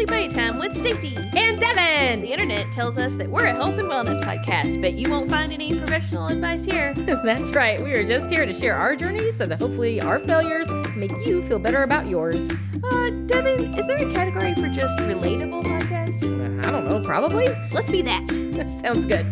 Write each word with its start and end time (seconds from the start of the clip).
Sleep 0.00 0.08
Night 0.08 0.30
Time 0.30 0.58
with 0.58 0.74
Stacy. 0.78 1.14
And 1.36 1.60
Devin! 1.60 2.22
The 2.22 2.32
internet 2.32 2.72
tells 2.72 2.96
us 2.96 3.16
that 3.16 3.28
we're 3.28 3.44
a 3.44 3.52
health 3.52 3.78
and 3.78 3.86
wellness 3.86 4.18
podcast, 4.24 4.80
but 4.80 4.94
you 4.94 5.10
won't 5.10 5.28
find 5.28 5.52
any 5.52 5.76
professional 5.78 6.28
advice 6.28 6.64
here. 6.64 6.94
That's 7.22 7.50
right. 7.50 7.78
We 7.78 7.92
are 7.92 8.06
just 8.06 8.32
here 8.32 8.46
to 8.46 8.52
share 8.54 8.74
our 8.74 8.96
journeys 8.96 9.36
so 9.36 9.44
that 9.44 9.60
hopefully 9.60 10.00
our 10.00 10.18
failures 10.18 10.70
make 10.96 11.10
you 11.26 11.46
feel 11.48 11.58
better 11.58 11.82
about 11.82 12.06
yours. 12.06 12.48
Uh, 12.82 13.10
Devin, 13.26 13.74
is 13.74 13.86
there 13.86 13.98
a 13.98 14.10
category 14.14 14.54
for 14.54 14.70
just 14.70 14.96
relatable 15.00 15.64
podcast? 15.64 16.22
Uh, 16.22 16.66
I 16.66 16.70
don't 16.70 16.88
know, 16.88 17.02
probably? 17.04 17.48
Let's 17.70 17.90
be 17.90 18.00
that. 18.00 18.26
Sounds 18.80 19.04
good. 19.04 19.26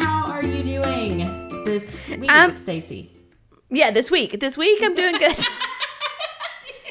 How 0.00 0.30
are 0.30 0.44
you 0.44 0.62
doing 0.62 1.64
this 1.64 2.14
week, 2.20 2.30
I'm- 2.30 2.54
Stacy? 2.54 3.10
Yeah, 3.68 3.90
this 3.90 4.12
week. 4.12 4.38
This 4.38 4.56
week 4.56 4.78
I'm 4.80 4.94
doing 4.94 5.16
good. 5.16 5.36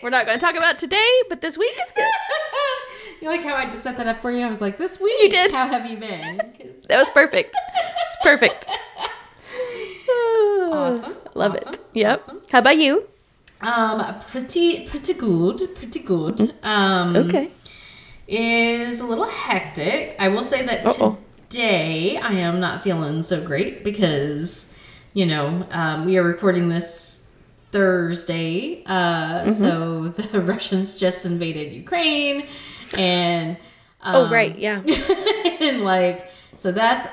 we're 0.07 0.11
not 0.11 0.25
going 0.25 0.38
to 0.38 0.41
talk 0.41 0.55
about 0.55 0.79
today, 0.79 1.09
but 1.27 1.41
this 1.41 1.57
week 1.57 1.75
is 1.84 1.91
good. 1.91 2.05
You 3.21 3.27
like 3.29 3.41
how 3.43 3.55
I 3.55 3.63
just 3.66 3.81
set 3.81 3.97
that 3.97 4.05
up 4.07 4.21
for 4.21 4.30
you? 4.31 4.45
I 4.45 4.47
was 4.47 4.61
like, 4.61 4.77
this 4.77 4.99
week, 5.02 5.23
You 5.23 5.30
did. 5.30 5.52
how 5.52 5.66
have 5.67 5.85
you 5.89 5.97
been? 5.97 6.38
That 6.88 6.99
was 6.99 7.09
perfect. 7.09 7.53
It's 7.75 8.17
perfect. 8.23 8.67
Awesome. 10.71 11.16
Love 11.33 11.55
Awesome. 11.55 11.73
it. 11.73 11.80
Yep. 11.93 12.13
Awesome. 12.20 12.41
How 12.52 12.59
about 12.59 12.77
you? 12.77 13.07
Um, 13.61 14.02
pretty, 14.30 14.85
pretty 14.88 15.13
good. 15.13 15.57
Pretty 15.75 15.99
good. 15.99 16.53
Um, 16.63 17.16
Okay. 17.16 17.49
is 18.27 18.99
a 19.02 19.05
little 19.05 19.25
hectic. 19.27 20.16
I 20.19 20.27
will 20.30 20.44
say 20.44 20.63
that 20.66 20.85
Uh-oh. 20.85 21.17
today 21.50 22.17
I 22.17 22.33
am 22.33 22.59
not 22.61 22.83
feeling 22.83 23.23
so 23.23 23.44
great 23.44 23.83
because, 23.83 24.78
you 25.13 25.25
know, 25.25 25.66
um, 25.72 26.05
we 26.05 26.17
are 26.17 26.23
recording 26.23 26.69
this 26.69 27.27
Thursday. 27.71 28.83
Uh, 28.85 29.43
Mm-hmm. 29.45 29.49
So 29.51 30.07
the 30.07 30.41
Russians 30.53 30.99
just 30.99 31.25
invaded 31.25 31.73
Ukraine, 31.73 32.47
and 32.97 33.57
um, 34.01 34.15
Oh, 34.15 34.29
right. 34.29 34.57
Yeah. 34.57 34.81
and 35.61 35.81
like 35.81 36.29
so 36.55 36.71
that's 36.71 37.07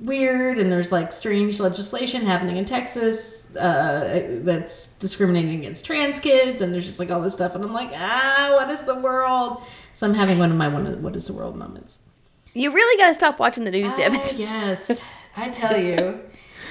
weird 0.00 0.58
and 0.58 0.70
there's 0.70 0.92
like 0.92 1.10
strange 1.10 1.58
legislation 1.58 2.22
happening 2.22 2.56
in 2.58 2.64
texas 2.64 3.56
uh, 3.56 4.38
that's 4.44 4.96
discriminating 4.98 5.58
against 5.58 5.84
trans 5.84 6.20
kids 6.20 6.60
and 6.60 6.72
there's 6.72 6.86
just 6.86 7.00
like 7.00 7.10
all 7.10 7.20
this 7.20 7.34
stuff 7.34 7.56
and 7.56 7.64
i'm 7.64 7.72
like 7.72 7.90
ah 7.96 8.50
what 8.54 8.70
is 8.70 8.84
the 8.84 8.94
world 8.94 9.62
so 9.92 10.06
i'm 10.06 10.14
having 10.14 10.38
one 10.38 10.48
of 10.52 10.56
my 10.56 10.68
one 10.68 10.86
of 10.86 11.02
what 11.02 11.16
is 11.16 11.26
the 11.26 11.32
world 11.32 11.56
moments 11.56 12.08
You 12.52 12.72
really 12.72 12.96
got 13.02 13.08
to 13.08 13.14
stop 13.14 13.40
watching 13.40 13.64
the 13.64 13.72
news. 13.72 13.92
Ah, 13.96 14.32
yes 14.36 15.04
i 15.36 15.48
tell 15.48 15.76
you 15.76 16.20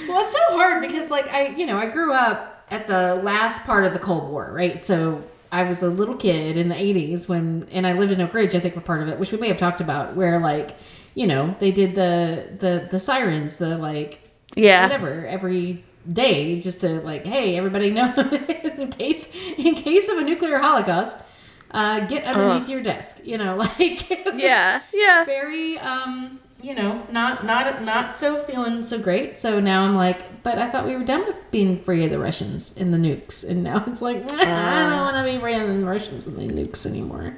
well 0.07 0.21
it's 0.21 0.31
so 0.31 0.57
hard 0.57 0.79
because 0.81 1.11
like 1.11 1.27
i 1.33 1.47
you 1.47 1.65
know 1.65 1.75
i 1.77 1.87
grew 1.87 2.13
up 2.13 2.52
at 2.71 2.87
the 2.87 3.15
last 3.15 3.65
part 3.65 3.85
of 3.85 3.93
the 3.93 3.99
cold 3.99 4.29
war 4.29 4.51
right 4.53 4.83
so 4.83 5.21
i 5.51 5.63
was 5.63 5.81
a 5.81 5.87
little 5.87 6.15
kid 6.15 6.57
in 6.57 6.69
the 6.69 6.75
80s 6.75 7.27
when 7.29 7.67
and 7.71 7.85
i 7.85 7.93
lived 7.93 8.11
in 8.11 8.21
oak 8.21 8.33
ridge 8.33 8.55
i 8.55 8.59
think 8.59 8.75
we're 8.75 8.81
part 8.81 9.01
of 9.01 9.07
it 9.09 9.19
which 9.19 9.31
we 9.31 9.37
may 9.37 9.47
have 9.47 9.57
talked 9.57 9.81
about 9.81 10.15
where 10.15 10.39
like 10.39 10.71
you 11.15 11.27
know 11.27 11.55
they 11.59 11.71
did 11.71 11.93
the 11.95 12.47
the 12.59 12.87
the 12.89 12.99
sirens 12.99 13.57
the 13.57 13.77
like 13.77 14.21
Yeah. 14.55 14.83
whatever 14.83 15.25
every 15.27 15.83
day 16.11 16.59
just 16.59 16.81
to 16.81 16.99
like 17.01 17.25
hey 17.25 17.55
everybody 17.57 17.89
know 17.91 18.13
in 18.63 18.89
case 18.91 19.33
in 19.57 19.75
case 19.75 20.09
of 20.09 20.17
a 20.17 20.21
nuclear 20.23 20.57
holocaust 20.57 21.23
uh 21.71 22.01
get 22.01 22.23
underneath 22.25 22.67
your 22.69 22.81
desk 22.81 23.21
you 23.23 23.37
know 23.37 23.55
like 23.79 24.11
it 24.11 24.25
was- 24.33 24.41
Yeah. 24.41 24.81
Yeah. 24.93 25.23
very 25.25 25.77
um 25.79 26.39
you 26.63 26.73
know 26.73 27.05
not 27.11 27.45
not 27.45 27.83
not 27.83 28.15
so 28.15 28.37
feeling 28.43 28.81
so 28.81 28.97
great. 28.97 29.37
So 29.37 29.59
now 29.59 29.83
i'm 29.85 29.95
like 29.95 30.41
but 30.43 30.57
i 30.57 30.69
thought 30.69 30.85
we 30.85 30.95
were 30.95 31.03
done 31.03 31.25
with 31.25 31.35
being 31.51 31.77
free 31.77 32.05
of 32.05 32.09
the 32.09 32.19
russians 32.19 32.75
and 32.77 32.93
the 32.93 32.97
nukes. 32.97 33.47
And 33.47 33.63
now 33.63 33.83
it's 33.85 34.01
like 34.01 34.17
i 34.31 34.89
don't 34.89 35.01
want 35.01 35.17
to 35.17 35.23
be 35.31 35.37
free 35.39 35.55
of 35.55 35.67
the 35.67 35.85
russians 35.85 36.25
and 36.25 36.37
the 36.37 36.53
nukes 36.63 36.85
anymore. 36.85 37.37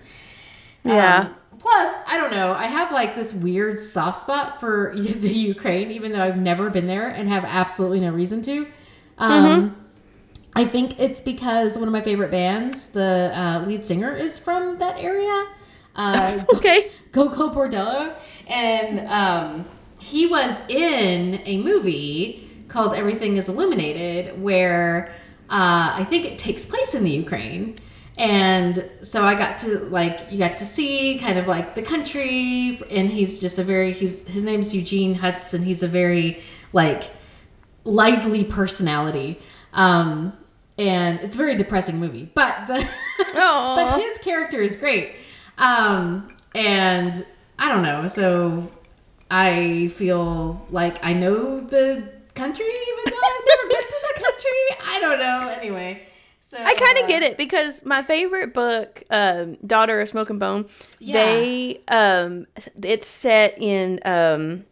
Yeah. 0.84 1.18
Um, 1.22 1.36
plus 1.58 1.98
i 2.08 2.18
don't 2.18 2.32
know 2.32 2.54
i 2.54 2.66
have 2.66 2.92
like 2.92 3.16
this 3.16 3.34
weird 3.34 3.78
soft 3.80 4.18
spot 4.18 4.60
for 4.60 4.94
the 4.96 5.30
ukraine 5.30 5.90
even 5.90 6.12
though 6.12 6.22
i've 6.22 6.38
never 6.38 6.70
been 6.70 6.86
there 6.86 7.08
and 7.10 7.28
have 7.28 7.44
absolutely 7.46 8.00
no 8.00 8.12
reason 8.12 8.42
to. 8.44 8.68
Um 9.18 9.76
I 10.58 10.64
think 10.64 11.00
it's 11.02 11.20
because 11.20 11.78
one 11.78 11.88
of 11.88 11.92
my 11.92 12.00
favorite 12.00 12.32
bands, 12.32 12.88
the 12.90 13.30
uh, 13.36 13.66
lead 13.68 13.84
singer, 13.84 14.14
is 14.14 14.40
from 14.40 14.78
that 14.80 14.98
area. 14.98 15.48
Uh, 15.96 16.44
Okay. 16.56 16.92
Gogol 17.12 17.50
Bordello, 17.50 18.14
and 18.48 19.08
um, 19.08 19.66
he 20.00 20.28
was 20.28 20.62
in 20.70 21.42
a 21.46 21.58
movie 21.58 22.48
called 22.68 22.94
Everything 22.94 23.38
Is 23.38 23.50
Illuminated, 23.50 24.42
where 24.42 25.14
uh, 25.50 25.94
I 25.96 26.04
think 26.04 26.26
it 26.26 26.38
takes 26.38 26.66
place 26.66 26.96
in 26.96 27.04
the 27.04 27.12
Ukraine. 27.12 27.76
And 28.18 28.90
so 29.02 29.24
I 29.24 29.36
got 29.36 29.58
to 29.60 29.80
like 29.90 30.32
you 30.32 30.38
got 30.38 30.58
to 30.58 30.66
see 30.66 31.18
kind 31.18 31.38
of 31.38 31.48
like 31.48 31.76
the 31.76 31.82
country, 31.82 32.80
and 32.90 33.10
he's 33.10 33.40
just 33.40 33.60
a 33.60 33.64
very 33.64 33.92
he's 33.92 34.26
his 34.28 34.44
name's 34.44 34.74
Eugene 34.74 35.16
Hütz. 35.16 35.62
He's 35.62 35.84
a 35.84 35.88
very 35.88 36.42
like 36.72 37.12
lively 37.84 38.44
personality. 38.44 39.40
Um, 39.74 40.34
and 40.78 41.20
it's 41.22 41.36
a 41.36 41.38
very 41.38 41.56
depressing 41.56 42.00
movie, 42.00 42.30
but 42.34 42.68
the 42.68 42.88
but 43.34 44.00
his 44.00 44.18
character 44.20 44.62
is 44.62 44.76
great. 44.76 45.16
Um, 45.58 46.34
and 46.54 47.26
I 47.60 47.72
don't 47.72 47.84
know, 47.84 48.08
so 48.08 48.72
I 49.32 49.88
feel 49.96 50.66
like 50.70 51.04
I 51.06 51.14
know 51.14 51.60
the 51.60 52.10
country, 52.36 52.66
even 52.66 53.04
though 53.06 53.28
I've 53.28 53.46
never 53.48 53.68
been 53.70 53.82
to 53.82 54.14
the 54.16 54.22
country. 54.24 54.88
I 54.96 55.00
don't 55.00 55.20
know. 55.20 55.48
Anyway, 55.50 56.04
so 56.42 56.58
I 56.58 56.74
kind 56.76 56.98
uh, 56.98 57.02
of 57.04 57.08
get 57.08 57.24
it 57.24 57.38
because 57.38 57.84
my 57.86 58.02
favorite 58.02 58.54
book, 58.54 59.04
um, 59.10 59.56
Daughter 59.66 60.02
of 60.02 60.10
Smoke 60.10 60.30
and 60.30 60.40
Bone, 60.40 60.66
Yeah. 61.00 61.14
they 61.14 61.82
um, 61.88 62.46
it's 62.84 63.08
set 63.08 63.58
in 63.60 64.00
um, 64.06 64.66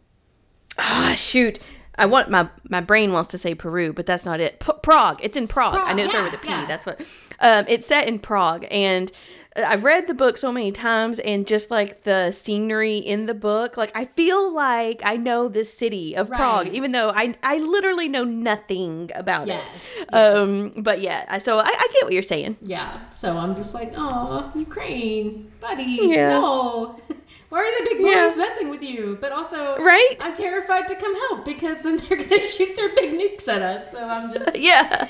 ah 0.78 1.14
shoot. 1.16 1.58
I 1.96 2.06
want 2.06 2.28
my 2.28 2.48
my 2.68 2.80
brain 2.80 3.12
wants 3.12 3.30
to 3.30 3.38
say 3.38 3.54
Peru, 3.54 3.92
but 3.92 4.04
that's 4.06 4.24
not 4.24 4.40
it. 4.40 4.60
P- 4.60 4.72
Prague. 4.82 5.20
It's 5.22 5.36
in 5.36 5.46
Prague. 5.46 5.74
I 5.74 5.78
Prague, 5.78 5.96
know 5.96 6.02
it 6.04 6.10
started 6.10 6.26
yeah, 6.26 6.30
with 6.32 6.40
a 6.40 6.42
P. 6.42 6.48
yeah. 6.48 6.66
That's 6.66 6.86
what. 6.86 7.00
Um, 7.40 7.64
it's 7.68 7.86
set 7.86 8.08
in 8.08 8.18
Prague, 8.20 8.64
and 8.70 9.10
I've 9.56 9.84
read 9.84 10.08
the 10.08 10.14
book 10.14 10.36
so 10.36 10.50
many 10.50 10.72
times, 10.72 11.20
and 11.20 11.46
just 11.46 11.70
like 11.70 12.02
the 12.02 12.32
scenery 12.32 12.98
in 12.98 13.26
the 13.26 13.34
book, 13.34 13.76
like 13.76 13.96
I 13.96 14.06
feel 14.06 14.52
like 14.52 15.00
I 15.04 15.16
know 15.16 15.46
this 15.48 15.72
city 15.72 16.16
of 16.16 16.28
Prague, 16.28 16.68
even 16.74 16.90
though 16.90 17.12
I 17.14 17.36
I 17.42 17.58
literally 17.58 18.08
know 18.08 18.24
nothing 18.24 19.10
about 19.14 19.46
Yes, 19.46 19.64
it. 20.00 20.08
yes. 20.12 20.36
Um, 20.38 20.72
but 20.78 21.00
yeah, 21.00 21.38
so 21.38 21.60
I, 21.60 21.66
I 21.66 21.88
get 21.92 22.02
what 22.04 22.12
you're 22.12 22.22
saying. 22.22 22.56
Yeah, 22.62 22.98
so 23.10 23.36
I'm 23.36 23.54
just 23.54 23.74
like, 23.74 23.92
oh, 23.96 24.50
Ukraine, 24.56 25.52
buddy, 25.60 25.98
Yeah. 26.02 26.30
no. 26.40 26.96
Why 27.50 27.60
are 27.60 27.84
the 27.84 27.88
big 27.90 28.02
boys 28.02 28.10
Yeah. 28.12 28.34
messing 28.36 28.68
with 28.70 28.82
you? 28.82 29.16
But 29.20 29.30
also, 29.30 29.76
Right? 29.78 30.16
I'm 30.20 30.34
terrified 30.34 30.88
to 30.88 30.96
come 30.96 31.14
help 31.28 31.44
because 31.44 31.82
then 31.82 31.96
they're 32.08 32.16
gonna 32.18 32.40
shoot 32.40 32.74
their 32.74 32.92
big 32.96 33.12
nukes 33.12 33.46
at 33.46 33.62
us. 33.62 33.92
So 33.92 34.04
I'm 34.04 34.32
just 34.32 34.58
Yeah. 34.70 35.06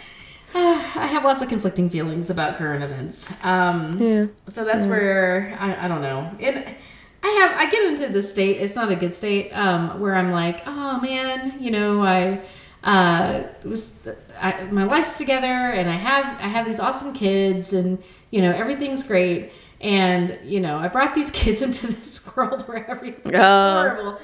I 0.56 1.06
have 1.10 1.25
lots 1.25 1.42
of 1.42 1.48
conflicting 1.48 1.91
feelings 1.91 2.31
about 2.31 2.56
current 2.56 2.84
events. 2.84 3.34
Um, 3.44 3.98
Yeah. 4.00 4.26
So 4.47 4.65
that's 4.65 4.87
where 4.87 5.56
I, 5.59 5.84
I 5.84 5.88
don't 5.88 6.00
know. 6.03 6.31
It, 6.38 6.76
I 7.22 7.28
have 7.28 7.59
I 7.59 7.70
get 7.70 7.91
into 7.92 8.12
this 8.12 8.31
state. 8.31 8.59
It's 8.59 8.76
not 8.76 8.91
a 8.91 8.97
good 8.97 9.14
state. 9.14 9.50
Um, 9.53 10.00
where 10.00 10.14
I'm 10.14 10.31
like, 10.31 10.60
oh 10.66 11.00
man, 11.00 11.56
you 11.59 11.70
know, 11.70 12.03
I 12.03 12.41
uh, 12.84 13.44
was 13.64 14.06
I, 14.41 14.64
my 14.64 14.84
life's 14.84 15.16
together, 15.19 15.47
and 15.47 15.88
I 15.88 15.94
have 15.94 16.25
I 16.43 16.47
have 16.48 16.66
these 16.66 16.78
awesome 16.81 17.14
kids, 17.14 17.72
and 17.72 18.03
you 18.31 18.43
know 18.43 18.50
everything's 18.50 19.03
great. 19.04 19.53
And 19.81 20.38
you 20.44 20.60
know, 20.60 20.76
I 20.76 20.88
brought 20.88 21.14
these 21.14 21.31
kids 21.43 21.62
into 21.62 21.87
this 21.87 22.20
world 22.37 22.62
where 22.69 22.88
everything's 22.88 23.34
Oh. 23.34 23.73
horrible, 23.73 24.20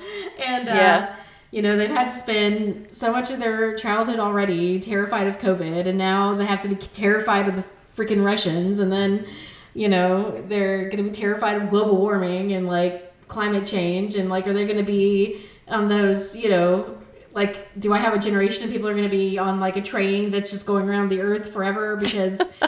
and 0.47 0.69
uh, 0.69 0.73
Yeah. 0.75 1.17
You 1.51 1.63
know 1.63 1.77
they've 1.77 1.91
had 1.91 2.11
to 2.11 2.15
spend 2.15 2.95
so 2.95 3.11
much 3.13 3.31
of 3.31 3.39
their 3.39 3.75
childhood 3.75 4.19
already 4.19 4.79
terrified 4.79 5.27
of 5.27 5.39
covid 5.39 5.87
and 5.87 5.99
now 5.99 6.35
they 6.35 6.45
have 6.45 6.63
to 6.63 6.69
be 6.69 6.75
terrified 6.75 7.49
of 7.49 7.57
the 7.57 7.65
freaking 7.95 8.25
russians 8.25 8.79
and 8.79 8.91
then 8.93 9.27
you 9.75 9.89
know 9.89 10.31
they're 10.49 10.85
going 10.85 10.97
to 10.97 11.03
be 11.03 11.11
terrified 11.11 11.57
of 11.57 11.69
global 11.69 11.97
warming 11.97 12.53
and 12.53 12.67
like 12.67 13.07
climate 13.29 13.65
change 13.65 14.15
and 14.17 14.29
like 14.29 14.47
are 14.47 14.53
they 14.53 14.65
going 14.65 14.79
to 14.79 14.85
be 14.85 15.41
on 15.69 15.89
those 15.89 16.35
you 16.37 16.49
know 16.49 16.97
like 17.33 17.69
do 17.79 17.93
i 17.93 17.99
have 17.99 18.13
a 18.15 18.19
generation 18.19 18.65
of 18.65 18.71
people 18.73 18.89
are 18.89 18.95
going 18.95 19.09
to 19.09 19.17
be 19.17 19.39
on 19.39 19.61
like 19.61 19.77
a 19.77 19.81
train 19.81 20.31
that's 20.31 20.51
just 20.51 20.67
going 20.67 20.89
around 20.89 21.09
the 21.09 21.21
earth 21.21 21.53
forever 21.53 21.97
because 21.97 22.41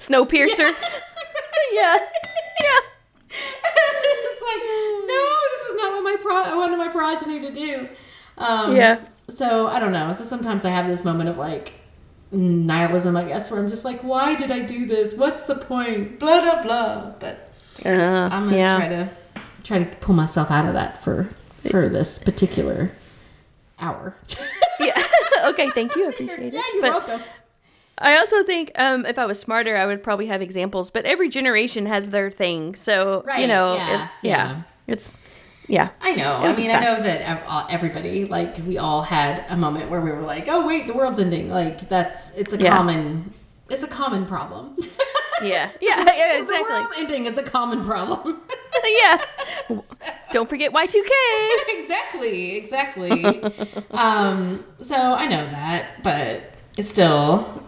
Snowpiercer. 0.00 0.70
yeah. 1.72 1.98
Yeah. 2.62 2.80
it's 3.32 4.42
like 4.42 4.62
no 5.06 5.36
this 5.52 5.68
is 5.68 5.74
not 5.76 5.92
what 5.92 6.02
my 6.02 6.16
pro- 6.20 6.52
I 6.52 6.56
wanted 6.56 6.78
my 6.78 6.88
progeny 6.88 7.40
to 7.40 7.52
do 7.52 7.88
um, 8.40 8.74
Yeah. 8.76 8.98
So 9.28 9.66
I 9.68 9.78
don't 9.78 9.92
know. 9.92 10.12
So 10.12 10.24
sometimes 10.24 10.64
I 10.64 10.70
have 10.70 10.88
this 10.88 11.04
moment 11.04 11.28
of 11.28 11.36
like 11.36 11.72
nihilism, 12.32 13.16
I 13.16 13.24
guess, 13.24 13.50
where 13.50 13.60
I'm 13.60 13.68
just 13.68 13.84
like, 13.84 14.00
why 14.02 14.34
did 14.34 14.50
I 14.50 14.60
do 14.60 14.86
this? 14.86 15.14
What's 15.14 15.44
the 15.44 15.54
point? 15.56 16.18
Blah 16.18 16.40
blah 16.40 16.62
blah. 16.62 17.10
But 17.18 17.50
Uh, 17.84 18.28
I'm 18.32 18.44
gonna 18.46 18.56
yeah. 18.56 18.76
try 18.76 18.88
to 18.88 19.08
try 19.62 19.78
to 19.84 19.96
pull 19.98 20.14
myself 20.14 20.50
out 20.50 20.66
of 20.66 20.74
that 20.74 21.02
for 21.02 21.24
for 21.70 21.88
this 21.88 22.18
particular 22.18 22.90
hour. 23.78 24.14
yeah. 24.80 25.00
okay. 25.44 25.68
Thank 25.70 25.94
you. 25.96 26.06
I 26.06 26.08
appreciate 26.10 26.40
it. 26.40 26.54
yeah, 26.54 26.62
you're 26.74 26.82
But, 26.82 26.90
welcome. 27.06 27.22
I 27.98 28.18
also 28.18 28.42
think 28.44 28.72
um, 28.76 29.04
if 29.04 29.18
I 29.18 29.26
was 29.26 29.38
smarter, 29.38 29.76
I 29.76 29.84
would 29.84 30.02
probably 30.02 30.26
have 30.26 30.40
examples. 30.40 30.90
But 30.90 31.04
every 31.04 31.28
generation 31.28 31.84
has 31.86 32.10
their 32.10 32.30
thing, 32.30 32.74
so 32.74 33.22
Right, 33.26 33.40
you 33.40 33.46
know, 33.46 33.74
yeah, 33.74 34.04
it- 34.04 34.10
yeah, 34.22 34.48
yeah. 34.48 34.62
it's 34.86 35.16
yeah. 35.70 35.88
I 36.02 36.14
know. 36.14 36.34
I 36.34 36.44
It'll 36.50 36.56
mean, 36.56 36.70
I 36.70 36.80
know 36.80 37.00
that 37.00 37.70
everybody, 37.72 38.24
like, 38.26 38.56
we 38.66 38.76
all 38.78 39.02
had 39.02 39.44
a 39.48 39.56
moment 39.56 39.88
where 39.90 40.00
we 40.00 40.10
were 40.10 40.20
like, 40.20 40.46
"Oh, 40.48 40.66
wait, 40.66 40.86
the 40.86 40.92
world's 40.92 41.18
ending." 41.18 41.48
Like, 41.48 41.88
that's 41.88 42.36
it's 42.36 42.52
a 42.52 42.58
Yeah. 42.58 42.76
common, 42.76 43.32
it's 43.70 43.82
a 43.82 43.88
common 43.88 44.26
problem. 44.26 44.76
Yeah, 45.42 45.70
yeah, 45.80 45.96
yeah, 46.04 46.36
The 46.36 46.42
exactly. 46.42 46.70
world 46.70 46.92
ending 46.98 47.24
is 47.24 47.38
a 47.38 47.42
common 47.42 47.82
problem. 47.82 48.42
yeah. 49.00 49.16
Don't 50.32 50.50
forget 50.50 50.70
Y2K. 50.70 51.10
exactly, 51.68 52.56
exactly. 52.56 53.42
um, 53.92 54.62
so 54.82 54.94
I 54.96 55.24
know 55.26 55.48
that, 55.48 56.02
but 56.02 56.42
it's 56.76 56.90
still, 56.90 57.64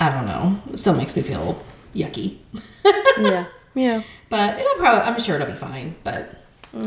I 0.00 0.08
don't 0.10 0.24
know. 0.26 0.58
It 0.72 0.78
still 0.78 0.96
makes 0.96 1.14
me 1.14 1.20
feel 1.22 1.62
yucky. 1.94 2.38
Yeah, 3.20 3.44
yeah. 3.74 4.02
But 4.30 4.58
it'll 4.58 4.76
probably, 4.76 5.00
I'm 5.02 5.20
sure 5.20 5.34
it'll 5.36 5.48
be 5.48 5.52
fine. 5.54 5.94
But 6.04 6.34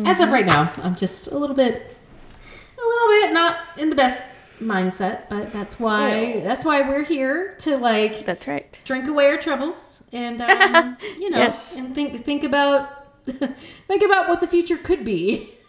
as 0.06 0.20
of 0.20 0.32
right 0.32 0.46
now, 0.46 0.72
I'm 0.84 0.96
just 0.96 1.28
a 1.32 1.38
little 1.38 1.56
bit, 1.56 1.76
a 1.76 2.82
little 2.86 3.08
bit 3.28 3.34
not 3.34 3.58
in 3.78 3.90
the 3.90 3.96
best 3.96 4.24
mindset. 4.60 5.30
But 5.30 5.52
that's 5.54 5.80
why, 5.80 6.40
that's 6.42 6.64
why 6.66 6.82
we're 6.88 7.04
here 7.04 7.56
to 7.60 7.78
like 7.78 8.26
That's 8.26 8.48
right. 8.48 8.80
drink 8.86 9.08
away 9.08 9.28
our 9.28 9.38
troubles 9.38 10.04
and 10.12 10.42
um, 10.42 10.98
you 11.20 11.30
know, 11.30 11.38
Yes. 11.38 11.76
and 11.76 11.94
think 11.94 12.24
think 12.26 12.44
about 12.44 13.06
think 13.26 14.02
about 14.04 14.28
what 14.30 14.40
the 14.42 14.48
future 14.48 14.78
could 14.78 15.04
be. 15.04 15.50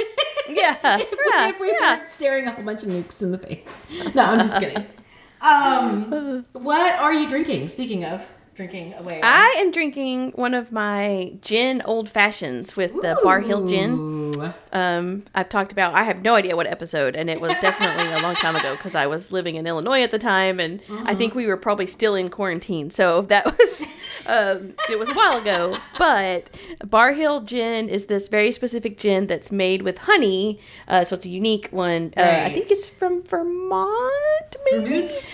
Yeah, 0.49 0.77
if, 1.01 1.11
yeah, 1.35 1.49
if 1.49 1.59
we 1.59 1.73
yeah. 1.73 1.97
weren't 1.97 2.09
staring 2.09 2.47
a 2.47 2.53
whole 2.53 2.63
bunch 2.65 2.85
of 2.85 2.89
nukes 2.89 3.21
in 3.21 3.33
the 3.33 3.39
face. 3.39 3.77
No, 4.15 4.23
I'm 4.23 4.39
just 4.39 4.57
kidding. 4.61 4.87
Um, 5.41 6.45
what 6.53 6.95
are 6.95 7.13
you 7.13 7.29
drinking? 7.29 7.67
Speaking 7.67 8.05
of 8.05 8.25
drinking 8.57 8.95
away, 8.95 9.21
I 9.23 9.55
am 9.59 9.71
drinking 9.71 10.33
one 10.33 10.55
of 10.55 10.73
my 10.73 11.35
gin 11.43 11.83
old 11.85 12.09
fashions 12.09 12.75
with 12.75 12.93
the 12.95 13.19
Barr 13.23 13.41
Hill 13.41 13.67
gin. 13.67 14.53
Um, 14.73 15.25
I've 15.35 15.49
talked 15.49 15.73
about. 15.73 15.95
I 15.95 16.03
have 16.05 16.23
no 16.23 16.35
idea 16.35 16.57
what 16.57 16.67
episode, 16.67 17.15
and 17.17 17.31
it 17.31 17.41
was 17.41 17.53
definitely 17.61 18.13
a 18.13 18.21
long 18.21 18.35
time 18.35 18.57
ago 18.57 18.75
because 18.75 18.95
I 18.95 19.07
was 19.07 19.31
living 19.31 19.55
in 19.57 19.67
Illinois 19.67 20.03
at 20.03 20.11
the 20.11 20.19
time, 20.19 20.59
and 20.59 20.81
I 21.05 21.15
think 21.15 21.35
we 21.35 21.47
were 21.47 21.57
probably 21.57 21.87
still 21.87 22.15
in 22.15 22.31
quarantine. 22.31 22.91
So 22.91 23.21
that 23.33 23.45
was, 23.59 23.83
um, 24.27 24.75
it 24.91 24.99
was 24.99 25.11
a 25.11 25.15
while 25.15 25.39
ago. 25.39 25.77
But 25.99 26.51
Barr 26.85 27.13
Hill 27.13 27.43
gin 27.43 27.89
is 27.89 28.07
this 28.07 28.29
very 28.29 28.53
specific 28.53 28.99
gin 28.99 29.27
that's 29.27 29.53
made 29.53 29.83
with 29.83 29.99
honey. 29.99 30.61
Uh, 30.89 31.05
so 31.05 31.17
it's 31.17 31.27
a 31.27 31.31
unique 31.31 31.69
one. 31.71 32.15
Uh, 32.17 32.43
I 32.47 32.53
think 32.53 32.71
it's 32.71 32.89
from 32.89 33.23
Vermont, 33.23 34.57
maybe. 34.73 34.89
Vermont? 34.89 35.33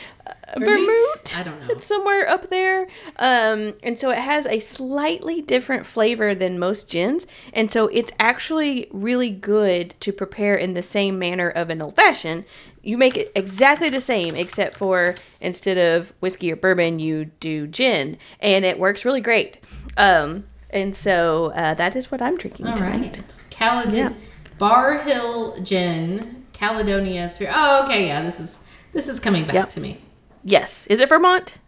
Vermont? 0.58 0.86
Vermont. 0.86 1.38
I 1.38 1.42
don't 1.42 1.60
know. 1.60 1.74
It's 1.74 1.84
somewhere 1.86 2.28
up 2.28 2.50
there. 2.50 2.82
Um, 3.18 3.74
and 3.82 3.98
so 3.98 4.10
it 4.10 4.18
has 4.18 4.46
a 4.46 4.58
slightly 4.60 5.40
different 5.42 5.86
flavor 5.86 6.34
than 6.34 6.58
most 6.58 6.88
gins. 6.90 7.26
And 7.52 7.70
so 7.70 7.88
it's 7.88 8.12
actually 8.20 8.86
really 8.92 9.30
good 9.30 9.94
to 10.00 10.12
prepare 10.12 10.54
in 10.54 10.74
the 10.74 10.82
same 10.82 11.18
manner 11.18 11.48
of 11.48 11.70
an 11.70 11.80
old 11.82 11.96
fashioned. 11.96 12.44
You 12.82 12.98
make 12.98 13.16
it 13.16 13.30
exactly 13.34 13.88
the 13.88 14.00
same, 14.00 14.34
except 14.36 14.76
for 14.76 15.14
instead 15.40 15.78
of 15.78 16.12
whiskey 16.20 16.50
or 16.52 16.56
bourbon, 16.56 16.98
you 16.98 17.26
do 17.40 17.66
gin. 17.66 18.18
And 18.40 18.64
it 18.64 18.78
works 18.78 19.04
really 19.04 19.20
great. 19.20 19.58
Um, 19.96 20.44
and 20.70 20.94
so 20.96 21.52
uh, 21.54 21.74
that 21.74 21.94
is 21.96 22.10
what 22.10 22.20
I'm 22.22 22.36
drinking 22.36 22.66
All 22.66 22.76
tonight. 22.76 23.16
right, 23.16 23.36
Caledon 23.50 23.94
Yeah. 23.94 24.12
Barr 24.58 24.98
Hill 24.98 25.56
Gin, 25.62 26.44
Caledonia 26.52 27.28
Spirit. 27.28 27.52
Oh, 27.56 27.84
okay, 27.84 28.06
yeah, 28.06 28.22
this 28.22 28.38
is 28.40 28.68
this 28.92 29.08
is 29.08 29.18
coming 29.18 29.44
back 29.44 29.54
Yep. 29.54 29.68
to 29.68 29.80
me. 29.80 29.98
Yes. 30.44 30.86
Is 30.88 31.00
it 31.00 31.08
Vermont? 31.08 31.58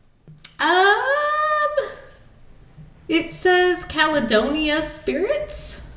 Um, 0.59 1.88
it 3.09 3.32
says 3.32 3.85
Caledonia 3.85 4.82
Spirits. 4.82 5.97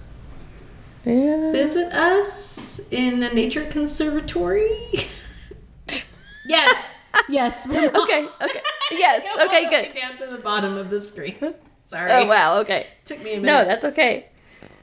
Yeah. 1.06 1.52
Visit 1.52 1.94
us 1.94 2.92
in 2.92 3.20
the 3.20 3.30
nature 3.30 3.66
conservatory. 3.66 4.70
yes, 6.48 6.96
yes. 7.30 7.66
Vermont. 7.68 7.96
Okay. 7.96 8.28
Okay. 8.42 8.62
Yes. 8.92 9.28
Okay. 9.48 9.70
Good. 9.70 9.94
Down 10.00 10.18
to 10.18 10.28
the 10.28 10.38
bottom 10.42 10.78
of 10.78 10.90
the 10.90 11.02
screen. 11.02 11.54
Sorry. 11.86 12.12
Oh 12.12 12.26
wow. 12.26 12.60
Okay. 12.60 12.88
Took 13.06 13.20
me 13.24 13.34
a 13.34 13.40
minute. 13.40 13.46
No, 13.46 13.66
that's 13.66 13.84
okay. 13.86 14.28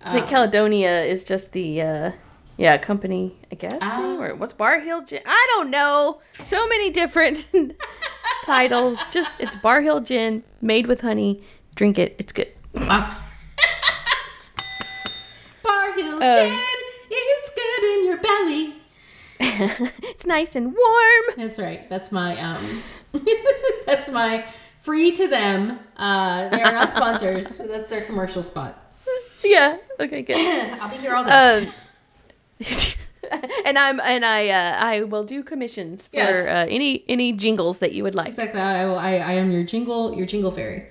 I 0.02 0.12
think 0.12 0.24
Um, 0.24 0.30
Caledonia 0.30 1.02
is 1.02 1.24
just 1.24 1.52
the 1.52 1.80
uh 1.82 2.10
yeah, 2.56 2.76
company, 2.78 3.34
I 3.50 3.54
guess. 3.56 3.78
Ah. 3.82 4.16
or 4.18 4.34
what's 4.34 4.52
Barr 4.52 4.78
Hill 4.80 5.04
Gin? 5.04 5.20
I 5.26 5.46
don't 5.54 5.70
know. 5.70 6.20
So 6.32 6.66
many 6.68 6.90
different 6.90 7.46
titles. 8.44 8.98
Just 9.10 9.36
it's 9.40 9.56
Barr 9.56 9.80
Hill 9.80 10.00
Gin 10.00 10.44
made 10.60 10.86
with 10.86 11.00
honey. 11.00 11.42
Drink 11.74 11.98
it. 11.98 12.14
It's 12.18 12.32
good. 12.32 12.48
Wow. 12.74 13.10
Barr 15.62 15.92
Hill 15.94 16.22
Uh. 16.22 16.34
Gin. 16.34 16.58
It's 17.10 17.50
good 17.50 17.98
in 17.98 18.06
your 18.06 18.16
belly. 18.18 18.74
it's 20.08 20.26
nice 20.26 20.54
and 20.56 20.74
warm. 20.74 21.24
That's 21.36 21.58
right. 21.58 21.88
That's 21.90 22.10
my 22.12 22.38
um. 22.40 22.82
that's 23.86 24.10
my 24.10 24.42
free 24.78 25.10
to 25.12 25.28
them. 25.28 25.78
Uh, 25.96 26.48
they 26.48 26.62
are 26.62 26.72
not 26.72 26.92
sponsors. 26.92 27.58
but 27.58 27.68
that's 27.68 27.90
their 27.90 28.02
commercial 28.02 28.42
spot. 28.42 28.80
Yeah. 29.44 29.76
Okay, 30.00 30.22
good. 30.22 30.36
I'll 30.80 30.88
be 30.90 30.96
here 30.96 31.14
all 31.14 31.24
day. 31.24 31.66
Um 31.66 31.72
and 33.64 33.78
I'm 33.78 34.00
and 34.00 34.24
I 34.24 34.48
uh 34.48 34.76
I 34.78 35.02
will 35.02 35.24
do 35.24 35.42
commissions 35.42 36.08
for 36.08 36.16
Yes. 36.16 36.46
uh, 36.46 36.66
any 36.70 37.04
any 37.08 37.32
jingles 37.32 37.78
that 37.80 37.92
you 37.92 38.02
would 38.04 38.14
like. 38.14 38.28
exactly. 38.28 38.60
I, 38.60 38.84
will, 38.86 38.96
I 38.98 39.16
I 39.16 39.32
am 39.34 39.50
your 39.50 39.62
jingle 39.62 40.14
your 40.16 40.26
jingle 40.26 40.50
fairy. 40.50 40.86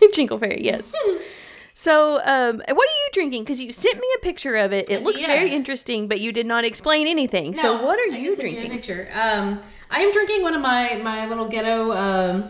Jingle 0.14 0.38
Fairy, 0.38 0.58
yes. 0.64 0.92
So, 1.74 2.20
um, 2.26 2.58
what 2.58 2.68
are 2.92 2.98
you 3.02 3.08
drinking? 3.14 3.44
Because 3.44 3.58
you 3.60 3.72
sent 3.72 3.96
me 3.98 4.06
a 4.16 4.18
picture 4.20 4.56
of 4.56 4.72
it. 4.72 4.90
It 4.90 5.02
looks 5.02 5.20
Yeah. 5.22 5.28
very 5.28 5.50
interesting, 5.50 6.06
but 6.06 6.20
you 6.20 6.30
did 6.30 6.44
not 6.44 6.64
explain 6.66 7.06
anything. 7.06 7.54
so, 7.56 7.82
what 7.82 7.98
are 7.98 8.12
I 8.12 8.18
you 8.18 8.24
just 8.24 8.36
sent 8.36 8.50
you 8.50 8.58
a 8.58 8.60
drinking? 8.60 8.78
picture. 8.78 9.08
Um, 9.14 9.58
I 9.90 10.00
am 10.02 10.12
drinking 10.12 10.42
one 10.42 10.54
of 10.54 10.60
my 10.60 11.00
my 11.02 11.26
little 11.26 11.46
ghetto 11.48 11.92
um, 11.92 12.44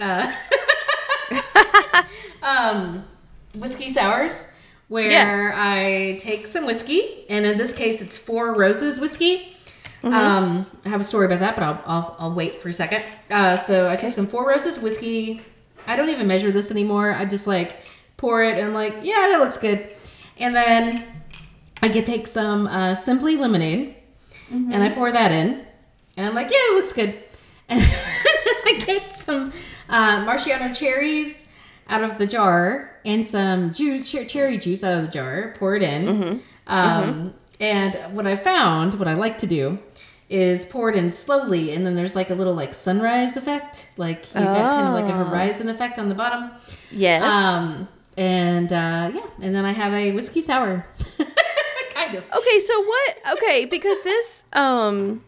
uh, 0.00 0.32
um, 2.42 3.04
whiskey 3.58 3.88
sours, 3.88 4.52
where 4.88 5.10
Yeah. 5.10 5.52
I 5.54 6.18
take 6.20 6.46
some 6.46 6.66
whiskey, 6.66 7.24
and 7.28 7.44
in 7.46 7.56
this 7.58 7.72
case, 7.72 8.00
it's 8.00 8.16
Four 8.16 8.54
Roses 8.54 9.00
whiskey. 9.00 9.52
Mm-hmm. 10.02 10.14
Um, 10.14 10.66
I 10.84 10.88
have 10.88 11.00
a 11.00 11.04
story 11.04 11.26
about 11.26 11.40
that, 11.40 11.56
but 11.56 11.64
I'll 11.64 11.82
I'll, 11.86 12.16
I'll 12.18 12.34
wait 12.34 12.56
for 12.56 12.68
a 12.68 12.72
second. 12.72 13.02
Uh, 13.30 13.56
so 13.56 13.88
I 13.88 13.96
took 13.96 14.10
some 14.12 14.26
Four 14.26 14.48
Roses 14.48 14.78
whiskey. 14.78 15.42
I 15.86 15.96
don't 15.96 16.10
even 16.10 16.26
measure 16.26 16.52
this 16.52 16.70
anymore. 16.70 17.12
I 17.12 17.24
just 17.24 17.46
like 17.46 17.76
pour 18.16 18.42
it, 18.42 18.58
and 18.58 18.68
I'm 18.68 18.74
like, 18.74 18.94
yeah, 19.02 19.14
that 19.30 19.38
looks 19.40 19.56
good. 19.56 19.88
And 20.38 20.54
then 20.54 21.04
I 21.82 21.88
get 21.88 22.06
take 22.06 22.26
some 22.26 22.66
uh, 22.66 22.94
Simply 22.94 23.36
Lemonade, 23.36 23.96
and 24.50 24.82
I 24.82 24.90
pour 24.90 25.10
that 25.10 25.32
in, 25.32 25.64
and 26.16 26.26
I'm 26.26 26.34
like, 26.34 26.50
yeah, 26.50 26.56
it 26.58 26.74
looks 26.74 26.92
good. 26.92 27.14
And 27.68 27.80
I 28.64 28.84
get 28.86 29.10
some 29.10 29.52
uh, 29.88 30.24
maraschino 30.24 30.72
cherries 30.72 31.48
out 31.88 32.02
of 32.04 32.16
the 32.18 32.26
jar 32.26 32.95
and 33.06 33.26
some 33.26 33.72
juice, 33.72 34.10
cher- 34.10 34.26
cherry 34.26 34.58
juice 34.58 34.84
out 34.84 34.96
of 34.98 35.02
the 35.02 35.08
jar. 35.08 35.54
Pour 35.58 35.74
it 35.76 35.82
in. 35.82 36.40
Um, 36.66 37.32
And 37.58 37.94
what 38.14 38.26
I 38.26 38.36
found, 38.36 38.94
what 38.98 39.08
I 39.08 39.14
like 39.14 39.38
to 39.38 39.46
do, 39.46 39.78
is 40.28 40.66
pour 40.66 40.90
it 40.90 40.96
in 40.96 41.10
slowly, 41.10 41.72
and 41.72 41.86
then 41.86 41.94
there's 41.94 42.14
like 42.16 42.28
a 42.30 42.34
little 42.34 42.52
like 42.54 42.74
sunrise 42.74 43.36
effect, 43.38 43.88
like 43.96 44.26
you 44.34 44.40
got 44.42 44.70
kind 44.72 44.88
of 44.88 44.92
like 44.92 45.08
a 45.08 45.12
Oh. 45.18 45.24
horizon 45.24 45.68
effect 45.70 45.98
on 45.98 46.08
the 46.10 46.14
bottom. 46.14 46.50
Yes. 46.90 47.22
Um, 47.24 47.88
and 48.18 48.70
uh, 48.72 49.10
yeah, 49.14 49.26
and 49.40 49.54
then 49.54 49.64
I 49.64 49.70
have 49.72 49.92
a 49.94 50.12
whiskey 50.12 50.40
sour, 50.42 50.84
kind 51.94 52.14
of. 52.16 52.24
okay, 52.38 52.60
so 52.60 52.74
what? 52.84 53.16
Okay, 53.38 53.64
because 53.66 54.00
this 54.02 54.44
um 54.52 55.22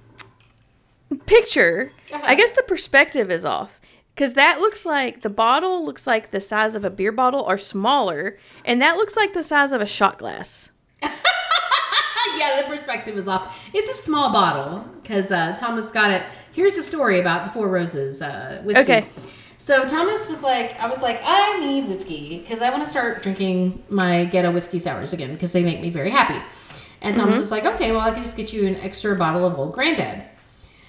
picture, 1.26 1.92
Uh-huh. 2.12 2.22
I 2.26 2.34
guess 2.34 2.50
the 2.52 2.62
perspective 2.62 3.30
is 3.30 3.44
off. 3.44 3.80
Because 4.18 4.32
that 4.32 4.58
looks 4.58 4.84
like 4.84 5.22
the 5.22 5.30
bottle 5.30 5.84
looks 5.84 6.04
like 6.04 6.32
the 6.32 6.40
size 6.40 6.74
of 6.74 6.84
a 6.84 6.90
beer 6.90 7.12
bottle 7.12 7.42
or 7.42 7.56
smaller, 7.56 8.36
and 8.64 8.82
that 8.82 8.96
looks 8.96 9.16
like 9.16 9.32
the 9.32 9.44
size 9.44 9.70
of 9.70 9.80
a 9.80 9.86
shot 9.86 10.18
glass. 10.18 10.70
yeah, 11.04 12.60
the 12.60 12.64
perspective 12.66 13.16
is 13.16 13.28
off. 13.28 13.70
It's 13.72 13.88
a 13.88 13.94
small 13.94 14.32
bottle 14.32 14.80
because 15.00 15.30
uh, 15.30 15.54
Thomas 15.56 15.92
got 15.92 16.10
it. 16.10 16.24
Here's 16.52 16.74
the 16.74 16.82
story 16.82 17.20
about 17.20 17.46
the 17.46 17.52
Four 17.52 17.68
Roses 17.68 18.20
uh, 18.20 18.60
whiskey. 18.64 18.82
Okay. 18.82 19.06
So 19.56 19.84
Thomas 19.84 20.28
was 20.28 20.42
like, 20.42 20.76
I 20.80 20.88
was 20.88 21.00
like, 21.00 21.20
I 21.22 21.64
need 21.64 21.86
whiskey 21.86 22.40
because 22.40 22.60
I 22.60 22.70
want 22.70 22.82
to 22.82 22.90
start 22.90 23.22
drinking 23.22 23.84
my 23.88 24.24
ghetto 24.24 24.50
whiskey 24.50 24.80
sours 24.80 25.12
again 25.12 25.32
because 25.34 25.52
they 25.52 25.62
make 25.62 25.80
me 25.80 25.90
very 25.90 26.10
happy. 26.10 26.44
And 27.02 27.14
Thomas 27.14 27.38
was 27.38 27.52
like, 27.52 27.64
okay, 27.64 27.92
well, 27.92 28.00
I 28.00 28.10
can 28.10 28.24
just 28.24 28.36
get 28.36 28.52
you 28.52 28.66
an 28.66 28.74
extra 28.78 29.14
bottle 29.14 29.46
of 29.46 29.56
Old 29.56 29.74
Granddad, 29.74 30.24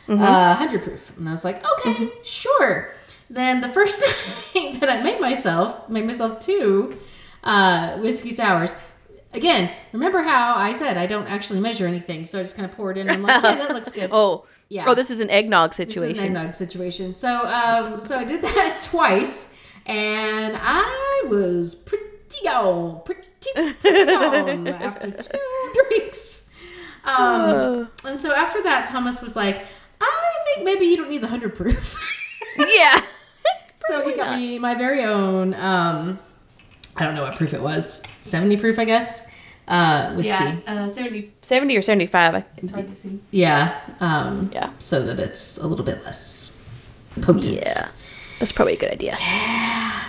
uh, 0.08 0.56
hundred 0.56 0.82
proof. 0.82 1.16
And 1.16 1.30
I 1.30 1.32
was 1.32 1.46
like, 1.46 1.64
okay, 1.74 2.10
sure. 2.24 2.90
Then 3.30 3.62
the 3.62 3.70
first 3.70 4.02
night 4.56 4.80
that 4.80 4.90
I 4.90 5.02
made 5.04 5.20
myself, 5.20 5.88
made 5.90 6.06
myself 6.06 6.40
two 6.40 6.98
uh, 7.44 7.98
whiskey 8.00 8.32
sours. 8.32 8.76
again, 9.34 9.72
remember 9.94 10.22
how 10.24 10.56
I 10.56 10.74
said 10.74 10.98
I 10.98 11.06
don't 11.06 11.30
actually 11.32 11.60
measure 11.60 11.86
anything, 11.88 12.26
so 12.26 12.40
I 12.40 12.42
just 12.42 12.56
kind 12.56 12.70
of 12.70 12.76
pour 12.76 12.92
it 12.92 12.98
in. 12.98 13.10
And 13.10 13.12
I'm 13.12 13.22
like, 13.24 13.44
yeah, 13.44 13.56
that 13.56 13.74
looks 13.74 13.92
good. 13.92 14.10
Oh, 14.14 14.46
Yeah. 14.70 14.86
Oh, 14.88 14.96
this 14.96 15.12
is 15.12 15.20
an 15.20 15.30
eggnog 15.30 15.74
situation. 15.74 16.02
This 16.02 16.12
is 16.14 16.20
an 16.20 16.26
eggnog 16.26 16.56
situation. 16.56 17.16
So, 17.16 17.46
um, 17.46 18.00
so 18.00 18.18
I 18.18 18.24
did 18.24 18.42
that 18.42 18.82
twice, 18.92 19.56
and 19.86 20.56
I 20.60 21.26
was 21.30 21.76
pretty 21.76 22.06
gone, 22.44 23.02
pretty, 23.04 23.28
pretty 23.54 24.06
gone 24.06 24.68
after 24.68 25.12
two 25.12 25.74
drinks. 25.90 26.50
Um, 27.04 27.90
and 28.06 28.20
so 28.20 28.34
after 28.34 28.62
that, 28.64 28.88
Thomas 28.88 29.22
was 29.22 29.36
like, 29.36 29.66
"I 30.02 30.30
think 30.46 30.66
maybe 30.66 30.86
you 30.86 30.98
don't 30.98 31.10
need 31.10 31.22
the 31.22 31.28
hundred 31.28 31.56
proof." 31.56 31.96
yeah. 32.58 33.02
So 33.90 34.08
he 34.08 34.16
got 34.16 34.38
me 34.38 34.60
my 34.60 34.76
very 34.76 35.04
own. 35.04 35.54
Um, 35.56 36.20
I 36.98 37.04
don't 37.06 37.16
know 37.16 37.24
what 37.24 37.36
proof 37.36 37.54
it 37.54 37.62
was, 37.62 38.04
seventy 38.22 38.56
proof, 38.58 38.80
I 38.80 38.86
guess. 38.86 39.28
Uh, 39.68 40.14
whiskey. 40.16 40.32
Yeah, 40.32 40.56
uh, 40.66 40.90
70, 40.90 41.32
70 41.44 41.78
or 41.78 41.84
75. 41.84 42.44
It's 42.58 42.72
hard 42.72 42.88
to 42.90 42.96
see. 43.00 43.20
Yeah. 43.30 43.80
Um, 44.00 44.50
Yeah. 44.52 44.72
So 44.80 45.04
that 45.04 45.20
it's 45.20 45.60
a 45.60 45.68
little 45.68 45.86
bit 45.86 46.04
less 46.06 46.66
potent. 47.22 47.46
Yeah. 47.50 47.88
That's 48.40 48.52
probably 48.52 48.74
a 48.74 48.78
good 48.78 48.90
idea. 48.92 49.16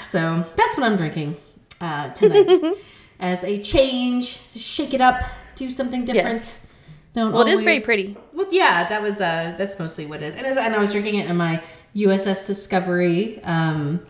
So 0.00 0.44
that's 0.56 0.78
what 0.78 0.84
I'm 0.90 0.96
drinking 0.96 1.37
uh, 1.80 2.08
tonight 2.10 2.49
as 3.20 3.44
a 3.44 3.58
change 3.58 4.49
to 4.49 4.58
shake 4.58 4.94
it 4.94 5.02
up, 5.02 5.20
do 5.56 5.68
something 5.68 6.06
different. 6.06 6.37
Yes. 6.38 6.66
Don't. 7.12 7.32
Well, 7.32 7.46
it 7.46 7.52
is 7.52 7.62
very 7.62 7.80
pretty. 7.80 8.16
Well, 8.32 8.46
yeah, 8.50 8.88
that 8.88 9.02
was 9.02 9.20
uh, 9.20 9.54
that's 9.58 9.78
mostly 9.78 10.06
what 10.06 10.22
it 10.22 10.26
is. 10.26 10.37
And, 10.37 10.46
as, 10.46 10.56
and 10.56 10.75
I 10.75 10.78
was 10.78 10.90
drinking 10.92 11.16
it 11.16 11.28
in 11.28 11.37
my 11.37 11.62
USS 11.97 12.47
Discovery 12.47 13.42
um, 13.44 14.04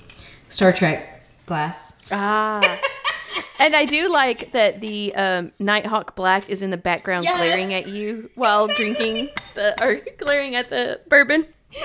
Star 0.49 0.73
Trek 0.73 1.23
glass. 1.47 2.01
Ah. 2.13 2.79
and 3.59 3.75
I 3.77 3.85
do 3.85 4.09
like 4.11 4.53
that 4.53 4.81
the 4.81 5.15
um, 5.15 5.53
Nighthawk 5.59 6.17
Black 6.17 6.49
is 6.49 6.63
in 6.63 6.71
the 6.71 6.77
background 6.77 7.25
Yes. 7.25 7.37
glaring 7.37 7.75
at 7.75 7.89
you 7.89 8.31
while 8.35 8.67
drinking 8.69 9.29
the 9.55 9.75
or 9.83 10.01
glaring 10.19 10.55
at 10.55 10.71
the 10.71 11.01
bourbon. 11.09 11.47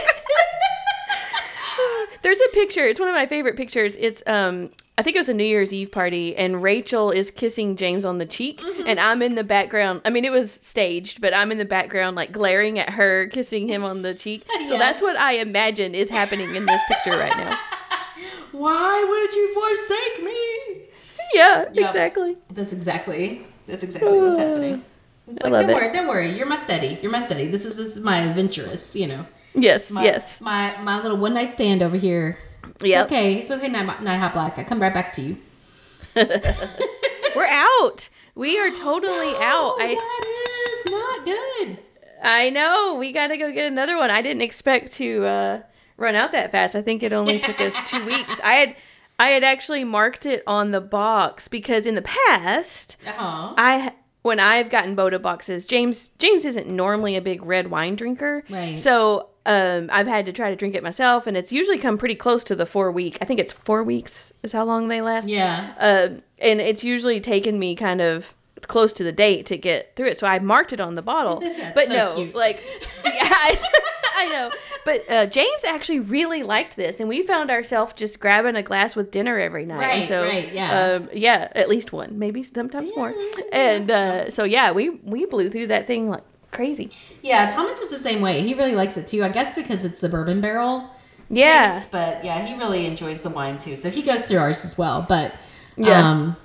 There's 2.22 2.40
a 2.40 2.50
picture. 2.54 2.86
It's 2.86 3.00
one 3.00 3.10
of 3.10 3.16
my 3.16 3.28
favorite 3.28 3.56
pictures. 3.56 3.96
It's 3.98 4.24
um 4.25 4.72
I 4.98 5.02
think 5.04 5.18
it 5.18 5.20
was 5.20 5.28
a 5.30 5.34
New 5.34 5.44
Year's 5.44 5.74
Eve 5.74 5.92
party 5.92 6.36
and 6.38 6.64
Rachel 6.64 7.12
is 7.12 7.30
kissing 7.30 7.75
James 7.75 8.06
on 8.06 8.18
the 8.18 8.25
cheek 8.25 8.62
mm-hmm. 8.62 8.88
and 8.88 8.98
I'm 9.00 9.22
in 9.22 9.36
the 9.36 9.44
background. 9.44 10.02
I 10.06 10.10
mean 10.10 10.24
it 10.24 10.32
was 10.32 10.52
staged, 10.52 11.20
but 11.20 11.34
I'm 11.34 11.52
in 11.52 11.58
the 11.58 11.66
background 11.66 12.16
like 12.16 12.32
glaring 12.32 12.80
at 12.80 12.92
her 12.92 13.28
kissing 13.28 13.68
him 13.68 13.84
on 13.84 14.02
the 14.04 14.14
cheek. 14.14 14.46
So 14.66 14.72
Yes. 14.74 14.80
that's 14.80 15.02
what 15.02 15.16
I 15.18 15.34
imagine 15.34 15.94
is 15.94 16.10
happening 16.10 16.56
in 16.56 16.66
this 16.66 16.82
picture 16.88 17.20
right 17.20 17.36
now. 17.38 17.58
Why 18.52 19.06
would 19.08 19.36
you 19.36 19.54
forsake 19.54 20.24
me? 20.24 20.84
Yeah, 21.34 21.66
Yep. 21.74 21.78
exactly. 21.78 22.38
That's 22.52 22.72
exactly 22.74 23.42
that's 23.68 23.84
exactly 23.84 24.20
what's 24.22 24.38
uh, 24.38 24.48
happening. 24.48 24.84
It's 25.28 25.44
I 25.44 25.50
like 25.50 25.68
don't 25.68 25.72
it. 25.72 25.82
worry, 25.82 25.92
don't 25.94 26.08
worry. 26.08 26.32
You're 26.32 26.46
my 26.48 26.56
steady. 26.56 26.98
You're 27.02 27.12
my 27.12 27.20
steady. 27.20 27.48
This 27.48 27.66
is 27.66 27.78
this 27.78 27.98
is 27.98 28.04
my 28.04 28.20
adventurous. 28.20 28.96
You 28.96 29.08
know. 29.08 29.25
Yes, 29.54 29.92
My, 29.92 30.04
yes. 30.04 30.40
My 30.42 30.75
my 30.82 31.02
little 31.02 31.18
one 31.18 31.34
night 31.34 31.52
stand 31.54 31.82
over 31.82 31.98
here. 31.98 32.38
It's 32.82 32.96
okay. 33.05 33.36
It's 33.36 33.51
okay. 33.51 33.67
Night, 33.70 34.01
night 34.03 34.17
hot 34.17 34.34
black. 34.34 34.58
I 34.58 34.63
come 34.63 34.82
right 34.82 34.94
back 34.94 35.13
to 35.13 35.22
you. 35.22 35.38
We're 37.36 37.46
out. 37.46 38.10
We 38.36 38.58
are 38.60 38.70
totally 38.72 39.34
out. 39.41 39.75
I 39.79 39.96
that 39.96 40.86
is 40.86 40.91
not 40.91 41.25
good. 41.25 41.77
I 42.24 42.50
know. 42.50 42.96
We 43.00 43.12
got 43.12 43.27
to 43.27 43.38
go 43.38 43.51
get 43.51 43.72
another 43.72 43.98
one. 43.98 44.10
I 44.10 44.22
didn't 44.22 44.41
expect 44.41 44.94
to 44.94 45.25
uh, 45.25 45.62
run 45.98 46.15
out 46.15 46.32
that 46.32 46.51
fast. 46.51 46.75
I 46.75 46.82
think 46.82 47.03
it 47.03 47.13
only 47.13 47.39
took 47.39 47.60
us 47.62 47.75
two 47.89 48.03
weeks. 48.05 48.39
I 48.44 48.53
had 48.53 48.75
I 49.20 49.27
had 49.29 49.44
actually 49.44 49.84
marked 49.84 50.25
it 50.25 50.44
on 50.48 50.72
the 50.72 50.82
box 50.82 51.48
because 51.48 51.86
in 51.86 51.96
the 51.96 52.01
past, 52.01 52.98
Uh-huh. 53.08 53.53
I 53.58 53.94
when 54.22 54.39
I've 54.39 54.70
gotten 54.70 54.96
Bota 54.96 55.20
boxes, 55.20 55.65
James 55.65 56.10
James 56.20 56.46
isn't 56.46 56.67
normally 56.67 57.15
a 57.15 57.22
big 57.22 57.44
red 57.46 57.70
wine 57.70 57.96
drinker, 57.96 58.44
Right. 58.50 58.79
So 58.79 59.29
um, 59.46 59.90
I've 59.92 60.08
had 60.08 60.25
to 60.25 60.34
try 60.34 60.50
to 60.50 60.56
drink 60.56 60.75
it 60.75 60.84
myself, 60.84 61.28
and 61.28 61.38
it's 61.38 61.52
usually 61.52 61.78
come 61.78 61.98
pretty 61.98 62.16
close 62.16 62.44
to 62.46 62.56
the 62.56 62.66
four 62.66 62.92
week. 62.92 63.18
I 63.22 63.25
think 63.25 63.40
it's 63.40 63.54
four 63.54 63.84
weeks 63.84 64.34
is 64.44 64.52
how 64.52 64.66
long 64.66 64.88
they 64.88 65.02
last. 65.02 65.28
Yeah. 65.28 65.74
Um, 65.80 66.22
and 66.40 66.60
it's 66.60 66.84
usually 66.84 67.20
taken 67.22 67.60
me 67.60 67.75
kind 67.75 68.02
of 68.02 68.34
close 68.68 68.94
to 68.94 69.04
the 69.04 69.12
date 69.12 69.46
to 69.48 69.58
get 69.58 69.96
through 69.96 70.08
it. 70.08 70.18
So 70.18 70.25
I 70.25 70.40
marked 70.40 70.74
it 70.74 70.80
on 70.80 70.96
the 70.96 71.02
bottle. 71.04 71.44
But 71.75 71.86
so 71.88 71.94
no, 71.94 72.16
cute. 72.16 72.36
like, 72.36 72.60
yeah, 73.06 73.12
I, 73.14 73.58
I 74.18 74.25
know. 74.28 74.52
But 74.86 75.10
uh, 75.12 75.25
James 75.28 75.64
actually 75.66 76.00
really 76.00 76.42
liked 76.44 76.75
this, 76.75 77.00
and 77.00 77.10
we 77.10 77.22
found 77.24 77.52
ourselves 77.52 77.94
just 77.94 78.20
grabbing 78.20 78.56
a 78.56 78.64
glass 78.64 78.96
with 78.96 79.12
dinner 79.12 79.38
every 79.40 79.66
night. 79.66 79.82
and 79.84 80.00
Right, 80.00 80.08
so, 80.08 80.24
right, 80.24 80.54
yeah. 80.54 80.84
um, 80.96 81.10
yeah, 81.14 81.50
at 81.54 81.70
least 81.70 81.92
one, 81.92 82.18
maybe 82.18 82.44
sometimes 82.44 82.92
more. 82.96 83.14
And 83.52 83.92
uh, 83.92 84.30
so 84.30 84.44
yeah, 84.44 84.72
we 84.72 84.90
we 84.90 85.25
blew 85.25 85.50
through 85.50 85.68
that 85.68 85.86
thing 85.88 86.10
like 86.10 86.24
crazy. 86.56 86.90
Yeah. 87.22 87.50
Thomas 87.50 87.80
is 87.82 87.92
the 87.92 87.98
same 87.98 88.22
way. 88.22 88.42
He 88.42 88.54
really 88.54 88.76
likes 88.76 88.98
it 88.98 89.06
too. 89.08 89.24
I 89.24 89.30
guess 89.30 89.54
because 89.56 89.86
it's 89.86 90.02
the 90.02 90.10
bourbon 90.10 90.42
barrel. 90.42 90.90
Yeah, 91.30 91.74
taste, 91.80 91.92
but 91.92 92.24
yeah, 92.24 92.46
he 92.46 92.54
really 92.56 92.86
enjoys 92.86 93.22
the 93.24 93.32
wine 93.32 93.58
too. 93.58 93.76
So 93.76 93.90
he 93.90 94.02
goes 94.04 94.28
through 94.28 94.38
ours 94.40 94.64
as 94.64 94.78
well. 94.78 95.06
But 95.08 95.34
Yeah. 95.76 96.12
um, 96.12 96.36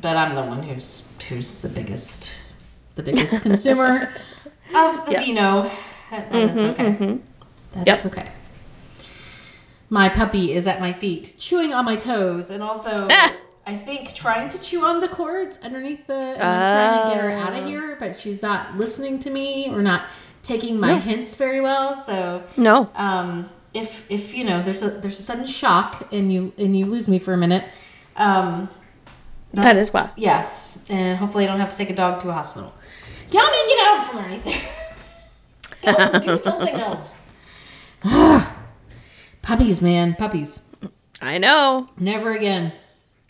but 0.00 0.16
I'm 0.16 0.34
the 0.34 0.42
one 0.42 0.62
who's 0.62 1.14
who's 1.28 1.62
the 1.62 1.68
biggest 1.70 2.32
the 2.96 3.02
biggest 3.02 3.40
consumer 3.42 4.10
of 4.74 5.06
the 5.06 5.12
Yep. 5.12 5.24
vino. 5.24 5.70
That, 6.10 6.30
that 6.32 6.50
is 6.50 6.58
okay. 6.58 7.18
That 7.72 7.88
is 7.88 8.04
Yep. 8.04 8.12
okay. 8.12 8.30
My 9.88 10.08
puppy 10.08 10.52
is 10.52 10.66
at 10.66 10.80
my 10.80 10.92
feet, 10.92 11.34
chewing 11.38 11.72
on 11.72 11.84
my 11.84 11.96
toes, 11.96 12.50
and 12.50 12.62
also. 12.62 13.08
I 13.66 13.74
think 13.74 14.14
trying 14.14 14.48
to 14.50 14.62
chew 14.62 14.84
on 14.84 15.00
the 15.00 15.08
cords 15.08 15.58
underneath 15.64 16.06
the. 16.06 16.14
And 16.14 16.42
I'm 16.42 16.70
trying 16.70 17.06
to 17.08 17.14
get 17.14 17.22
her 17.22 17.30
out 17.30 17.52
of 17.52 17.66
here, 17.66 17.96
but 17.98 18.14
she's 18.14 18.40
not 18.40 18.76
listening 18.76 19.18
to 19.20 19.30
me 19.30 19.68
or 19.70 19.82
not 19.82 20.04
taking 20.42 20.78
my 20.78 20.94
hints 20.98 21.34
very 21.34 21.60
well. 21.60 21.92
So 21.92 22.44
no, 22.56 22.88
um, 22.94 23.48
if 23.74 24.08
if 24.10 24.34
you 24.34 24.44
know 24.44 24.62
there's 24.62 24.82
a 24.82 24.90
there's 24.90 25.18
a 25.18 25.22
sudden 25.22 25.46
shock 25.46 26.12
and 26.12 26.32
you 26.32 26.52
and 26.56 26.78
you 26.78 26.86
lose 26.86 27.08
me 27.08 27.18
for 27.18 27.32
a 27.34 27.36
minute, 27.36 27.64
um, 28.16 28.68
that 29.52 29.76
is 29.76 29.92
why. 29.92 30.10
yeah, 30.16 30.48
and 30.88 31.18
hopefully 31.18 31.44
I 31.44 31.48
don't 31.48 31.58
have 31.58 31.70
to 31.70 31.76
take 31.76 31.90
a 31.90 31.94
dog 31.94 32.20
to 32.20 32.28
a 32.28 32.32
hospital. 32.32 32.72
Yummy, 33.30 33.56
get 33.68 33.86
out 33.88 34.06
from 34.06 34.18
underneath 34.18 34.44
there. 34.44 34.62
Go 36.12 36.18
do 36.20 36.38
something 36.42 36.74
else. 36.74 37.18
puppies, 39.42 39.82
man, 39.82 40.14
puppies. 40.14 40.62
I 41.20 41.38
know. 41.38 41.88
Never 41.98 42.32
again. 42.32 42.72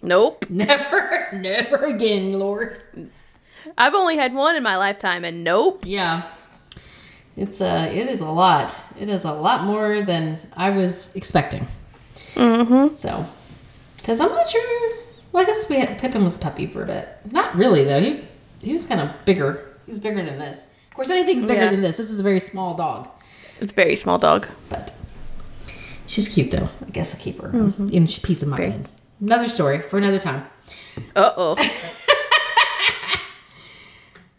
Nope. 0.06 0.46
Never, 0.50 1.28
never 1.32 1.76
again, 1.84 2.32
Lord. 2.32 2.80
I've 3.76 3.94
only 3.94 4.16
had 4.16 4.32
one 4.34 4.54
in 4.56 4.62
my 4.62 4.76
lifetime, 4.76 5.24
and 5.24 5.42
nope. 5.42 5.84
Yeah. 5.84 6.22
It's 7.36 7.60
uh 7.60 7.90
it 7.92 8.06
is 8.08 8.20
a 8.20 8.28
lot. 8.30 8.80
It 8.98 9.08
is 9.08 9.24
a 9.24 9.32
lot 9.32 9.64
more 9.64 10.00
than 10.02 10.38
I 10.56 10.70
was 10.70 11.14
expecting. 11.16 11.66
Mm-hmm. 12.34 12.94
So, 12.94 13.26
because 13.98 14.20
I'm 14.20 14.30
not 14.30 14.48
sure. 14.48 14.94
Well, 15.32 15.42
I 15.42 15.46
guess 15.46 15.68
we 15.68 15.76
had, 15.76 15.98
Pippin 15.98 16.24
was 16.24 16.36
a 16.36 16.38
puppy 16.38 16.66
for 16.66 16.84
a 16.84 16.86
bit. 16.86 17.08
Not 17.32 17.54
really 17.56 17.84
though. 17.84 18.00
He 18.00 18.24
he 18.62 18.72
was 18.72 18.86
kind 18.86 19.00
of 19.00 19.10
bigger. 19.26 19.76
He 19.86 19.90
was 19.90 20.00
bigger 20.00 20.22
than 20.24 20.38
this. 20.38 20.76
Of 20.90 20.94
course, 20.94 21.10
anything's 21.10 21.44
bigger 21.44 21.64
Yeah. 21.64 21.70
than 21.70 21.82
this. 21.82 21.96
This 21.98 22.10
is 22.10 22.20
a 22.20 22.22
very 22.22 22.40
small 22.40 22.74
dog, 22.74 23.08
It's 23.60 23.72
a 23.72 23.74
very 23.74 23.96
small 23.96 24.18
dog. 24.18 24.46
but 24.70 24.92
she's 26.06 26.28
cute 26.28 26.52
though. 26.52 26.68
I 26.86 26.90
guess 26.90 27.14
I'll 27.14 27.20
keep 27.20 27.40
her. 27.42 27.48
Mhm. 27.50 27.94
And 27.94 28.08
she's 28.08 28.22
a 28.24 28.26
piece 28.26 28.42
of 28.42 28.48
my 28.48 28.56
Very. 28.56 28.74
Another 29.20 29.48
story 29.48 29.80
for 29.80 29.98
another 29.98 30.18
time. 30.18 30.46
Uh 31.14 31.32
oh. 31.36 31.56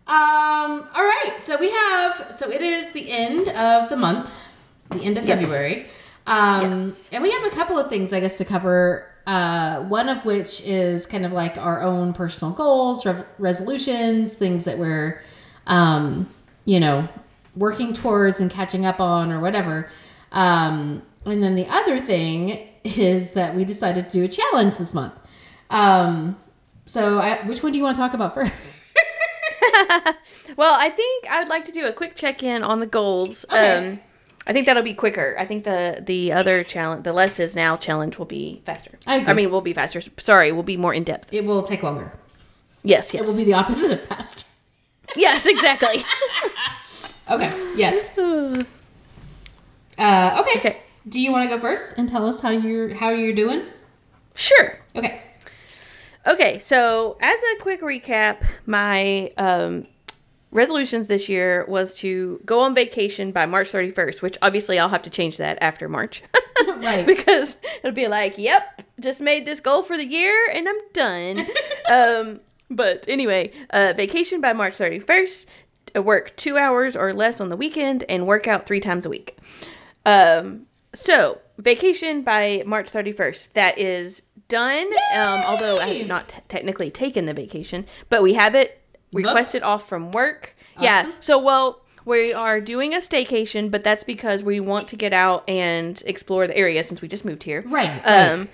Um. 0.09 0.87
All 0.95 1.03
right. 1.03 1.33
So 1.43 1.57
we 1.57 1.69
have. 1.69 2.31
So 2.37 2.49
it 2.49 2.61
is 2.61 2.93
the 2.93 3.11
end 3.11 3.49
of 3.49 3.89
the 3.89 3.97
month, 3.97 4.33
the 4.91 5.01
end 5.03 5.17
of 5.17 5.25
Yes. 5.27 5.41
February. 5.41 5.83
Um, 6.27 6.71
Yes. 6.85 7.09
And 7.11 7.21
we 7.21 7.29
have 7.31 7.43
a 7.45 7.49
couple 7.49 7.77
of 7.77 7.89
things, 7.89 8.13
I 8.13 8.21
guess, 8.21 8.37
to 8.37 8.45
cover. 8.45 9.09
Uh, 9.25 9.83
one 9.87 10.07
of 10.07 10.23
which 10.23 10.61
is 10.61 11.05
kind 11.05 11.25
of 11.25 11.33
like 11.33 11.57
our 11.57 11.81
own 11.81 12.13
personal 12.13 12.53
goals, 12.53 13.05
rev- 13.05 13.25
resolutions, 13.37 14.37
things 14.37 14.63
that 14.63 14.77
we're, 14.77 15.19
um, 15.67 16.29
you 16.63 16.79
know, 16.79 17.05
working 17.57 17.91
towards 17.91 18.39
and 18.39 18.49
catching 18.49 18.85
up 18.85 19.01
on 19.01 19.29
or 19.33 19.41
whatever. 19.41 19.89
Um, 20.31 21.01
and 21.25 21.43
then 21.43 21.55
the 21.55 21.67
other 21.67 21.97
thing 21.99 22.69
is 22.87 23.31
that 23.31 23.55
we 23.55 23.65
decided 23.65 24.09
to 24.09 24.17
do 24.19 24.23
a 24.23 24.27
challenge 24.27 24.77
this 24.77 24.93
month. 24.93 25.19
Um, 25.69 26.37
so, 26.85 27.17
I, 27.19 27.45
which 27.45 27.61
one 27.61 27.71
do 27.71 27.77
you 27.77 27.83
want 27.83 27.95
to 27.95 28.01
talk 28.01 28.13
about 28.13 28.33
first? 28.33 28.53
Well, 30.55 30.75
I 30.75 30.89
think 30.89 31.27
I 31.29 31.39
would 31.39 31.49
like 31.49 31.65
to 31.65 31.71
do 31.71 31.85
a 31.85 31.91
quick 31.93 32.15
check 32.15 32.41
in 32.41 32.63
on 32.63 32.79
the 32.79 32.87
goals. 32.87 33.45
Okay. 33.45 33.89
Um, 33.89 33.99
I 34.47 34.53
think 34.53 34.65
that'll 34.65 34.81
be 34.81 34.93
quicker. 34.93 35.35
I 35.37 35.45
think 35.45 35.65
the 35.65 36.01
the 36.03 36.31
other 36.31 36.63
challenge, 36.63 37.03
the 37.03 37.13
less 37.13 37.39
is 37.39 37.55
now 37.55 37.75
challenge, 37.75 38.17
will 38.17 38.25
be 38.25 38.61
faster. 38.65 38.97
I 39.05 39.17
agree. 39.17 39.29
I 39.29 39.33
mean, 39.33 39.51
will 39.51 39.61
be 39.61 39.73
faster. 39.73 40.01
Sorry, 40.17 40.51
will 40.51 40.63
be 40.63 40.77
more 40.77 40.93
in 40.93 41.03
depth. 41.03 41.33
It 41.33 41.45
will 41.45 41.63
take 41.63 41.83
longer. 41.83 42.11
Yes, 42.83 43.13
yes, 43.13 43.21
It 43.23 43.27
will 43.27 43.35
be 43.37 43.43
the 43.43 43.53
opposite 43.53 43.91
of 43.91 44.01
fast. 44.07 44.45
yes, 45.15 45.45
exactly. 45.45 46.03
Okay. 47.29 47.51
Yes. 47.75 48.17
Uh, 48.17 48.53
okay. 49.97 50.59
Okay. 50.59 50.77
Do 51.07 51.19
you 51.19 51.31
want 51.31 51.49
to 51.49 51.55
go 51.55 51.61
first 51.61 51.97
and 51.97 52.07
tell 52.09 52.27
us 52.27 52.41
how 52.41 52.49
you're 52.49 52.93
how 52.93 53.09
you're 53.09 53.33
doing? 53.33 53.63
sure. 54.35 54.79
Okay. 54.95 55.21
Okay, 56.27 56.59
so 56.59 57.17
as 57.21 57.39
a 57.39 57.61
quick 57.61 57.81
recap, 57.81 58.43
my 58.65 59.31
um, 59.37 59.87
resolutions 60.51 61.07
this 61.07 61.29
year 61.29 61.63
was 61.69 61.97
to 61.99 62.41
go 62.45 62.59
on 62.59 62.75
vacation 62.75 63.31
by 63.31 63.45
March 63.45 63.71
31st, 63.71 64.21
which 64.21 64.37
obviously 64.41 64.77
I'll 64.77 64.89
have 64.89 65.03
to 65.03 65.09
change 65.09 65.37
that 65.37 65.57
after 65.61 65.87
March. 65.89 66.23
Right. 66.77 67.05
because 67.05 67.57
it'll 67.83 67.95
be 67.95 68.07
like, 68.07 68.37
yep, 68.37 68.81
just 68.99 69.21
made 69.21 69.45
this 69.45 69.59
goal 69.59 69.83
for 69.83 69.97
the 69.97 70.05
year 70.05 70.35
and 70.53 70.67
I'm 70.67 70.79
done. 70.93 71.47
um, 71.91 72.39
but 72.69 73.05
anyway, 73.07 73.51
uh, 73.69 73.93
vacation 73.95 74.41
by 74.41 74.53
March 74.53 74.73
31st, 74.73 75.45
uh, 75.95 76.01
work 76.01 76.35
two 76.35 76.57
hours 76.57 76.95
or 76.95 77.13
less 77.13 77.39
on 77.39 77.49
the 77.49 77.55
weekend, 77.55 78.03
and 78.09 78.27
work 78.27 78.47
out 78.47 78.65
three 78.65 78.79
times 78.79 79.05
a 79.05 79.09
week. 79.09 79.37
Um, 80.05 80.65
so, 80.97 81.39
vacation 81.57 82.21
by 82.23 82.63
March 82.65 82.91
31st. 82.91 83.53
That 83.53 83.77
is 83.77 84.23
done. 84.47 84.87
Um, 85.15 85.41
although 85.45 85.77
I 85.77 85.87
have 85.87 86.07
not 86.07 86.29
t- 86.29 86.37
technically 86.47 86.89
taken 86.89 87.25
the 87.25 87.33
vacation, 87.33 87.85
but 88.09 88.23
we 88.23 88.33
have 88.33 88.55
it 88.55 88.81
requested 89.13 89.63
off 89.63 89.87
from 89.87 90.11
work. 90.11 90.55
Yeah. 90.79 91.11
So, 91.19 91.37
well, 91.37 91.81
we 92.05 92.31
are 92.33 92.61
doing 92.61 92.93
a 92.93 92.97
staycation, 92.97 93.69
but 93.69 93.83
that's 93.83 94.03
because 94.03 94.41
we 94.43 94.59
want 94.59 94.87
to 94.89 94.95
get 94.95 95.11
out 95.13 95.43
and 95.49 96.01
explore 96.05 96.47
the 96.47 96.55
area 96.57 96.83
since 96.83 97.01
we 97.01 97.07
just 97.07 97.25
moved 97.25 97.43
here. 97.43 97.63
Right, 97.67 97.99
Um, 98.05 98.39
right. 98.39 98.49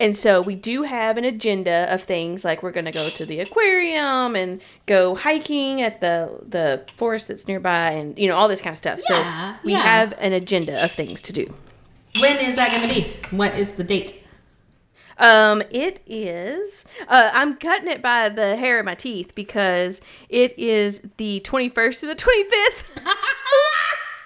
and 0.00 0.14
so 0.16 0.42
we 0.42 0.54
do 0.54 0.82
have 0.82 1.16
an 1.16 1.24
agenda 1.24 1.86
of 1.92 2.02
things 2.02 2.44
like 2.44 2.62
we're 2.62 2.72
going 2.72 2.84
to 2.84 2.92
go 2.92 3.08
to 3.08 3.24
the 3.24 3.40
aquarium 3.40 4.36
and 4.36 4.60
go 4.86 5.14
hiking 5.14 5.80
at 5.80 6.00
the 6.02 6.38
the 6.46 6.84
forest 6.94 7.28
that's 7.28 7.48
nearby, 7.48 7.90
and 7.92 8.18
you 8.18 8.28
know 8.28 8.36
all 8.36 8.48
this 8.48 8.60
kind 8.60 8.74
of 8.74 8.78
stuff. 8.78 9.00
Yeah, 9.08 9.52
so 9.54 9.58
we 9.64 9.72
yeah. 9.72 9.78
have 9.80 10.12
an 10.18 10.32
agenda 10.34 10.82
of 10.84 10.90
things 10.90 11.22
to 11.22 11.32
do. 11.32 11.54
When 12.20 12.38
is 12.38 12.56
that 12.56 12.72
going 12.72 12.88
to 12.88 12.94
be? 12.94 13.36
What 13.36 13.56
is 13.56 13.74
the 13.74 13.84
date? 13.84 14.24
Um, 15.18 15.62
it 15.70 16.00
is. 16.06 16.84
Uh, 17.06 17.30
I'm 17.32 17.56
cutting 17.56 17.88
it 17.88 18.02
by 18.02 18.28
the 18.28 18.56
hair 18.56 18.78
of 18.80 18.86
my 18.86 18.94
teeth 18.94 19.34
because 19.34 20.00
it 20.28 20.58
is 20.58 21.02
the 21.16 21.40
21st 21.44 22.00
to 22.00 22.06
the 22.06 22.14
25th. 22.14 23.02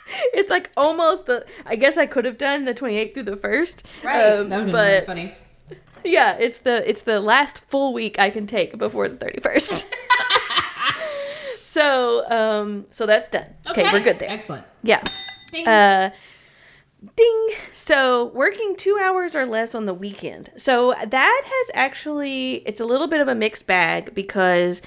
it's 0.35 0.51
like 0.51 0.71
almost 0.77 1.27
the. 1.27 1.47
I 1.67 1.77
guess 1.77 1.97
I 1.97 2.07
could 2.07 2.25
have 2.25 2.39
done 2.39 2.65
the 2.65 2.75
28th 2.75 3.15
through 3.15 3.23
the 3.25 3.37
first. 3.37 3.87
Um, 4.03 4.49
that 4.49 4.65
would 4.65 4.75
have 4.75 5.07
been 5.07 5.07
funny. 5.07 5.35
yeah, 6.05 6.37
it's 6.39 6.59
the 6.59 6.89
it's 6.89 7.03
the 7.03 7.21
last 7.21 7.61
full 7.61 7.93
week 7.93 8.19
I 8.19 8.31
can 8.31 8.47
take 8.47 8.77
before 8.79 9.09
the 9.09 9.17
31st. 9.17 9.91
so 11.61 12.31
um, 12.31 12.87
so 12.91 13.07
that's 13.07 13.29
done. 13.29 13.47
Okay, 13.69 13.91
we're 13.93 14.01
good 14.01 14.19
there. 14.19 14.31
Excellent. 14.31 14.67
Yeah. 14.83 15.03
Uh, 15.67 16.11
ding. 17.17 17.49
So 17.73 18.27
working 18.35 18.75
two 18.77 18.99
hours 19.03 19.35
or 19.35 19.47
less 19.47 19.75
on 19.75 19.87
the 19.87 19.95
weekend. 19.95 20.51
So 20.57 20.95
that 21.05 21.43
has 21.45 21.71
actually 21.75 22.63
it's 22.67 22.81
a 22.81 22.85
little 22.85 23.09
bit 23.09 23.21
of 23.21 23.29
a 23.29 23.35
mixed 23.35 23.67
bag 23.67 24.15
because 24.15 24.83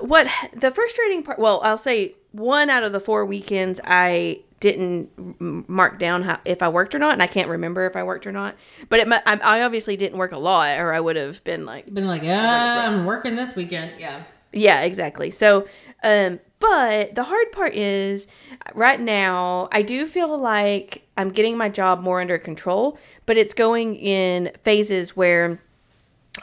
what 0.00 0.26
the 0.54 0.70
frustrating 0.70 1.22
part. 1.22 1.38
Well, 1.38 1.60
I'll 1.62 1.78
say 1.78 2.14
one 2.32 2.70
out 2.70 2.82
of 2.82 2.92
the 2.92 3.00
four 3.00 3.24
weekends 3.24 3.80
I 3.84 4.40
didn't 4.60 5.10
mark 5.40 5.98
down 5.98 6.22
how, 6.22 6.38
if 6.44 6.62
I 6.62 6.68
worked 6.68 6.94
or 6.94 6.98
not, 6.98 7.14
and 7.14 7.22
I 7.22 7.26
can't 7.26 7.48
remember 7.48 7.86
if 7.86 7.96
I 7.96 8.02
worked 8.02 8.26
or 8.26 8.32
not. 8.32 8.56
But 8.90 9.00
it, 9.00 9.22
I 9.26 9.62
obviously 9.62 9.96
didn't 9.96 10.18
work 10.18 10.32
a 10.32 10.38
lot, 10.38 10.78
or 10.78 10.92
I 10.92 11.00
would 11.00 11.16
have 11.16 11.42
been 11.44 11.64
like, 11.64 11.92
Been 11.92 12.06
like, 12.06 12.22
yeah, 12.22 12.86
I'm 12.86 13.06
working 13.06 13.36
this 13.36 13.56
weekend. 13.56 13.98
Yeah. 13.98 14.22
Yeah, 14.52 14.82
exactly. 14.82 15.30
So, 15.30 15.66
um, 16.02 16.40
but 16.58 17.14
the 17.14 17.24
hard 17.24 17.52
part 17.52 17.74
is 17.74 18.26
right 18.74 19.00
now, 19.00 19.68
I 19.72 19.82
do 19.82 20.06
feel 20.06 20.36
like 20.38 21.06
I'm 21.16 21.30
getting 21.30 21.56
my 21.56 21.68
job 21.68 22.00
more 22.00 22.20
under 22.20 22.38
control, 22.38 22.98
but 23.26 23.36
it's 23.36 23.54
going 23.54 23.96
in 23.96 24.52
phases 24.62 25.16
where 25.16 25.60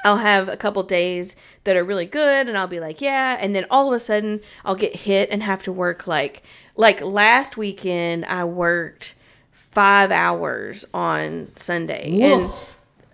I'll 0.04 0.18
have 0.18 0.50
a 0.50 0.58
couple 0.58 0.84
days 0.84 1.36
that 1.64 1.76
are 1.76 1.84
really 1.84 2.06
good 2.06 2.48
and 2.48 2.58
I'll 2.58 2.68
be 2.68 2.80
like, 2.80 3.02
yeah, 3.02 3.38
and 3.40 3.56
then 3.56 3.66
all 3.70 3.94
of 3.94 3.98
a 3.98 4.04
sudden 4.04 4.42
I'll 4.66 4.76
get 4.76 4.96
hit 4.96 5.30
and 5.32 5.44
have 5.44 5.64
to 5.64 5.72
work 5.72 6.08
like 6.08 6.44
like 6.76 7.02
last 7.02 7.58
weekend 7.58 8.26
I 8.26 8.46
worked 8.46 9.16
5 9.52 10.12
hours 10.12 10.86
on 10.94 11.52
Sunday. 11.56 12.10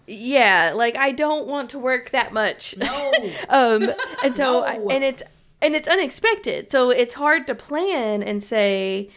Yeah, 0.07 0.73
like 0.75 0.97
I 0.97 1.11
don't 1.11 1.47
want 1.47 1.69
to 1.71 1.79
work 1.79 2.09
that 2.11 2.33
much. 2.33 2.75
No. 2.77 3.11
um 3.49 3.89
and 4.23 4.35
so 4.35 4.61
No. 4.61 4.89
and 4.89 5.03
it's 5.03 5.23
and 5.61 5.75
it's 5.75 5.87
unexpected 5.87 6.69
so 6.69 6.89
it's 6.89 7.13
hard 7.13 7.47
to 7.47 7.55
plan 7.55 8.21
and 8.21 8.43
say 8.43 9.09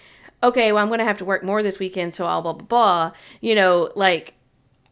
okay 0.45 0.71
well 0.71 0.81
i'm 0.81 0.89
gonna 0.89 1.03
have 1.03 1.19
to 1.19 1.25
work 1.25 1.43
more 1.43 1.61
this 1.61 1.81
weekend 1.81 2.15
so 2.15 2.25
i'll 2.25 2.41
blah 2.41 2.53
blah 2.53 2.67
blah 2.67 3.13
you 3.41 3.53
know 3.53 3.91
like 3.97 4.35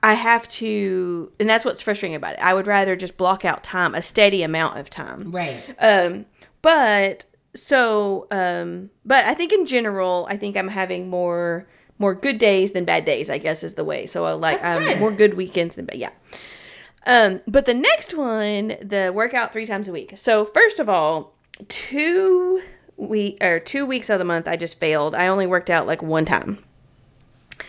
i 0.02 0.14
have 0.14 0.48
to 0.48 1.30
and 1.38 1.48
that's 1.48 1.64
what's 1.64 1.80
frustrating 1.80 2.16
about 2.16 2.32
it 2.32 2.40
i 2.40 2.52
would 2.52 2.66
rather 2.66 2.96
just 2.96 3.16
block 3.16 3.44
out 3.44 3.62
time 3.62 3.94
a 3.94 4.02
steady 4.02 4.42
amount 4.42 4.78
of 4.78 4.90
time 4.90 5.30
Right. 5.30 5.62
um 5.78 6.26
but 6.60 7.24
so 7.54 8.26
um 8.32 8.90
but 9.04 9.24
i 9.26 9.32
think 9.34 9.52
in 9.52 9.64
general 9.64 10.26
i 10.28 10.36
think 10.36 10.56
i'm 10.56 10.66
having 10.68 11.08
more 11.08 11.68
more 11.98 12.14
good 12.14 12.38
days 12.38 12.72
than 12.72 12.84
bad 12.84 13.04
days 13.04 13.30
i 13.30 13.38
guess 13.38 13.62
is 13.62 13.74
the 13.74 13.84
way 13.84 14.06
so 14.06 14.26
uh, 14.26 14.36
like 14.36 14.62
um, 14.64 14.82
good. 14.84 14.98
more 14.98 15.12
good 15.12 15.34
weekends 15.34 15.76
than 15.76 15.84
bad 15.84 15.96
yeah 15.96 16.10
um 17.06 17.40
but 17.46 17.66
the 17.66 17.74
next 17.74 18.14
one 18.14 18.68
the 18.80 19.12
workout 19.14 19.52
three 19.52 19.66
times 19.66 19.88
a 19.88 19.92
week 19.92 20.12
so 20.16 20.44
first 20.44 20.78
of 20.78 20.88
all 20.88 21.34
two 21.68 22.60
week 22.96 23.42
or 23.42 23.58
two 23.60 23.86
weeks 23.86 24.10
of 24.10 24.18
the 24.18 24.24
month 24.24 24.48
i 24.48 24.56
just 24.56 24.78
failed 24.78 25.14
i 25.14 25.26
only 25.28 25.46
worked 25.46 25.70
out 25.70 25.86
like 25.86 26.02
one 26.02 26.24
time 26.24 26.58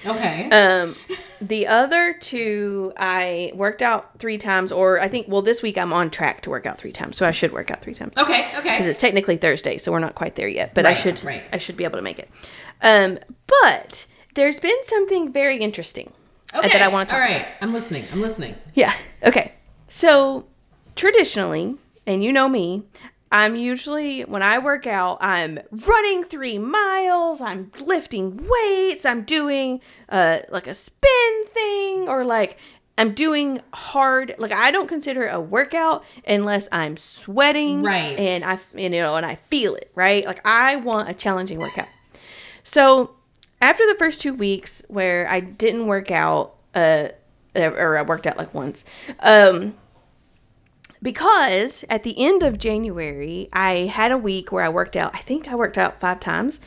Okay. 0.05 0.49
um, 0.49 0.95
the 1.41 1.67
other 1.67 2.13
two, 2.13 2.93
I 2.97 3.51
worked 3.55 3.81
out 3.81 4.19
three 4.19 4.37
times, 4.37 4.71
or 4.71 4.99
I 4.99 5.07
think, 5.07 5.27
well, 5.27 5.41
this 5.41 5.61
week 5.61 5.77
I'm 5.77 5.93
on 5.93 6.09
track 6.09 6.41
to 6.41 6.49
work 6.49 6.65
out 6.65 6.77
three 6.77 6.91
times, 6.91 7.17
so 7.17 7.25
I 7.25 7.31
should 7.31 7.51
work 7.51 7.71
out 7.71 7.81
three 7.81 7.93
times 7.93 8.17
okay. 8.17 8.49
Okay. 8.57 8.71
Because 8.71 8.87
it's 8.87 8.99
technically 8.99 9.37
Thursday, 9.37 9.77
so 9.77 9.91
we're 9.91 9.99
not 9.99 10.15
quite 10.15 10.35
there 10.35 10.47
yet. 10.47 10.73
But 10.73 10.85
I 10.85 10.93
should, 10.93 11.23
right. 11.23 11.43
I 11.51 11.57
should 11.57 11.77
be 11.77 11.83
able 11.83 11.97
to 11.97 12.03
make 12.03 12.19
it. 12.19 12.29
Um, 12.81 13.19
but 13.47 14.07
there's 14.35 14.59
been 14.59 14.83
something 14.83 15.31
very 15.31 15.57
interesting 15.57 16.11
Okay. 16.53 16.69
that 16.69 16.81
I 16.81 16.87
want 16.87 17.09
to 17.09 17.15
All 17.15 17.21
talk. 17.21 17.29
right. 17.29 17.45
I'm 17.61 17.73
listening. 17.73 18.05
I'm 18.13 18.21
listening. 18.21 18.55
Yeah. 18.75 18.93
Okay. 19.23 19.51
So 19.89 20.45
traditionally, 20.95 21.75
and 22.07 22.23
you 22.23 22.31
know 22.31 22.47
me, 22.47 22.83
I'm 23.31 23.55
usually 23.55 24.21
when 24.21 24.41
I 24.43 24.59
work 24.59 24.87
out, 24.87 25.17
I'm 25.21 25.59
running 25.71 26.23
three 26.23 26.57
miles, 26.57 27.41
I'm 27.41 27.71
lifting 27.83 28.37
weights, 28.49 29.05
I'm 29.05 29.23
doing 29.23 29.81
uh 30.09 30.39
like 30.49 30.67
a 30.67 30.73
spin 30.73 31.45
thing, 31.47 32.07
or 32.07 32.23
like 32.23 32.57
I'm 32.97 33.13
doing 33.13 33.59
hard. 33.73 34.35
Like 34.37 34.53
I 34.53 34.71
don't 34.71 34.87
consider 34.87 35.23
it 35.23 35.33
a 35.35 35.39
workout 35.41 36.05
unless 36.25 36.69
I'm 36.71 36.95
sweating, 36.95 37.81
Right. 37.83 38.17
And 38.17 38.43
I, 38.45 38.59
you 38.73 38.89
know, 38.89 39.15
and 39.15 39.25
I 39.25 39.35
feel 39.35 39.75
it, 39.75 39.91
right? 39.95 40.25
Like 40.25 40.39
I 40.45 40.77
want 40.77 41.09
a 41.09 41.13
challenging 41.13 41.59
workout. 41.59 41.89
So 42.63 43.15
after 43.61 43.85
the 43.85 43.95
first 43.97 44.21
two 44.21 44.33
weeks 44.33 44.81
where 44.87 45.27
I 45.29 45.39
didn't 45.39 45.87
work 45.87 46.11
out, 46.11 46.55
uh, 46.73 47.09
or 47.55 47.97
I 47.97 48.01
worked 48.01 48.27
out 48.27 48.37
like 48.37 48.53
once, 48.53 48.83
um, 49.19 49.75
because 51.01 51.85
at 51.89 52.03
the 52.03 52.15
end 52.17 52.43
of 52.43 52.57
January 52.57 53.47
I 53.53 53.91
had 53.91 54.11
a 54.11 54.17
week 54.17 54.51
where 54.51 54.63
I 54.63 54.69
worked 54.69 54.95
out. 54.95 55.15
I 55.15 55.19
think 55.19 55.47
I 55.47 55.55
worked 55.55 55.77
out 55.77 55.99
five 55.99 56.19
times, 56.19 56.59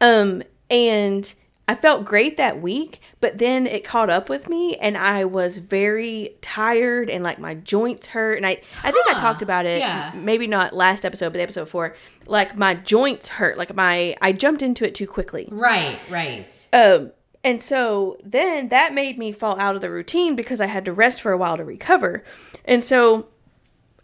um, 0.00 0.42
and 0.70 1.32
I 1.68 1.74
felt 1.74 2.04
great 2.04 2.38
that 2.38 2.60
week. 2.60 3.00
But 3.20 3.38
then 3.38 3.66
it 3.66 3.84
caught 3.84 4.10
up 4.10 4.28
with 4.28 4.48
me, 4.48 4.76
and 4.76 4.96
I 4.96 5.24
was 5.24 5.58
very 5.58 6.36
tired, 6.40 7.10
and 7.10 7.22
like 7.22 7.38
my 7.38 7.54
joints 7.54 8.08
hurt. 8.08 8.38
And 8.38 8.46
I, 8.46 8.62
I 8.82 8.90
think 8.90 9.06
I 9.08 9.14
talked 9.20 9.42
about 9.42 9.66
it. 9.66 9.78
Yeah. 9.78 10.12
Maybe 10.14 10.46
not 10.46 10.72
last 10.72 11.04
episode, 11.04 11.30
but 11.30 11.34
the 11.38 11.42
episode 11.42 11.64
before. 11.64 11.94
Like 12.26 12.56
my 12.56 12.74
joints 12.74 13.28
hurt. 13.28 13.58
Like 13.58 13.74
my, 13.74 14.16
I 14.22 14.32
jumped 14.32 14.62
into 14.62 14.86
it 14.86 14.94
too 14.94 15.06
quickly. 15.06 15.48
Right. 15.50 15.98
Right. 16.08 16.68
Um, 16.72 17.12
and 17.44 17.60
so 17.60 18.16
then 18.24 18.68
that 18.68 18.92
made 18.94 19.18
me 19.18 19.32
fall 19.32 19.58
out 19.60 19.74
of 19.74 19.80
the 19.80 19.90
routine 19.90 20.34
because 20.36 20.60
I 20.60 20.66
had 20.66 20.84
to 20.86 20.92
rest 20.92 21.20
for 21.20 21.32
a 21.32 21.38
while 21.38 21.56
to 21.56 21.64
recover. 21.64 22.24
And 22.64 22.82
so 22.82 23.28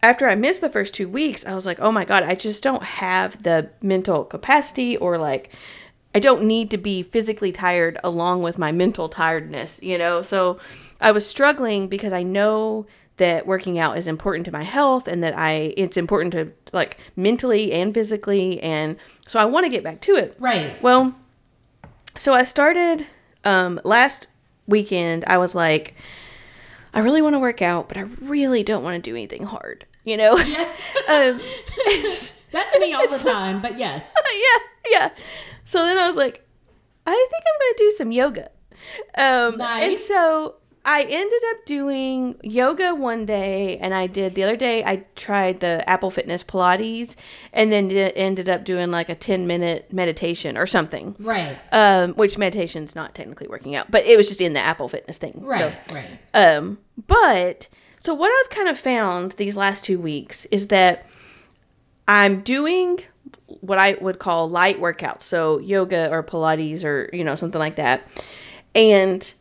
after 0.01 0.27
I 0.27 0.35
missed 0.35 0.61
the 0.61 0.69
first 0.69 0.93
two 0.93 1.09
weeks, 1.09 1.45
I 1.45 1.55
was 1.55 1.65
like, 1.65 1.79
oh 1.79 1.91
my 1.91 2.05
God, 2.05 2.23
I 2.23 2.35
just 2.35 2.63
don't 2.63 2.83
have 2.83 3.41
the 3.43 3.69
mental 3.81 4.23
capacity 4.23 4.97
or 4.97 5.17
like, 5.17 5.53
I 6.15 6.19
don't 6.19 6.43
need 6.43 6.71
to 6.71 6.77
be 6.77 7.03
physically 7.03 7.51
tired 7.51 7.99
along 8.01 8.41
with 8.41 8.57
my 8.57 8.71
mental 8.71 9.09
tiredness, 9.09 9.79
you 9.83 9.97
know? 9.97 10.21
So 10.21 10.57
I 11.01 11.11
was 11.11 11.27
struggling 11.27 11.89
because 11.89 12.13
I 12.13 12.23
know 12.23 12.87
that 13.17 13.45
working 13.45 13.77
out 13.77 13.97
is 13.97 14.07
important 14.07 14.45
to 14.45 14.51
my 14.51 14.63
health 14.63 15.09
and 15.09 15.21
that 15.23 15.37
I 15.37 15.73
it's 15.75 15.97
important 15.97 16.31
to 16.33 16.51
like 16.71 16.97
mentally 17.17 17.71
and 17.73 17.93
physically 17.93 18.61
and 18.61 18.97
so 19.27 19.39
I 19.39 19.45
want 19.45 19.65
to 19.65 19.69
get 19.69 19.83
back 19.83 19.99
to 20.01 20.15
it. 20.15 20.37
Right. 20.39 20.81
Well, 20.81 21.15
so 22.15 22.33
I 22.33 22.43
started 22.43 23.05
um, 23.43 23.81
last 23.83 24.27
weekend. 24.67 25.25
I 25.27 25.37
was 25.37 25.53
like, 25.53 25.95
I 26.93 26.99
really 26.99 27.21
want 27.21 27.35
to 27.35 27.39
work 27.39 27.61
out, 27.61 27.89
but 27.89 27.97
I 27.97 28.01
really 28.21 28.63
don't 28.63 28.83
want 28.83 28.95
to 28.95 29.01
do 29.01 29.15
anything 29.15 29.43
hard. 29.43 29.85
You 30.05 30.15
know? 30.15 30.37
um, 31.09 31.41
That's 32.55 32.79
me 32.79 32.93
all 32.93 33.07
the 33.07 33.17
time. 33.19 33.61
But 33.61 33.77
yes. 33.77 34.15
yeah, 34.33 34.99
yeah. 34.99 35.09
So 35.65 35.79
then 35.79 35.97
I 35.97 36.07
was 36.07 36.15
like, 36.15 36.47
I 37.05 37.11
think 37.11 37.43
I'm 37.47 37.59
going 37.59 37.73
to 37.77 37.83
do 37.83 37.91
some 37.91 38.11
yoga. 38.11 38.49
Um, 39.17 39.53
And 39.53 39.57
Nice. 39.57 40.07
so 40.07 40.55
I 40.87 41.01
ended 41.01 41.41
up 41.51 41.65
doing 41.65 42.35
yoga 42.43 42.93
one 42.93 43.25
day, 43.25 43.77
and 43.79 43.93
I 43.93 44.05
did 44.07 44.35
the 44.35 44.43
other 44.43 44.55
day. 44.55 44.83
I 44.83 45.05
tried 45.15 45.59
the 45.59 45.87
Apple 45.89 46.11
Fitness 46.11 46.43
Pilates, 46.43 47.15
and 47.51 47.71
then 47.71 47.87
did, 47.87 48.13
ended 48.15 48.47
up 48.47 48.63
doing 48.63 48.91
like 48.91 49.09
a 49.09 49.15
ten 49.15 49.47
minute 49.47 49.91
meditation 49.91 50.57
or 50.57 50.67
something. 50.67 51.15
Right. 51.19 51.57
Um, 51.71 52.13
which 52.13 52.37
meditation's 52.37 52.95
not 52.95 53.15
technically 53.15 53.47
working 53.47 53.75
out, 53.75 53.89
but 53.89 54.05
it 54.05 54.15
was 54.17 54.27
just 54.27 54.41
in 54.41 54.53
the 54.53 54.59
Apple 54.59 54.87
Fitness 54.87 55.17
thing. 55.17 55.41
Right. 55.43 55.73
So, 55.89 55.95
right. 55.95 56.19
um, 56.35 56.77
but 57.07 57.67
so 57.97 58.13
what 58.13 58.31
I've 58.45 58.51
kind 58.55 58.69
of 58.69 58.77
found 58.77 59.31
these 59.33 59.57
last 59.57 59.83
two 59.83 59.97
weeks 59.99 60.45
is 60.51 60.67
that 60.67 61.07
I'm 62.07 62.41
doing 62.41 62.99
what 63.61 63.77
I 63.77 63.93
would 64.01 64.19
call 64.19 64.49
light 64.49 64.79
workouts, 64.79 65.21
so 65.23 65.59
yoga 65.59 66.09
or 66.11 66.23
Pilates 66.23 66.83
or 66.83 67.09
you 67.13 67.23
know 67.23 67.35
something 67.35 67.59
like 67.59 67.75
that, 67.77 68.07
and 68.73 69.33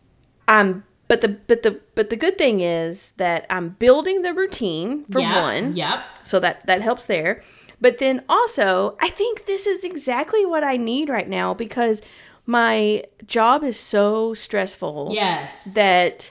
I'm 0.49 0.85
but 1.09 1.21
the 1.21 1.29
but 1.29 1.63
the 1.63 1.81
but 1.95 2.11
the 2.11 2.17
good 2.17 2.39
thing 2.39 2.61
is 2.61 3.13
that 3.19 3.47
I'm 3.51 3.71
building 3.71 4.23
the 4.23 4.33
routine 4.33 5.05
for 5.07 5.21
Yep, 5.21 5.43
one, 5.43 5.77
Yep. 5.77 6.05
so 6.25 6.41
that 6.41 6.67
that 6.67 6.81
helps 6.83 7.07
there. 7.07 7.43
But 7.81 7.99
then 7.99 8.23
also, 8.29 8.97
I 9.01 9.11
think 9.11 9.47
this 9.47 9.67
is 9.67 9.85
exactly 9.85 10.47
what 10.47 10.65
I 10.65 10.77
need 10.79 11.09
right 11.11 11.29
now 11.29 11.53
because 11.53 12.01
my 12.47 13.05
job 13.27 13.63
is 13.65 13.79
so 13.79 14.33
stressful 14.33 15.11
Yes. 15.13 15.75
that 15.75 16.31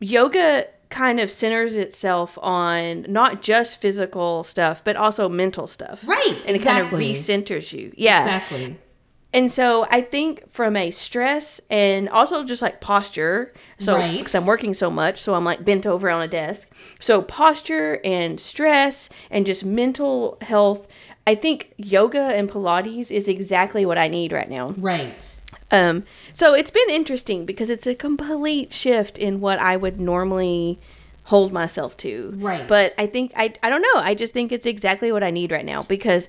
yoga 0.00 0.66
kind 0.90 1.20
of 1.20 1.30
centers 1.30 1.76
itself 1.76 2.38
on 2.42 3.04
not 3.08 3.42
just 3.42 3.78
physical 3.80 4.42
stuff 4.44 4.82
but 4.84 4.96
also 4.96 5.28
mental 5.28 5.66
stuff 5.66 6.06
Right, 6.08 6.40
and 6.46 6.54
exactly. 6.56 6.86
it 6.86 6.90
kind 6.90 6.92
of 6.94 7.00
recenters 7.00 7.72
you 7.72 7.92
yeah 7.96 8.22
Exactly. 8.22 8.76
and 9.34 9.52
so 9.52 9.86
i 9.90 10.00
think 10.00 10.50
from 10.50 10.76
a 10.76 10.90
stress 10.90 11.60
and 11.68 12.08
also 12.08 12.42
just 12.42 12.62
like 12.62 12.80
posture 12.80 13.52
so 13.78 13.96
Right. 13.96 14.18
because 14.18 14.34
i'm 14.34 14.46
working 14.46 14.72
so 14.72 14.90
much 14.90 15.20
so 15.20 15.34
i'm 15.34 15.44
like 15.44 15.62
bent 15.64 15.86
over 15.86 16.08
on 16.08 16.22
a 16.22 16.28
desk 16.28 16.70
so 17.00 17.20
posture 17.20 18.00
and 18.04 18.40
stress 18.40 19.10
and 19.30 19.44
just 19.44 19.64
mental 19.64 20.38
health 20.40 20.88
i 21.26 21.34
think 21.34 21.74
yoga 21.76 22.20
and 22.34 22.48
pilates 22.50 23.10
is 23.10 23.28
exactly 23.28 23.84
what 23.84 23.98
i 23.98 24.08
need 24.08 24.32
right 24.32 24.48
now 24.48 24.70
Right. 24.78 25.36
Um, 25.70 26.04
so 26.32 26.54
it's 26.54 26.70
been 26.70 26.90
interesting 26.90 27.44
because 27.44 27.70
it's 27.70 27.86
a 27.86 27.94
complete 27.94 28.72
shift 28.72 29.18
in 29.18 29.40
what 29.40 29.58
I 29.58 29.76
would 29.76 30.00
normally 30.00 30.78
hold 31.24 31.52
myself 31.52 31.96
to. 31.98 32.32
Right. 32.36 32.66
But 32.66 32.94
I 32.96 33.06
think 33.06 33.32
I 33.36 33.52
I 33.62 33.68
don't 33.68 33.82
know. 33.82 34.00
I 34.00 34.14
just 34.14 34.32
think 34.32 34.50
it's 34.50 34.66
exactly 34.66 35.12
what 35.12 35.22
I 35.22 35.30
need 35.30 35.52
right 35.52 35.64
now 35.64 35.82
because 35.82 36.28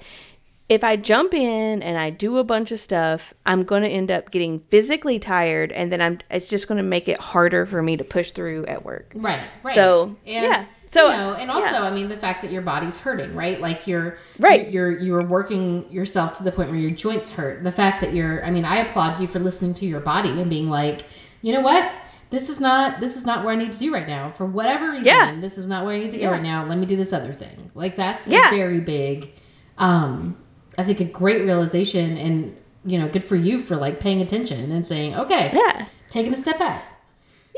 if 0.70 0.84
I 0.84 0.96
jump 0.96 1.34
in 1.34 1.82
and 1.82 1.98
I 1.98 2.12
do 2.12 2.38
a 2.38 2.44
bunch 2.44 2.72
of 2.72 2.80
stuff, 2.80 3.34
I'm 3.46 3.64
going 3.64 3.82
to 3.82 3.90
end 3.90 4.12
up 4.12 4.30
getting 4.30 4.60
physically 4.60 5.18
tired 5.18 5.72
and 5.72 5.92
then 5.92 6.00
I'm 6.00 6.20
it's 6.30 6.48
just 6.48 6.68
going 6.68 6.78
to 6.78 6.84
make 6.88 7.08
it 7.08 7.20
harder 7.20 7.66
for 7.66 7.82
me 7.82 7.98
to 7.98 8.04
push 8.04 8.32
through 8.32 8.68
at 8.68 8.86
work. 8.86 9.12
Right. 9.16 9.42
Right. 9.64 9.74
So, 9.76 10.16
and, 10.28 10.46
yeah. 10.46 10.64
So, 10.86 11.10
you 11.10 11.18
know, 11.18 11.34
and 11.34 11.50
also, 11.52 11.74
yeah. 11.74 11.84
I 11.84 11.92
mean, 11.92 12.08
the 12.08 12.18
fact 12.18 12.44
that 12.44 12.52
your 12.52 12.62
body's 12.62 13.00
hurting, 13.00 13.34
right? 13.36 13.60
Like 13.60 13.88
you're 13.88 14.18
Right. 14.38 14.70
You're 14.72 14.98
you're 15.00 15.24
working 15.24 15.92
yourself 15.92 16.34
to 16.34 16.44
the 16.44 16.52
point 16.52 16.70
where 16.70 16.80
your 16.80 16.92
joints 16.92 17.32
hurt. 17.32 17.64
The 17.64 17.72
fact 17.72 18.02
that 18.02 18.14
you're, 18.14 18.46
I 18.46 18.52
mean, 18.52 18.66
I 18.66 18.78
applaud 18.78 19.20
you 19.20 19.26
for 19.28 19.40
listening 19.40 19.74
to 19.76 19.86
your 19.88 20.00
body 20.00 20.30
and 20.40 20.50
being 20.50 20.70
like, 20.70 21.02
you 21.42 21.52
know 21.52 21.62
what? 21.62 21.92
This 22.30 22.50
is 22.50 22.60
not 22.62 23.00
this 23.00 23.18
is 23.18 23.26
not 23.26 23.44
what 23.44 23.54
I 23.54 23.56
need 23.56 23.72
to 23.72 23.80
do 23.80 23.92
right 23.92 24.08
now 24.08 24.30
for 24.30 24.46
whatever 24.46 24.92
reason. 24.92 25.06
Yeah. 25.08 25.36
This 25.40 25.58
is 25.58 25.68
not 25.68 25.84
where 25.84 25.96
I 25.96 26.00
need 26.00 26.12
to 26.12 26.18
go 26.18 26.24
Yeah. 26.26 26.30
right 26.32 26.44
now. 26.44 26.64
Let 26.66 26.78
me 26.78 26.86
do 26.86 26.96
this 26.96 27.12
other 27.12 27.34
thing. 27.34 27.72
Like 27.74 27.96
that's 27.96 28.28
Yeah. 28.28 28.48
a 28.54 28.56
very 28.56 28.80
big, 28.82 29.32
um, 29.80 30.38
I 30.80 30.84
think 30.84 31.00
a 31.00 31.06
great 31.06 31.42
realization 31.44 32.18
and 32.18 32.56
you 32.86 32.98
know, 32.98 33.10
good 33.10 33.24
for 33.26 33.36
you 33.36 33.60
for 33.60 33.76
like 33.76 34.00
paying 34.00 34.22
attention 34.22 34.72
and 34.72 34.86
saying, 34.86 35.14
okay, 35.16 35.52
yeah. 35.54 35.86
taking 36.10 36.34
a 36.34 36.38
step 36.38 36.58
back. 36.58 36.86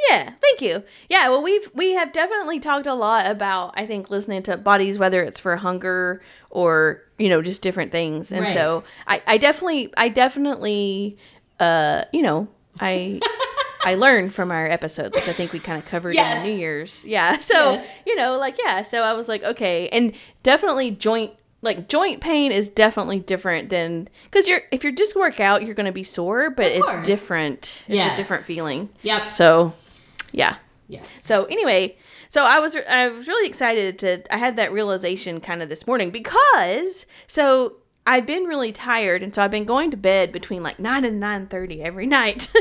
Yeah, 0.09 0.31
thank 0.41 0.61
you. 0.61 0.83
Yeah, 1.09 1.29
well 1.29 1.43
we've 1.43 1.69
we 1.75 1.93
have 1.93 2.11
definitely 2.11 2.59
talked 2.59 2.87
a 2.87 2.95
lot 2.95 3.27
about 3.29 3.73
I 3.77 3.85
think 3.85 4.09
listening 4.09 4.41
to 4.43 4.57
bodies 4.57 4.97
whether 4.97 5.21
it's 5.21 5.39
for 5.39 5.55
hunger 5.57 6.23
or, 6.49 7.03
you 7.19 7.29
know, 7.29 7.41
just 7.43 7.61
different 7.61 7.91
things. 7.91 8.31
And 8.31 8.41
Right. 8.45 8.53
so 8.53 8.83
I 9.05 9.21
I 9.27 9.37
definitely 9.37 9.93
I 9.95 10.09
definitely 10.09 11.17
uh, 11.59 12.05
you 12.11 12.23
know, 12.23 12.47
I 12.79 13.19
I 13.85 13.93
learned 13.95 14.33
from 14.33 14.49
our 14.51 14.65
episodes, 14.65 15.15
which 15.15 15.27
I 15.27 15.33
think 15.33 15.53
we 15.53 15.59
kind 15.59 15.77
of 15.77 15.85
covered 15.87 16.15
Yes. 16.15 16.43
in 16.43 16.51
New 16.51 16.57
Year's. 16.57 17.05
Yeah. 17.05 17.37
So, 17.41 17.73
Yes. 17.73 17.87
you 18.07 18.15
know, 18.15 18.37
like 18.39 18.57
yeah, 18.57 18.81
so 18.81 19.03
I 19.03 19.13
was 19.13 19.27
like, 19.27 19.43
okay, 19.43 19.87
and 19.89 20.13
definitely 20.41 20.89
joint 20.91 21.33
like 21.61 21.87
joint 21.87 22.21
pain 22.21 22.51
is 22.51 22.69
definitely 22.69 23.19
different 23.19 23.69
than 23.69 24.09
because 24.25 24.47
you're 24.47 24.61
if 24.71 24.83
you're 24.83 24.91
just 24.93 25.15
work 25.15 25.39
out 25.39 25.63
you're 25.65 25.75
gonna 25.75 25.91
be 25.91 26.03
sore 26.03 26.49
but 26.49 26.65
Of 26.67 26.71
it's 26.73 26.91
course. 26.91 27.05
different 27.05 27.59
it's 27.87 27.95
Yes. 27.95 28.13
a 28.17 28.21
different 28.21 28.43
feeling 28.43 28.89
Yep. 29.03 29.33
so 29.33 29.73
yeah 30.31 30.55
Yes. 30.87 31.09
so 31.09 31.45
anyway, 31.45 31.95
so 32.27 32.43
I 32.43 32.59
was 32.59 32.75
I 32.75 33.07
was 33.07 33.25
really 33.27 33.47
excited 33.47 33.97
to 33.99 34.33
I 34.33 34.37
had 34.37 34.57
that 34.57 34.73
realization 34.73 35.39
kind 35.39 35.61
of 35.61 35.69
this 35.69 35.87
morning 35.87 36.09
because 36.11 37.05
so 37.27 37.77
I've 38.05 38.25
been 38.25 38.43
really 38.43 38.71
tired 38.73 39.23
and 39.23 39.33
so 39.33 39.41
I've 39.41 39.51
been 39.51 39.63
going 39.63 39.91
to 39.91 39.97
bed 39.97 40.31
between 40.33 40.63
like 40.63 40.79
nine 40.79 41.05
and 41.05 41.17
nine 41.19 41.47
thirty 41.47 41.81
every 41.81 42.07
night, 42.19 42.51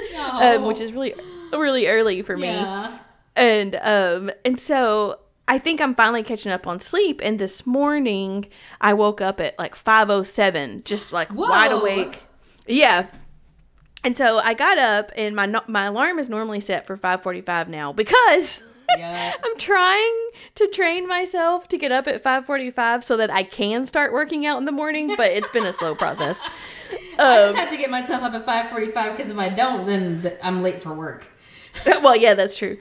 um, 0.41 0.65
which 0.65 0.81
is 0.81 0.93
really 0.93 1.15
really 1.53 1.89
early 1.89 2.23
for 2.23 2.37
me. 2.37 2.49
Yeah. 2.49 2.99
And 3.35 3.75
um 3.83 4.31
and 4.45 4.57
so 4.59 5.19
I 5.51 5.59
think 5.59 5.81
I'm 5.81 5.95
finally 5.97 6.23
catching 6.23 6.53
up 6.53 6.67
on 6.67 6.79
sleep. 6.81 7.21
And 7.25 7.39
this 7.39 7.67
morning 7.67 8.47
I 8.81 8.95
woke 8.95 9.21
up 9.21 9.41
at 9.41 9.59
like 9.59 9.75
five 9.75 10.09
oh 10.09 10.23
seven, 10.23 10.83
just 10.85 11.13
like 11.13 11.35
wide 11.35 11.73
awake. 11.73 12.23
Yeah. 12.67 13.09
And 14.05 14.17
so 14.17 14.39
I 14.39 14.55
got 14.55 14.79
up, 14.79 15.11
and 15.17 15.35
my 15.37 15.47
my 15.67 15.85
alarm 15.87 16.19
is 16.19 16.29
normally 16.31 16.61
set 16.61 16.87
for 16.87 16.97
five 16.97 17.23
forty 17.23 17.41
five 17.43 17.69
now 17.69 17.93
because 17.93 18.63
Yeah. 18.99 19.35
I'm 19.45 19.59
trying 19.59 20.29
to 20.57 20.67
train 20.69 21.07
myself 21.07 21.69
to 21.69 21.77
get 21.79 21.93
up 21.93 22.07
at 22.09 22.23
five 22.23 22.47
forty 22.47 22.71
five 22.71 23.05
so 23.05 23.17
that 23.19 23.31
I 23.31 23.43
can 23.43 23.87
start 23.87 24.13
working 24.13 24.47
out 24.47 24.59
in 24.59 24.65
the 24.67 24.73
morning. 24.73 25.15
But 25.17 25.33
it's 25.33 25.51
been 25.51 25.67
a 25.67 25.73
slow 25.73 25.95
process. 25.97 26.39
I 27.19 27.39
Um, 27.39 27.47
just 27.49 27.59
have 27.59 27.69
to 27.71 27.77
get 27.77 27.91
myself 27.91 28.23
up 28.23 28.35
at 28.35 28.47
5:45 28.47 29.17
because 29.17 29.31
if 29.31 29.39
I 29.39 29.49
don't, 29.49 29.85
then 29.85 30.33
I'm 30.43 30.63
late 30.63 30.83
for 30.83 30.95
work. 30.95 31.29
well, 31.87 32.17
yeah, 32.17 32.35
that's 32.35 32.57
true. 32.57 32.79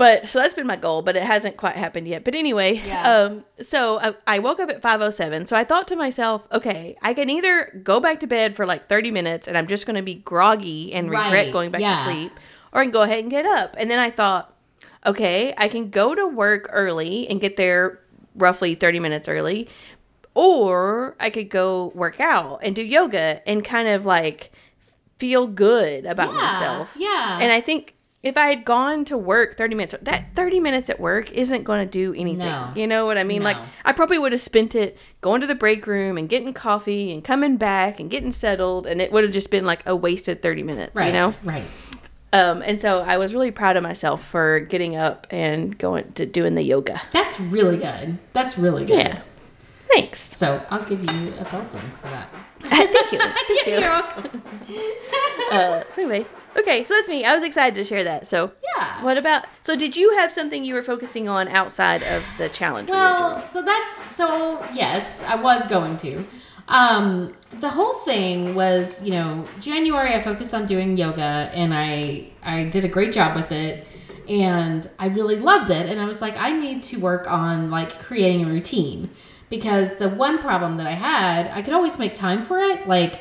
But 0.00 0.26
so 0.26 0.38
that's 0.40 0.54
been 0.54 0.66
my 0.66 0.76
goal, 0.76 1.02
but 1.02 1.14
it 1.14 1.22
hasn't 1.22 1.58
quite 1.58 1.76
happened 1.76 2.08
yet. 2.08 2.24
But 2.24 2.34
anyway, 2.34 2.80
Yeah. 2.86 3.12
um, 3.12 3.44
so 3.60 4.00
I, 4.00 4.14
I 4.26 4.38
woke 4.38 4.58
up 4.58 4.70
at 4.70 4.80
5:07. 4.80 5.46
So 5.46 5.54
I 5.56 5.62
thought 5.64 5.86
to 5.88 5.96
myself, 5.96 6.48
okay, 6.50 6.96
I 7.02 7.12
can 7.12 7.28
either 7.28 7.78
go 7.84 8.00
back 8.00 8.20
to 8.20 8.26
bed 8.26 8.56
for 8.56 8.64
like 8.64 8.88
30 8.88 9.10
minutes 9.10 9.46
and 9.46 9.58
I'm 9.58 9.66
just 9.66 9.84
going 9.84 9.96
to 9.96 10.02
be 10.02 10.14
groggy 10.14 10.94
and 10.94 11.10
regret 11.10 11.32
Right, 11.32 11.52
going 11.52 11.70
back 11.70 11.82
yeah. 11.82 11.96
to 11.96 12.10
sleep, 12.10 12.32
or 12.72 12.80
I 12.80 12.84
can 12.84 12.92
go 12.92 13.02
ahead 13.02 13.18
and 13.18 13.30
get 13.30 13.44
up. 13.44 13.76
And 13.78 13.90
then 13.90 13.98
I 13.98 14.10
thought, 14.10 14.56
okay, 15.04 15.52
I 15.58 15.68
can 15.68 15.90
go 15.90 16.14
to 16.14 16.26
work 16.26 16.68
early 16.72 17.28
and 17.28 17.38
get 17.38 17.56
there 17.58 18.00
roughly 18.34 18.74
30 18.74 19.00
minutes 19.00 19.28
early, 19.28 19.68
or 20.34 21.14
I 21.20 21.28
could 21.30 21.50
go 21.50 21.92
work 21.94 22.20
out 22.20 22.60
and 22.62 22.74
do 22.74 22.82
yoga 22.82 23.46
and 23.46 23.62
kind 23.64 23.88
of 23.88 24.06
like 24.06 24.50
feel 25.18 25.46
good 25.46 26.06
about 26.06 26.28
Yeah, 26.32 26.36
myself. 26.40 26.96
yeah. 26.98 27.38
And 27.42 27.52
I 27.52 27.60
think 27.60 27.96
if 28.22 28.36
I 28.36 28.48
had 28.48 28.64
gone 28.64 29.04
to 29.06 29.16
work 29.16 29.56
30 29.56 29.74
minutes, 29.74 29.94
that 30.02 30.34
30 30.34 30.60
minutes 30.60 30.90
at 30.90 31.00
work 31.00 31.32
isn't 31.32 31.64
going 31.64 31.86
to 31.86 31.90
do 31.90 32.12
anything. 32.12 32.44
No. 32.46 32.70
You 32.76 32.86
know 32.86 33.06
what 33.06 33.16
I 33.16 33.24
mean? 33.24 33.42
Like, 33.42 33.56
I 33.84 33.92
probably 33.92 34.18
would 34.18 34.32
have 34.32 34.40
spent 34.42 34.74
it 34.74 34.98
going 35.22 35.40
to 35.40 35.46
the 35.46 35.54
break 35.54 35.86
room 35.86 36.18
and 36.18 36.28
getting 36.28 36.52
coffee 36.52 37.12
and 37.12 37.24
coming 37.24 37.56
back 37.56 37.98
and 37.98 38.10
getting 38.10 38.32
settled, 38.32 38.86
and 38.86 39.00
it 39.00 39.10
would 39.10 39.24
have 39.24 39.32
just 39.32 39.50
been 39.50 39.64
like 39.64 39.86
a 39.86 39.96
wasted 39.96 40.42
30 40.42 40.62
minutes, 40.64 40.94
Right. 40.94 41.06
you 41.06 41.12
know? 41.12 41.32
Right. 41.44 41.90
Um, 42.32 42.62
and 42.62 42.80
so 42.80 43.00
I 43.00 43.16
was 43.16 43.32
really 43.34 43.50
proud 43.50 43.76
of 43.76 43.82
myself 43.82 44.24
for 44.24 44.60
getting 44.60 44.96
up 44.96 45.26
and 45.30 45.76
going 45.78 46.12
to 46.12 46.26
doing 46.26 46.54
the 46.54 46.62
yoga. 46.62 47.00
That's 47.12 47.40
really 47.40 47.78
good. 47.78 48.18
That's 48.34 48.56
really 48.58 48.84
good. 48.84 48.98
Yeah. 48.98 49.22
Thanks. 49.88 50.20
So 50.20 50.64
I'll 50.70 50.84
give 50.84 51.00
you 51.00 51.32
a 51.40 51.44
Belton 51.50 51.80
for 51.80 52.06
that. 52.08 52.28
Thank 52.62 53.12
you. 53.12 53.18
Thank 53.18 53.66
you. 53.66 53.72
You're 53.72 53.80
welcome. 53.80 54.42
Uh, 55.50 55.82
so 55.90 56.02
anyway, 56.02 56.24
okay, 56.56 56.84
so 56.84 56.94
that's 56.94 57.08
me. 57.08 57.24
I 57.24 57.34
was 57.34 57.42
excited 57.44 57.74
to 57.76 57.84
share 57.84 58.04
that. 58.04 58.26
So 58.26 58.52
Yeah. 58.76 59.02
what 59.02 59.16
about? 59.18 59.46
So 59.62 59.76
did 59.76 59.96
you 59.96 60.16
have 60.18 60.32
something 60.32 60.64
you 60.64 60.74
were 60.74 60.82
focusing 60.82 61.28
on 61.28 61.48
outside 61.48 62.02
of 62.02 62.24
the 62.38 62.48
challenge? 62.48 62.90
Well, 62.90 63.44
so 63.44 63.62
that's 63.62 64.10
so 64.10 64.64
yes, 64.72 65.22
I 65.22 65.36
was 65.36 65.66
going 65.66 65.96
to. 65.98 66.24
Um, 66.68 67.34
the 67.58 67.68
whole 67.68 67.94
thing 67.94 68.54
was, 68.54 69.02
you 69.02 69.10
know, 69.12 69.44
January 69.60 70.14
I 70.14 70.20
focused 70.20 70.54
on 70.54 70.66
doing 70.66 70.96
yoga 70.96 71.50
and 71.52 71.74
I 71.74 72.30
I 72.44 72.64
did 72.64 72.84
a 72.84 72.88
great 72.88 73.12
job 73.12 73.34
with 73.34 73.50
it 73.52 73.86
and 74.28 74.88
I 74.98 75.08
really 75.08 75.36
loved 75.36 75.70
it 75.70 75.86
and 75.90 75.98
I 76.00 76.04
was 76.06 76.20
like 76.22 76.36
I 76.38 76.50
need 76.52 76.82
to 76.84 77.00
work 77.00 77.30
on 77.30 77.70
like 77.70 77.98
creating 77.98 78.44
a 78.44 78.48
routine 78.48 79.10
because 79.48 79.96
the 79.96 80.08
one 80.08 80.38
problem 80.38 80.76
that 80.76 80.86
I 80.86 80.92
had, 80.92 81.48
I 81.48 81.62
could 81.62 81.74
always 81.74 81.98
make 81.98 82.14
time 82.14 82.42
for 82.42 82.58
it 82.58 82.86
like 82.86 83.20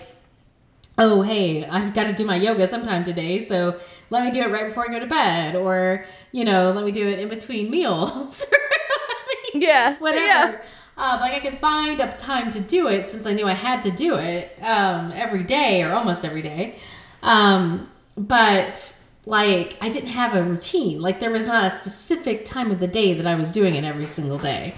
oh 0.99 1.21
hey 1.21 1.65
i've 1.65 1.93
got 1.93 2.05
to 2.05 2.13
do 2.13 2.25
my 2.25 2.35
yoga 2.35 2.67
sometime 2.67 3.03
today 3.03 3.39
so 3.39 3.79
let 4.09 4.23
me 4.23 4.31
do 4.31 4.41
it 4.41 4.49
right 4.51 4.65
before 4.65 4.87
i 4.87 4.91
go 4.91 4.99
to 4.99 5.07
bed 5.07 5.55
or 5.55 6.05
you 6.31 6.45
know 6.45 6.71
let 6.71 6.85
me 6.85 6.91
do 6.91 7.07
it 7.07 7.19
in 7.19 7.27
between 7.29 7.69
meals 7.69 8.45
Yeah, 9.55 9.97
whatever 9.97 10.23
yeah. 10.25 10.61
um, 10.97 11.19
like 11.19 11.33
i 11.33 11.39
could 11.39 11.57
find 11.57 11.99
a 11.99 12.11
time 12.11 12.51
to 12.51 12.59
do 12.59 12.87
it 12.87 13.09
since 13.09 13.25
i 13.25 13.33
knew 13.33 13.47
i 13.47 13.53
had 13.53 13.81
to 13.83 13.91
do 13.91 14.15
it 14.15 14.55
um, 14.61 15.11
every 15.15 15.43
day 15.43 15.81
or 15.81 15.91
almost 15.93 16.23
every 16.23 16.43
day 16.43 16.77
um, 17.23 17.89
but 18.15 18.95
like 19.25 19.77
I 19.81 19.89
didn't 19.89 20.09
have 20.09 20.35
a 20.35 20.43
routine. 20.43 21.01
Like 21.01 21.19
there 21.19 21.31
was 21.31 21.45
not 21.45 21.63
a 21.63 21.69
specific 21.69 22.45
time 22.45 22.71
of 22.71 22.79
the 22.79 22.87
day 22.87 23.13
that 23.13 23.27
I 23.27 23.35
was 23.35 23.51
doing 23.51 23.75
it 23.75 23.83
every 23.83 24.05
single 24.05 24.37
day. 24.37 24.73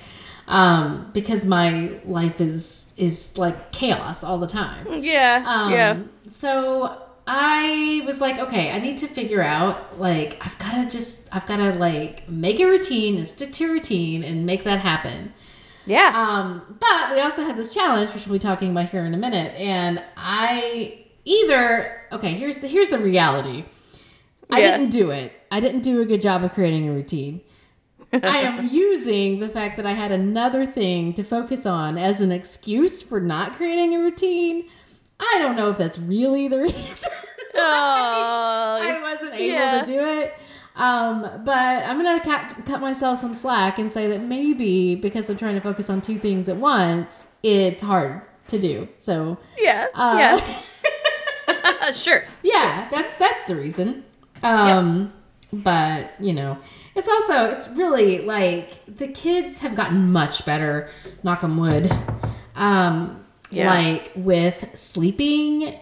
Um, 0.52 1.10
because 1.14 1.46
my 1.46 1.92
life 2.04 2.42
is 2.42 2.94
is 2.98 3.38
like 3.38 3.72
chaos 3.72 4.24
all 4.24 4.38
the 4.38 4.48
time. 4.48 4.86
Yeah. 5.02 5.44
Um, 5.48 5.72
yeah. 5.72 6.00
So 6.28 7.02
I 7.26 8.02
was 8.06 8.20
like, 8.20 8.38
okay, 8.38 8.72
I 8.72 8.80
need 8.80 8.98
to 8.98 9.08
figure 9.08 9.42
out 9.42 9.98
like 9.98 10.46
I've 10.46 10.60
got 10.60 10.82
to 10.82 10.90
just 10.90 11.34
I've 11.34 11.46
got 11.46 11.58
to 11.58 11.72
like 11.76 12.28
make 12.28 12.60
a 12.60 12.66
routine 12.66 13.16
and 13.16 13.26
stick 13.26 13.54
to 13.54 13.66
a 13.66 13.72
routine 13.72 14.24
and 14.26 14.46
make 14.46 14.66
that 14.66 14.80
happen. 14.80 15.34
Yeah. 15.86 16.12
Um, 16.14 16.78
but 16.80 17.12
we 17.12 17.22
also 17.22 17.46
had 17.46 17.56
this 17.56 17.74
challenge, 17.74 18.14
which 18.14 18.28
we'll 18.28 18.36
be 18.36 18.40
talking 18.40 18.72
about 18.72 18.90
here 18.90 19.06
in 19.06 19.14
a 19.14 19.18
minute. 19.18 19.54
And 19.56 20.04
I 20.18 21.06
either 21.24 22.02
okay, 22.12 22.34
here's 22.34 22.60
the 22.60 22.68
here's 22.68 22.90
the 22.90 23.00
reality. 23.00 23.64
Yeah. 24.50 24.58
I 24.58 24.62
didn't 24.62 24.90
do 24.90 25.12
it. 25.12 25.32
I 25.50 25.62
didn't 25.62 25.82
do 25.82 26.02
a 26.02 26.06
good 26.06 26.20
job 26.20 26.44
of 26.44 26.52
creating 26.52 26.90
a 26.90 26.92
routine. 26.92 27.40
I 28.14 28.38
am 28.40 28.68
using 28.68 29.40
the 29.40 29.48
fact 29.48 29.78
that 29.78 29.86
I 29.86 29.94
had 29.94 30.12
another 30.12 30.66
thing 30.66 31.14
to 31.14 31.24
focus 31.24 31.66
on 31.66 31.98
as 31.98 32.22
an 32.22 32.32
excuse 32.32 33.02
for 33.02 33.20
not 33.20 33.54
creating 33.54 33.96
a 33.96 34.00
routine. 34.00 34.68
I 35.20 35.38
don't 35.40 35.56
know 35.56 35.70
if 35.70 35.78
that's 35.78 36.00
really 36.00 36.48
the 36.48 36.60
reason. 36.62 37.10
I 37.56 38.98
oh. 38.98 39.02
wasn't 39.02 39.34
able 39.34 39.46
yeah. 39.46 39.82
to 39.82 39.86
do 39.86 40.00
it. 40.00 40.34
Um, 40.76 41.22
but 41.44 41.86
I'm 41.86 41.98
gonna 41.98 42.20
cut, 42.22 42.56
cut 42.66 42.82
myself 42.82 43.18
some 43.18 43.34
slack 43.34 43.78
and 43.78 43.92
say 43.92 44.08
that 44.08 44.22
maybe 44.22 44.96
because 44.96 45.30
I'm 45.30 45.38
trying 45.38 45.56
to 45.56 45.62
focus 45.62 45.90
on 45.90 46.02
two 46.02 46.18
things 46.18 46.48
at 46.50 46.58
once, 46.58 47.28
it's 47.44 47.82
hard 47.82 48.22
to 48.48 48.60
do. 48.60 48.88
So 49.00 49.38
yeah. 49.58 49.88
uh, 49.94 50.16
yeah. 50.18 51.92
sure. 51.94 52.24
yeah, 52.44 52.88
that's 52.90 53.16
that's 53.16 53.48
the 53.48 53.56
reason. 53.56 54.04
Um, 54.44 55.14
but 55.52 56.12
you 56.20 56.34
know, 56.34 56.58
it's 57.02 57.10
also 57.10 57.46
it's 57.46 57.68
really 57.70 58.20
like 58.20 58.86
the 58.86 59.08
kids 59.08 59.60
have 59.62 59.76
gotten 59.76 60.12
much 60.12 60.46
better. 60.46 60.90
Knock 61.24 61.44
on 61.44 61.58
wood. 61.58 61.92
Um, 62.56 63.18
Yeah. 63.50 63.70
like 63.70 64.12
with 64.16 64.70
sleeping 64.78 65.76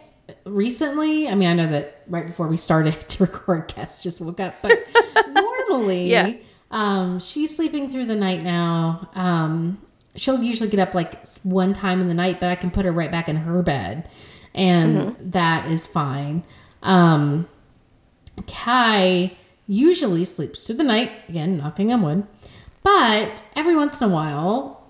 recently. 0.45 1.27
I 1.27 1.36
mean, 1.36 1.49
I 1.49 1.53
know 1.53 1.67
that 1.67 2.03
right 2.08 2.25
before 2.25 2.47
we 2.47 2.55
started 2.58 2.93
to 3.10 3.23
record, 3.23 3.67
Cass 3.67 4.01
just 4.01 4.21
woke 4.21 4.39
up, 4.39 4.55
but 4.62 4.79
normally, 5.29 6.10
Yeah. 6.10 6.34
um, 6.71 7.19
she's 7.19 7.53
sleeping 7.55 7.89
through 7.89 8.05
the 8.05 8.15
night 8.15 8.41
now. 8.41 9.10
Um, 9.13 9.77
she'll 10.15 10.41
usually 10.41 10.69
get 10.69 10.79
up 10.79 10.93
like 10.95 11.25
one 11.43 11.73
time 11.73 11.99
in 12.01 12.08
the 12.08 12.13
night, 12.13 12.39
but 12.39 12.49
I 12.49 12.55
can 12.55 12.71
put 12.71 12.86
her 12.86 12.91
right 12.93 13.12
back 13.12 13.27
in 13.29 13.36
her 13.36 13.62
bed, 13.62 14.10
and 14.55 15.15
that 15.34 15.69
is 15.69 15.86
fine. 15.86 16.43
Um, 16.82 17.45
Kai 18.47 19.36
usually 19.69 20.25
sleeps 20.25 20.65
through 20.65 20.77
the 20.77 20.84
night, 20.84 21.12
again, 21.29 21.58
knocking 21.58 21.93
on 21.93 22.01
wood, 22.01 22.27
but 22.82 23.43
every 23.55 23.75
once 23.75 24.01
in 24.01 24.10
a 24.10 24.12
while, 24.12 24.84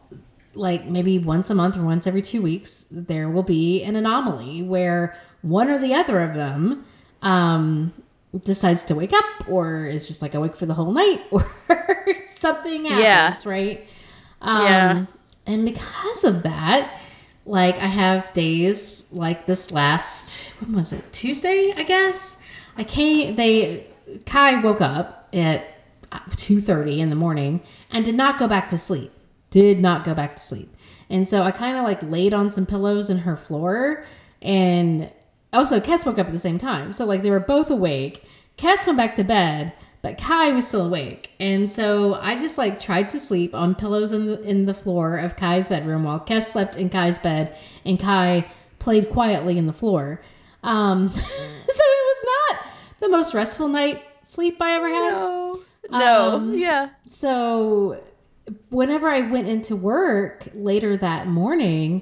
like 0.54 0.86
maybe 0.86 1.20
once 1.20 1.50
a 1.50 1.56
month 1.56 1.78
or 1.78 1.84
once 1.84 2.08
every 2.08 2.22
two 2.22 2.42
weeks, 2.42 2.86
there 2.90 3.30
will 3.30 3.44
be 3.44 3.84
an 3.84 3.98
anomaly 3.98 4.64
where 4.64 5.16
one 5.42 5.70
or 5.70 5.78
the 5.78 5.94
other 5.94 6.22
of 6.22 6.34
them 6.34 6.86
um, 7.22 7.94
decides 8.46 8.86
to 8.86 8.96
wake 8.96 9.12
up 9.14 9.50
or 9.50 9.86
is 9.86 10.08
just 10.08 10.22
like 10.22 10.34
awake 10.34 10.56
for 10.56 10.66
the 10.66 10.74
whole 10.74 10.92
night 10.92 11.22
or 11.32 12.16
something 12.26 12.86
happens, 12.86 13.46
yeah. 13.46 13.52
right? 13.52 13.88
Um, 14.42 14.64
Yeah. 14.64 15.06
And 15.46 15.66
because 15.66 16.24
of 16.24 16.44
that, 16.44 17.02
like 17.46 17.80
I 17.80 17.88
have 17.88 18.32
days 18.32 19.12
like 19.12 19.46
this 19.46 19.72
last, 19.72 20.52
when 20.62 20.74
was 20.74 20.94
it? 20.94 21.04
Tuesday, 21.12 21.74
I 21.76 21.84
guess. 21.84 22.42
I 22.78 22.86
came, 22.86 23.36
they, 23.36 23.89
Kai 24.26 24.62
woke 24.62 24.82
up 24.82 25.30
at 25.34 25.76
2.30 26.12 26.98
in 26.98 27.10
the 27.10 27.16
morning 27.16 27.62
and 27.92 28.04
did 28.04 28.16
not 28.16 28.38
go 28.38 28.48
back 28.48 28.68
to 28.70 28.78
sleep. 28.78 29.12
Did 29.50 29.80
not 29.80 30.04
go 30.04 30.14
back 30.14 30.36
to 30.36 30.42
sleep. 30.42 30.70
And 31.10 31.28
so 31.28 31.42
i 31.42 31.52
kind 31.52 31.78
of 31.78 31.84
like 31.84 32.02
laid 32.04 32.34
on 32.34 32.52
some 32.52 32.66
pillows 32.66 33.10
in 33.10 33.18
her 33.20 33.36
floor 33.36 34.06
and 34.42 35.12
also 35.54 35.80
Kess 35.80 36.06
woke 36.06 36.20
up 36.20 36.28
at 36.28 36.34
the 36.34 36.40
same 36.40 36.58
time. 36.58 36.94
So 36.94 37.06
like 37.06 37.24
they 37.24 37.32
were 37.32 37.40
both 37.40 37.72
awake. 37.72 38.24
Kess 38.58 38.86
went 38.86 38.98
back 38.98 39.16
to 39.16 39.24
bed 39.24 39.74
but 40.02 40.18
kai 40.18 40.52
was 40.52 40.68
still 40.68 40.86
awake. 40.88 41.32
And 41.40 41.70
so 41.70 42.16
i 42.16 42.38
just 42.38 42.58
like 42.58 42.80
tried 42.80 43.10
to 43.10 43.20
sleep 43.20 43.54
on 43.54 43.76
pillows 43.76 44.12
in 44.12 44.28
the 44.28 44.42
in 44.44 44.66
the 44.66 44.74
floor 44.74 45.18
of 45.18 45.36
kai's 45.36 45.70
bedroom 45.70 46.04
while 46.04 46.20
Kess 46.20 46.44
slept 46.44 46.78
in 46.78 46.90
kai's 46.90 47.20
bed 47.20 47.58
and 47.86 48.00
kai 48.00 48.46
played 48.80 49.10
quietly 49.10 49.58
in 49.58 49.68
the 49.68 49.74
floor. 49.74 50.22
Um 50.64 51.10
so 51.10 51.22
it 51.22 51.70
was 51.70 52.26
not 52.26 52.69
the 53.00 53.10
most 53.10 53.34
restful 53.34 53.68
night 53.68 54.04
sleep 54.24 54.62
i 54.62 54.72
ever 54.76 54.88
had 54.90 55.12
No. 55.12 55.62
No. 55.92 56.32
Um, 56.36 56.58
yeah. 56.58 56.90
so 57.08 58.02
whenever 58.70 59.08
I 59.08 59.22
went 59.22 59.48
into 59.48 59.76
work 59.76 60.48
later 60.54 60.98
that 60.98 61.28
morning, 61.28 62.02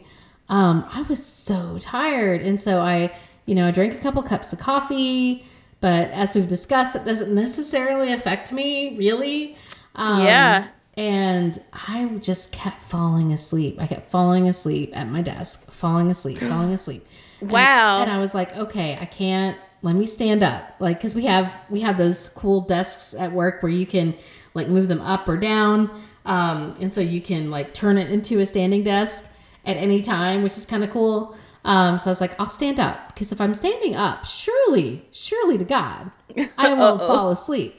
um, 0.49 0.85
I 0.91 1.01
was 1.03 1.23
so 1.25 1.77
tired. 1.79 2.41
And 2.41 2.59
so 2.59 2.81
I, 2.81 3.13
you 3.45 3.55
know, 3.55 3.67
I 3.67 3.71
drank 3.71 3.93
a 3.93 3.97
couple 3.97 4.21
cups 4.23 4.53
of 4.53 4.59
coffee, 4.59 5.45
but 5.81 6.09
as 6.11 6.35
we've 6.35 6.47
discussed, 6.47 6.95
it 6.95 7.05
doesn't 7.05 7.33
necessarily 7.33 8.11
affect 8.13 8.51
me 8.51 8.95
really. 8.97 9.57
Um, 9.95 10.23
Yeah. 10.25 10.67
And 10.97 11.59
I 11.87 12.05
just 12.19 12.51
kept 12.51 12.81
falling 12.81 13.31
asleep. 13.31 13.77
I 13.79 13.85
kept 13.87 14.09
falling 14.09 14.49
asleep 14.49 14.91
at 14.97 15.07
my 15.07 15.21
desk, 15.21 15.69
falling 15.71 16.09
asleep, 16.09 16.39
falling 16.39 16.71
asleep. 16.73 17.05
And- 17.41 17.51
Wow. 17.51 18.01
And, 18.01 18.09
I 18.09 18.17
was 18.17 18.33
like, 18.33 18.55
okay, 18.57 18.97
I 18.99 19.05
can't. 19.05 19.57
Let 19.83 19.95
me 19.95 20.05
stand 20.05 20.41
up, 20.43 20.75
like, 20.79 20.97
because 20.97 21.13
we 21.15 21.25
have 21.25 21.55
we 21.69 21.81
have 21.81 21.97
those 21.97 22.29
cool 22.29 22.61
desks 22.61 23.13
at 23.19 23.31
work 23.31 23.61
where 23.61 23.71
you 23.71 23.85
can 23.85 24.15
like 24.53 24.67
move 24.69 24.87
them 24.87 25.01
up 25.01 25.29
or 25.29 25.37
down, 25.37 25.89
um, 26.25 26.75
and 26.81 26.91
so 26.91 26.99
you 27.01 27.21
can 27.21 27.51
like 27.51 27.73
turn 27.73 27.97
it 27.97 28.09
into 28.11 28.39
a 28.39 28.45
standing 28.45 28.83
desk 28.83 29.31
at 29.65 29.77
any 29.77 30.01
time, 30.01 30.41
which 30.43 30.57
is 30.57 30.65
kind 30.65 30.83
of 30.83 30.89
cool. 30.89 31.35
Um, 31.63 31.99
so 31.99 32.09
I 32.09 32.11
was 32.11 32.21
like, 32.21 32.39
I'll 32.39 32.47
stand 32.47 32.79
up. 32.79 33.09
Because 33.13 33.31
if 33.31 33.41
I'm 33.41 33.53
standing 33.53 33.93
up, 33.93 34.25
surely, 34.25 35.05
surely 35.11 35.57
to 35.57 35.65
God, 35.65 36.09
I 36.57 36.73
won't 36.73 37.01
fall 37.01 37.29
asleep. 37.29 37.75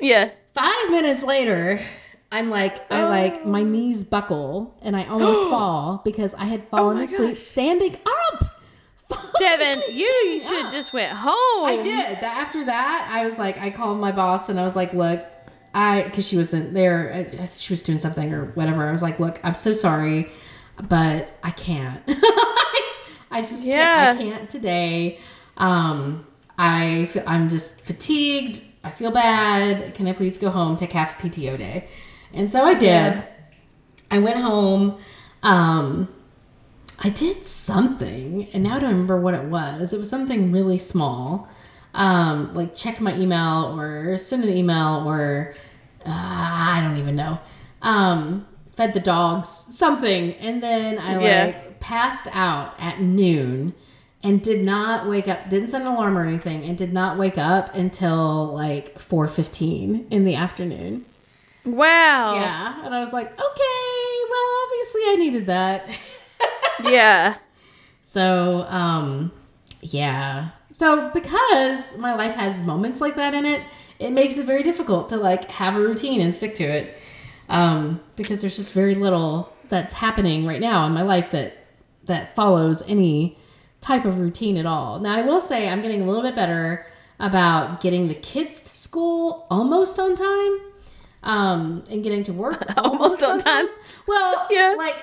Yeah. 0.00 0.30
five 0.54 0.90
minutes 0.90 1.22
later 1.22 1.78
i'm 2.32 2.48
like 2.48 2.90
i 2.90 3.04
like 3.04 3.44
my 3.44 3.62
knees 3.62 4.02
buckle 4.02 4.74
and 4.82 4.96
i 4.96 5.04
almost 5.06 5.48
fall 5.50 6.00
because 6.04 6.32
i 6.34 6.44
had 6.44 6.66
fallen 6.68 6.96
my 6.96 7.02
asleep 7.02 7.38
standing 7.38 7.94
up 8.06 8.49
Devin, 9.38 9.78
asleep 9.78 9.96
you 9.98 10.40
should 10.40 10.66
up. 10.66 10.72
just 10.72 10.92
went 10.92 11.12
home. 11.12 11.66
i 11.66 11.76
did. 11.82 12.20
That 12.20 12.36
after 12.38 12.64
that 12.64 13.10
i 13.12 13.24
was 13.24 13.38
like 13.38 13.58
i 13.60 13.70
called 13.70 13.98
my 13.98 14.12
boss 14.12 14.48
and 14.48 14.58
i 14.60 14.64
was 14.64 14.76
like 14.76 14.92
look 14.92 15.24
i 15.74 16.02
because 16.04 16.26
she 16.28 16.36
wasn't 16.36 16.74
there 16.74 17.12
uh, 17.40 17.46
she 17.46 17.72
was 17.72 17.82
doing 17.82 17.98
something 17.98 18.32
or 18.34 18.46
whatever. 18.52 18.86
I 18.86 18.90
was 18.90 19.02
like 19.02 19.18
look 19.20 19.38
i'm 19.44 19.54
so 19.54 19.72
sorry 19.72 20.30
but 20.88 21.28
i 21.42 21.50
can't. 21.50 22.02
I 23.32 23.42
just 23.42 23.66
Yeah. 23.66 24.14
can't, 24.14 24.18
i 24.18 24.22
can't 24.22 24.50
today. 24.50 25.18
Um 25.56 26.26
i 26.58 27.08
i'm 27.26 27.48
just 27.48 27.82
fatigued. 27.86 28.62
I 28.82 28.90
feel 28.90 29.10
bad. 29.10 29.94
Can 29.94 30.06
i 30.08 30.12
please 30.12 30.38
go 30.38 30.50
home? 30.50 30.76
Take 30.76 30.92
half 30.92 31.22
a 31.22 31.28
pto 31.28 31.56
day. 31.58 31.88
And 32.34 32.50
so 32.50 32.64
i 32.64 32.74
did. 32.74 33.22
I 34.10 34.18
went 34.18 34.36
home. 34.38 34.98
Um 35.42 36.08
I 37.02 37.08
did 37.08 37.44
something, 37.46 38.48
and 38.52 38.62
now 38.62 38.76
I 38.76 38.78
don't 38.80 38.90
remember 38.90 39.18
what 39.20 39.34
it 39.34 39.44
was. 39.44 39.92
It 39.94 39.98
was 39.98 40.10
something 40.10 40.52
really 40.52 40.76
small, 40.78 41.48
um, 41.94 42.52
like 42.52 42.74
check 42.74 43.00
my 43.00 43.16
email 43.16 43.74
or 43.78 44.16
send 44.18 44.44
an 44.44 44.50
email 44.50 45.04
or 45.06 45.54
uh, 46.06 46.10
I 46.10 46.80
don't 46.82 46.98
even 46.98 47.16
know. 47.16 47.38
Um, 47.82 48.46
fed 48.72 48.92
the 48.92 49.00
dogs, 49.00 49.48
something, 49.48 50.34
and 50.34 50.62
then 50.62 50.98
I 50.98 51.12
Yeah. 51.22 51.44
like 51.46 51.80
passed 51.80 52.28
out 52.32 52.74
at 52.78 53.00
noon 53.00 53.72
and 54.22 54.42
did 54.42 54.64
not 54.64 55.08
wake 55.08 55.26
up. 55.28 55.48
Didn't 55.48 55.68
set 55.70 55.80
an 55.80 55.86
alarm 55.88 56.18
or 56.18 56.26
anything, 56.26 56.64
and 56.64 56.76
did 56.76 56.92
not 56.92 57.16
wake 57.16 57.38
up 57.38 57.74
until 57.74 58.46
like 58.54 58.98
four 58.98 59.26
fifteen 59.26 60.06
in 60.10 60.24
the 60.26 60.34
afternoon. 60.34 61.06
Wow. 61.64 62.34
Yeah, 62.34 62.84
and 62.84 62.94
I 62.94 63.00
was 63.00 63.12
like, 63.14 63.26
okay, 63.32 64.18
well, 64.30 64.50
obviously 64.64 65.00
I 65.08 65.16
needed 65.18 65.46
that. 65.46 65.88
Yeah. 66.84 67.36
So, 68.02 68.64
um, 68.68 69.30
yeah. 69.82 70.50
So 70.70 71.10
because 71.10 71.96
my 71.98 72.14
life 72.14 72.34
has 72.34 72.62
moments 72.62 73.00
like 73.00 73.16
that 73.16 73.34
in 73.34 73.44
it, 73.44 73.62
it 73.98 74.10
makes 74.12 74.38
it 74.38 74.46
very 74.46 74.62
difficult 74.62 75.08
to 75.10 75.16
like 75.16 75.50
have 75.50 75.76
a 75.76 75.80
routine 75.80 76.20
and 76.20 76.34
stick 76.34 76.54
to 76.56 76.64
it. 76.64 76.96
Um, 77.48 78.00
because 78.16 78.40
there's 78.40 78.56
just 78.56 78.74
very 78.74 78.94
little 78.94 79.52
that's 79.68 79.92
happening 79.92 80.46
right 80.46 80.60
now 80.60 80.86
in 80.86 80.92
my 80.92 81.02
life 81.02 81.30
that 81.32 81.56
that 82.04 82.34
follows 82.34 82.82
any 82.88 83.36
type 83.80 84.04
of 84.04 84.20
routine 84.20 84.56
at 84.56 84.66
all. 84.66 84.98
Now 85.00 85.14
I 85.14 85.22
will 85.22 85.40
say 85.40 85.68
I'm 85.68 85.82
getting 85.82 86.02
a 86.02 86.06
little 86.06 86.22
bit 86.22 86.34
better 86.34 86.86
about 87.18 87.80
getting 87.80 88.08
the 88.08 88.14
kids 88.14 88.60
to 88.62 88.68
school 88.68 89.46
almost 89.50 89.98
on 89.98 90.14
time. 90.14 90.60
Um, 91.22 91.84
and 91.90 92.02
getting 92.02 92.22
to 92.24 92.32
work 92.32 92.64
Almost 92.78 93.22
on 93.22 93.38
time? 93.40 93.66
Well, 94.06 94.46
Yeah. 94.50 94.74
like 94.78 94.96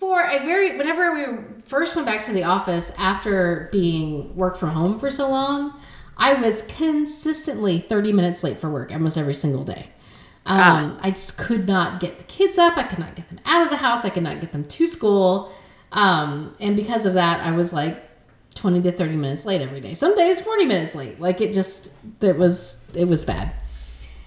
for 0.00 0.22
a 0.22 0.38
very 0.38 0.78
whenever 0.78 1.12
we 1.12 1.26
first 1.66 1.94
went 1.94 2.06
back 2.06 2.22
to 2.22 2.32
the 2.32 2.42
office 2.42 2.90
after 2.96 3.68
being 3.70 4.34
work 4.34 4.56
from 4.56 4.70
home 4.70 4.98
for 4.98 5.10
so 5.10 5.28
long, 5.28 5.78
I 6.16 6.32
was 6.34 6.62
consistently 6.62 7.78
30 7.78 8.14
minutes 8.14 8.42
late 8.42 8.56
for 8.56 8.70
work 8.70 8.92
almost 8.92 9.18
every 9.18 9.34
single 9.34 9.62
day. 9.62 9.88
Um, 10.46 10.96
I 11.02 11.10
just 11.10 11.36
could 11.36 11.68
not 11.68 12.00
get 12.00 12.18
the 12.18 12.24
kids 12.24 12.56
up. 12.56 12.78
I 12.78 12.84
could 12.84 12.98
not 12.98 13.14
get 13.14 13.28
them 13.28 13.40
out 13.44 13.62
of 13.62 13.70
the 13.70 13.76
house. 13.76 14.06
I 14.06 14.08
could 14.08 14.22
not 14.22 14.40
get 14.40 14.52
them 14.52 14.64
to 14.64 14.86
school. 14.86 15.52
Um, 15.92 16.56
and 16.60 16.74
because 16.74 17.04
of 17.04 17.14
that, 17.14 17.40
I 17.46 17.52
was 17.52 17.74
like 17.74 18.02
20 18.54 18.80
to 18.82 18.92
30 18.92 19.16
minutes 19.16 19.44
late 19.44 19.60
every 19.60 19.82
day. 19.82 19.92
Some 19.92 20.16
days 20.16 20.40
40 20.40 20.64
minutes 20.64 20.94
late. 20.94 21.20
Like 21.20 21.42
it 21.42 21.52
just, 21.52 21.94
it 22.22 22.38
was, 22.38 22.90
it 22.96 23.04
was 23.04 23.26
bad. 23.26 23.52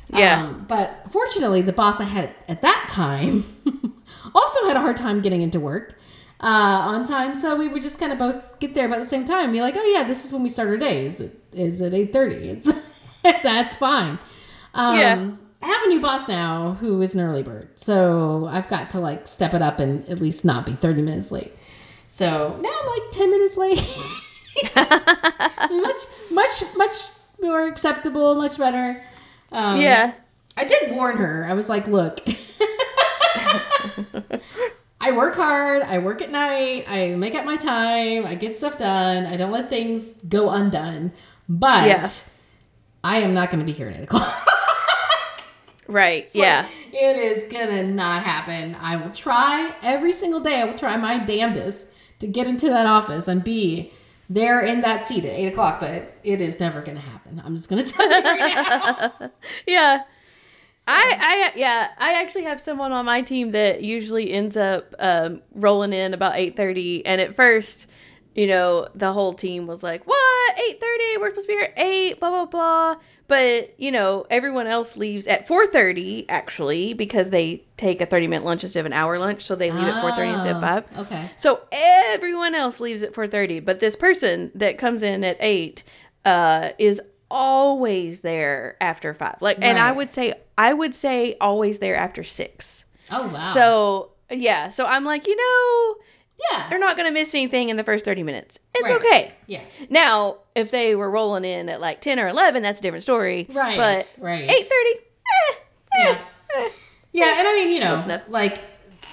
Yeah. 0.10 0.44
Um, 0.44 0.66
but 0.68 1.10
fortunately, 1.10 1.64
the 1.64 1.74
boss 1.74 2.00
I 2.00 2.06
had 2.06 2.30
at 2.48 2.62
that 2.62 2.86
time 2.90 3.44
also 4.36 4.66
had 4.68 4.76
a 4.78 4.80
hard 4.82 4.98
time 4.98 5.22
getting 5.22 5.42
into 5.42 5.60
work 5.60 5.94
uh, 6.42 6.46
on 6.92 7.04
time. 7.04 7.36
So 7.36 7.56
we 7.56 7.68
would 7.68 7.82
just 7.82 8.00
kind 8.00 8.12
of 8.12 8.18
both 8.20 8.60
get 8.60 8.74
there 8.74 8.86
about 8.88 9.00
the 9.00 9.06
same 9.06 9.26
time. 9.26 9.46
And 9.46 9.54
be 9.54 9.62
like, 9.62 9.76
oh 9.78 9.84
yeah, 9.96 10.04
this 10.04 10.26
is 10.26 10.34
when 10.34 10.44
we 10.44 10.50
start 10.50 10.70
our 10.70 10.78
day. 10.78 11.06
Is 11.06 11.22
it 11.22 11.38
is 11.54 11.82
at 11.82 11.94
eight 11.94 12.12
thirty? 12.14 12.50
It's 12.50 12.72
that's 13.24 13.76
fine. 13.76 14.20
Um, 14.74 14.98
Yeah. 15.00 15.32
I 15.62 15.68
have 15.68 15.84
a 15.86 15.88
new 15.88 16.02
boss 16.02 16.28
now 16.28 16.74
who 16.74 17.02
is 17.02 17.16
an 17.16 17.22
early 17.22 17.42
bird, 17.42 17.80
so 17.80 18.48
I've 18.52 18.68
got 18.68 18.90
to 18.90 19.00
like 19.00 19.28
step 19.28 19.54
it 19.54 19.62
up 19.62 19.80
and 19.80 20.04
at 20.10 20.20
least 20.20 20.44
not 20.44 20.66
be 20.66 20.74
thirty 20.74 21.02
minutes 21.02 21.32
late. 21.32 21.54
So 22.08 22.58
now 22.60 22.70
I'm 22.82 22.86
like 22.88 23.12
ten 23.12 23.30
minutes 23.32 23.58
late. 23.58 23.82
much, 25.72 25.98
much, 26.32 26.64
much 26.76 26.94
more 27.42 27.66
acceptable, 27.68 28.36
much 28.36 28.58
better. 28.58 29.02
Um, 29.54 29.80
Yeah. 29.80 30.14
I 30.58 30.66
did 30.66 30.92
warn 30.92 31.18
her. 31.18 31.46
I 31.50 31.54
was 31.54 31.70
like, 31.70 31.88
look, 31.88 32.20
I 35.06 35.12
work 35.12 35.36
hard. 35.36 35.82
I 35.84 35.98
work 35.98 36.22
at 36.22 36.32
night. 36.32 36.86
I 36.88 37.10
make 37.16 37.36
up 37.36 37.44
my 37.44 37.58
time. 37.58 38.26
I 38.26 38.36
get 38.36 38.56
stuff 38.56 38.78
done. 38.78 39.26
I 39.26 39.36
don't 39.36 39.52
let 39.52 39.70
things 39.70 40.24
go 40.24 40.50
undone. 40.50 41.12
But 41.50 41.88
Yeah. 41.88 42.08
I 43.04 43.18
am 43.18 43.34
not 43.34 43.52
going 43.52 43.60
to 43.60 43.66
be 43.66 43.74
here 43.74 43.90
at 43.90 43.98
8 43.98 44.04
o'clock. 44.04 44.48
Right. 45.86 46.24
Like, 46.24 46.36
yeah. 46.36 46.66
it 46.94 47.18
is 47.18 47.44
going 47.52 47.68
to 47.68 47.84
not 47.84 48.24
happen. 48.24 48.76
I 48.80 48.96
will 48.96 49.10
try 49.12 49.76
every 49.84 50.14
single 50.14 50.40
day. 50.40 50.62
I 50.62 50.64
will 50.64 50.76
try 50.76 50.96
my 50.96 51.18
damnedest 51.20 51.94
to 52.20 52.26
get 52.28 52.48
into 52.48 52.70
that 52.70 52.86
office 52.86 53.28
and 53.28 53.44
be 53.44 53.92
there 54.30 54.62
in 54.62 54.80
that 54.82 55.06
seat 55.06 55.26
at 55.26 55.34
8 55.34 55.48
o'clock. 55.48 55.82
But 55.82 56.16
it 56.24 56.40
is 56.40 56.60
never 56.62 56.82
going 56.82 56.96
to 56.98 57.04
happen. 57.04 57.42
I'm 57.46 57.54
just 57.54 57.70
going 57.70 57.84
to 57.84 57.92
tell 57.92 58.08
you 58.10 58.24
right 58.24 59.12
now. 59.20 59.30
Yeah. 59.68 60.04
I, 60.88 61.52
I 61.54 61.58
yeah 61.58 61.90
I 61.98 62.22
actually 62.22 62.44
have 62.44 62.60
someone 62.60 62.92
on 62.92 63.06
my 63.06 63.22
team 63.22 63.52
that 63.52 63.84
usually 63.84 64.32
ends 64.32 64.58
up 64.58 64.94
um, 65.00 65.42
rolling 65.54 65.94
in 65.94 66.14
about 66.14 66.36
eight 66.36 66.56
thirty, 66.56 67.06
and 67.06 67.22
at 67.22 67.36
first, 67.36 67.88
you 68.36 68.48
know, 68.48 68.88
the 68.94 69.14
whole 69.14 69.34
team 69.34 69.68
was 69.68 69.82
like, 69.84 70.06
"What? 70.06 70.60
Eight 70.60 70.80
thirty? 70.82 71.18
We're 71.18 71.30
supposed 71.30 71.48
to 71.48 71.54
be 71.54 71.54
here 71.54 71.74
at 71.76 71.80
eight, 71.80 72.20
Blah 72.20 72.30
blah 72.30 72.46
blah." 72.46 72.96
But 73.30 73.80
you 73.80 73.92
know, 73.92 74.26
everyone 74.30 74.68
else 74.68 74.98
leaves 74.98 75.26
at 75.28 75.48
four 75.48 75.66
thirty 75.68 76.28
actually 76.30 76.94
because 76.94 77.30
they 77.30 77.64
take 77.78 78.02
a 78.02 78.06
thirty 78.06 78.28
minute 78.28 78.44
lunch 78.46 78.64
instead 78.64 78.82
of 78.82 78.86
an 78.86 78.94
hour 78.94 79.18
lunch, 79.18 79.42
so 79.44 79.56
they 79.56 79.72
leave 79.72 79.88
at 79.88 80.02
four 80.02 80.12
thirty 80.12 80.32
instead 80.32 80.56
of 80.58 80.62
five. 80.62 80.84
Okay. 80.98 81.32
So 81.38 81.62
everyone 81.72 82.54
else 82.56 82.80
leaves 82.82 83.02
at 83.04 83.14
4:30, 83.14 83.64
but 83.64 83.80
this 83.80 83.96
person 83.96 84.52
that 84.56 84.78
comes 84.78 85.02
in 85.02 85.24
at 85.24 85.38
8 85.40 85.84
uh 86.26 86.70
is 86.78 87.02
always 87.34 88.22
there 88.22 88.78
after 88.80 89.14
5. 89.14 89.38
Like 89.42 89.58
and 89.62 89.78
I 89.80 89.92
would 89.92 90.10
say 90.12 90.34
I 90.58 90.72
would 90.74 90.94
say 90.96 91.36
always 91.42 91.80
there 91.80 91.96
after 91.96 92.24
6. 92.24 92.86
Oh, 93.12 93.28
wow. 93.28 93.44
So, 93.44 94.12
yeah, 94.32 94.70
so 94.70 94.86
I'm 94.86 95.04
like, 95.04 95.28
you 95.28 95.36
know, 95.36 95.96
yeah. 96.52 96.70
they're 96.70 96.80
not 96.80 96.96
going 96.96 97.08
to 97.10 97.14
miss 97.14 97.34
anything 97.36 97.70
in 97.70 97.76
the 97.78 97.84
first 97.84 98.06
30 98.06 98.24
minutes. 98.24 98.60
It's 98.76 98.84
Right. 98.84 98.96
okay. 98.96 99.32
Yeah. 99.48 99.62
Now, 99.90 100.38
if 100.56 100.72
they 100.72 100.96
were 100.96 101.10
rolling 101.12 101.44
in 101.44 101.68
at 101.70 101.82
like 101.82 102.00
10 102.02 102.20
or 102.20 102.28
11, 102.28 102.62
that's 102.64 102.80
a 102.80 102.84
different 102.84 103.04
story. 103.04 103.48
Right, 103.52 103.78
But 103.78 104.14
right. 104.20 104.48
8:30, 104.50 104.52
eh, 104.52 105.56
Yeah. 105.98 106.06
eh, 106.10 106.18
eh. 106.60 106.70
Yeah, 107.12 107.36
and 107.40 107.48
I 107.48 107.54
mean, 107.56 107.72
you 107.72 107.80
know, 107.82 108.22
like 108.30 108.60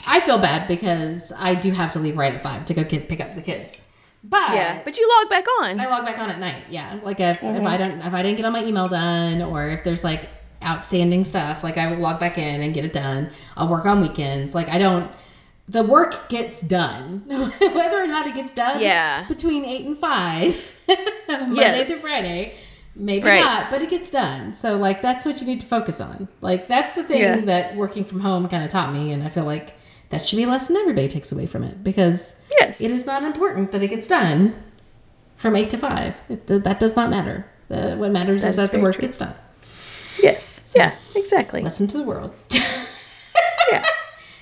I 0.07 0.21
feel 0.21 0.39
bad 0.39 0.67
because 0.69 1.33
I 1.39 1.55
do 1.55 1.71
have 1.73 1.93
to 1.93 1.99
leave 1.99 2.17
right 2.17 2.33
at 2.35 2.43
five 2.43 2.65
to 2.67 2.75
go 2.75 2.85
get, 2.85 3.09
pick 3.09 3.21
up 3.21 3.35
the 3.35 3.43
kids. 3.43 3.81
But 4.23 4.53
Yeah, 4.53 4.83
but 4.85 4.97
you 4.99 5.09
log 5.21 5.31
back 5.31 5.45
on. 5.63 5.81
I 5.81 5.87
log 5.89 6.05
back 6.05 6.19
on 6.19 6.29
at 6.31 6.39
night. 6.39 6.65
Yeah, 6.71 6.99
like 7.03 7.21
if, 7.21 7.41
Mm-hmm. 7.41 7.57
if 7.57 7.67
I 7.67 7.77
don't 7.77 8.01
if 8.01 8.13
I 8.13 8.23
didn't 8.23 8.37
get 8.37 8.45
all 8.47 8.53
my 8.53 8.65
email 8.65 8.89
done 8.89 9.41
or 9.43 9.69
if 9.69 9.83
there's 9.83 10.05
like 10.05 10.29
outstanding 10.63 11.25
stuff, 11.25 11.65
like 11.65 11.79
I 11.79 11.91
will 11.91 11.99
log 11.99 12.21
back 12.21 12.37
in 12.37 12.61
and 12.61 12.75
get 12.75 12.85
it 12.85 12.93
done. 12.93 13.31
I'll 13.57 13.69
work 13.69 13.87
on 13.87 14.01
weekends. 14.03 14.55
Like 14.55 14.69
I 14.69 14.79
don't. 14.79 15.11
The 15.69 15.85
work 15.85 16.29
gets 16.29 16.63
done, 16.63 17.23
whether 17.29 18.03
or 18.03 18.07
not 18.09 18.27
it 18.27 18.35
gets 18.35 18.53
done. 18.53 18.81
Yeah. 18.81 19.25
Between 19.29 19.65
eight 19.65 19.87
and 19.87 19.97
five, 19.97 20.77
Monday 21.29 21.55
Yes. 21.55 21.87
through 21.89 21.97
Friday. 21.99 22.55
Maybe 22.97 23.25
Right. 23.29 23.41
not, 23.41 23.71
but 23.71 23.81
it 23.81 23.89
gets 23.89 24.11
done. 24.11 24.53
So 24.53 24.77
like 24.77 25.01
that's 25.01 25.25
what 25.25 25.41
you 25.41 25.47
need 25.47 25.61
to 25.61 25.67
focus 25.67 26.01
on. 26.01 26.29
Like 26.41 26.67
that's 26.69 26.95
the 26.95 27.05
thing 27.05 27.21
Yeah. 27.23 27.37
that 27.43 27.77
working 27.77 28.05
from 28.05 28.19
home 28.21 28.49
kind 28.49 28.65
of 28.65 28.69
taught 28.69 28.93
me, 28.93 29.13
and 29.13 29.23
I 29.23 29.29
feel 29.29 29.45
like 29.45 29.75
that 30.11 30.25
should 30.25 30.37
be 30.37 30.43
a 30.43 30.49
lesson 30.49 30.77
everybody 30.77 31.09
takes 31.09 31.33
away 31.33 31.47
from 31.47 31.65
it 31.65 31.83
because 31.83 32.41
yes. 32.61 32.81
it 32.81 32.91
is 32.91 33.07
not 33.07 33.23
important 33.23 33.73
that 33.73 33.83
it 33.83 33.89
gets 33.89 34.07
done 34.07 34.55
from 35.37 35.57
eight 35.57 35.71
to 35.71 35.79
five. 35.79 36.21
It, 36.29 36.47
that 36.49 36.79
does 36.79 36.97
not 36.97 37.11
matter. 37.11 37.47
The, 37.69 37.97
what 37.97 38.13
matters 38.13 38.43
That 38.43 38.49
is 38.49 38.57
that 38.57 38.73
the 38.73 38.81
work 38.81 38.97
true. 38.97 39.03
gets 39.03 39.19
done. 39.19 39.35
Yes. 40.21 40.75
Yeah, 40.77 40.95
exactly. 41.15 41.63
Listen 41.63 41.87
to 41.89 41.99
the 41.99 42.05
world. 42.05 42.35
Yeah. 43.71 43.85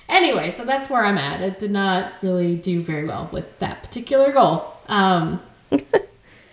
anyway, 0.07 0.49
so 0.49 0.65
that's 0.65 0.89
where 0.89 1.05
I'm 1.05 1.17
at. 1.19 1.41
It 1.41 1.59
did 1.59 1.69
not 1.69 2.13
really 2.23 2.55
do 2.55 2.81
very 2.81 3.05
well 3.05 3.29
with 3.31 3.59
that 3.59 3.83
particular 3.83 4.31
goal. 4.31 4.73
Um, 4.87 5.39
oh 5.71 5.79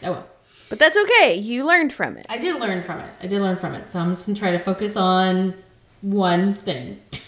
well. 0.02 0.28
But 0.68 0.78
that's 0.78 0.96
okay. 0.96 1.36
You 1.36 1.64
learned 1.64 1.92
from 1.94 2.18
it. 2.18 2.26
I 2.28 2.36
did 2.36 2.60
learn 2.60 2.82
from 2.82 2.98
it. 3.00 3.08
I 3.22 3.28
did 3.28 3.40
learn 3.40 3.56
from 3.56 3.72
it. 3.74 3.90
So 3.90 3.98
I'm 3.98 4.10
just 4.10 4.26
gonna 4.26 4.38
try 4.38 4.50
to 4.50 4.58
focus 4.58 4.94
on 4.96 5.54
one 6.02 6.52
thing 6.52 7.00
at 7.12 7.18
a 7.18 7.20
time. 7.20 7.25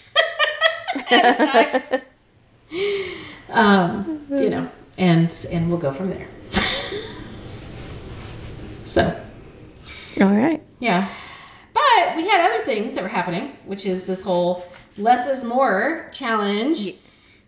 Um, 3.51 4.21
you 4.29 4.49
know, 4.49 4.69
and 4.99 5.47
and 5.51 5.69
we'll 5.69 5.79
go 5.79 5.91
from 5.91 6.11
there. 6.11 6.27
so 8.85 9.19
All 10.21 10.27
right. 10.35 10.61
yeah, 10.79 11.07
but 11.73 12.15
we 12.15 12.27
had 12.27 12.41
other 12.47 12.63
things 12.63 12.93
that 12.93 13.01
were 13.03 13.09
happening, 13.09 13.57
which 13.65 13.85
is 13.87 14.05
this 14.05 14.21
whole 14.21 14.63
less 14.97 15.27
is 15.27 15.43
more 15.43 16.09
challenge. 16.11 16.93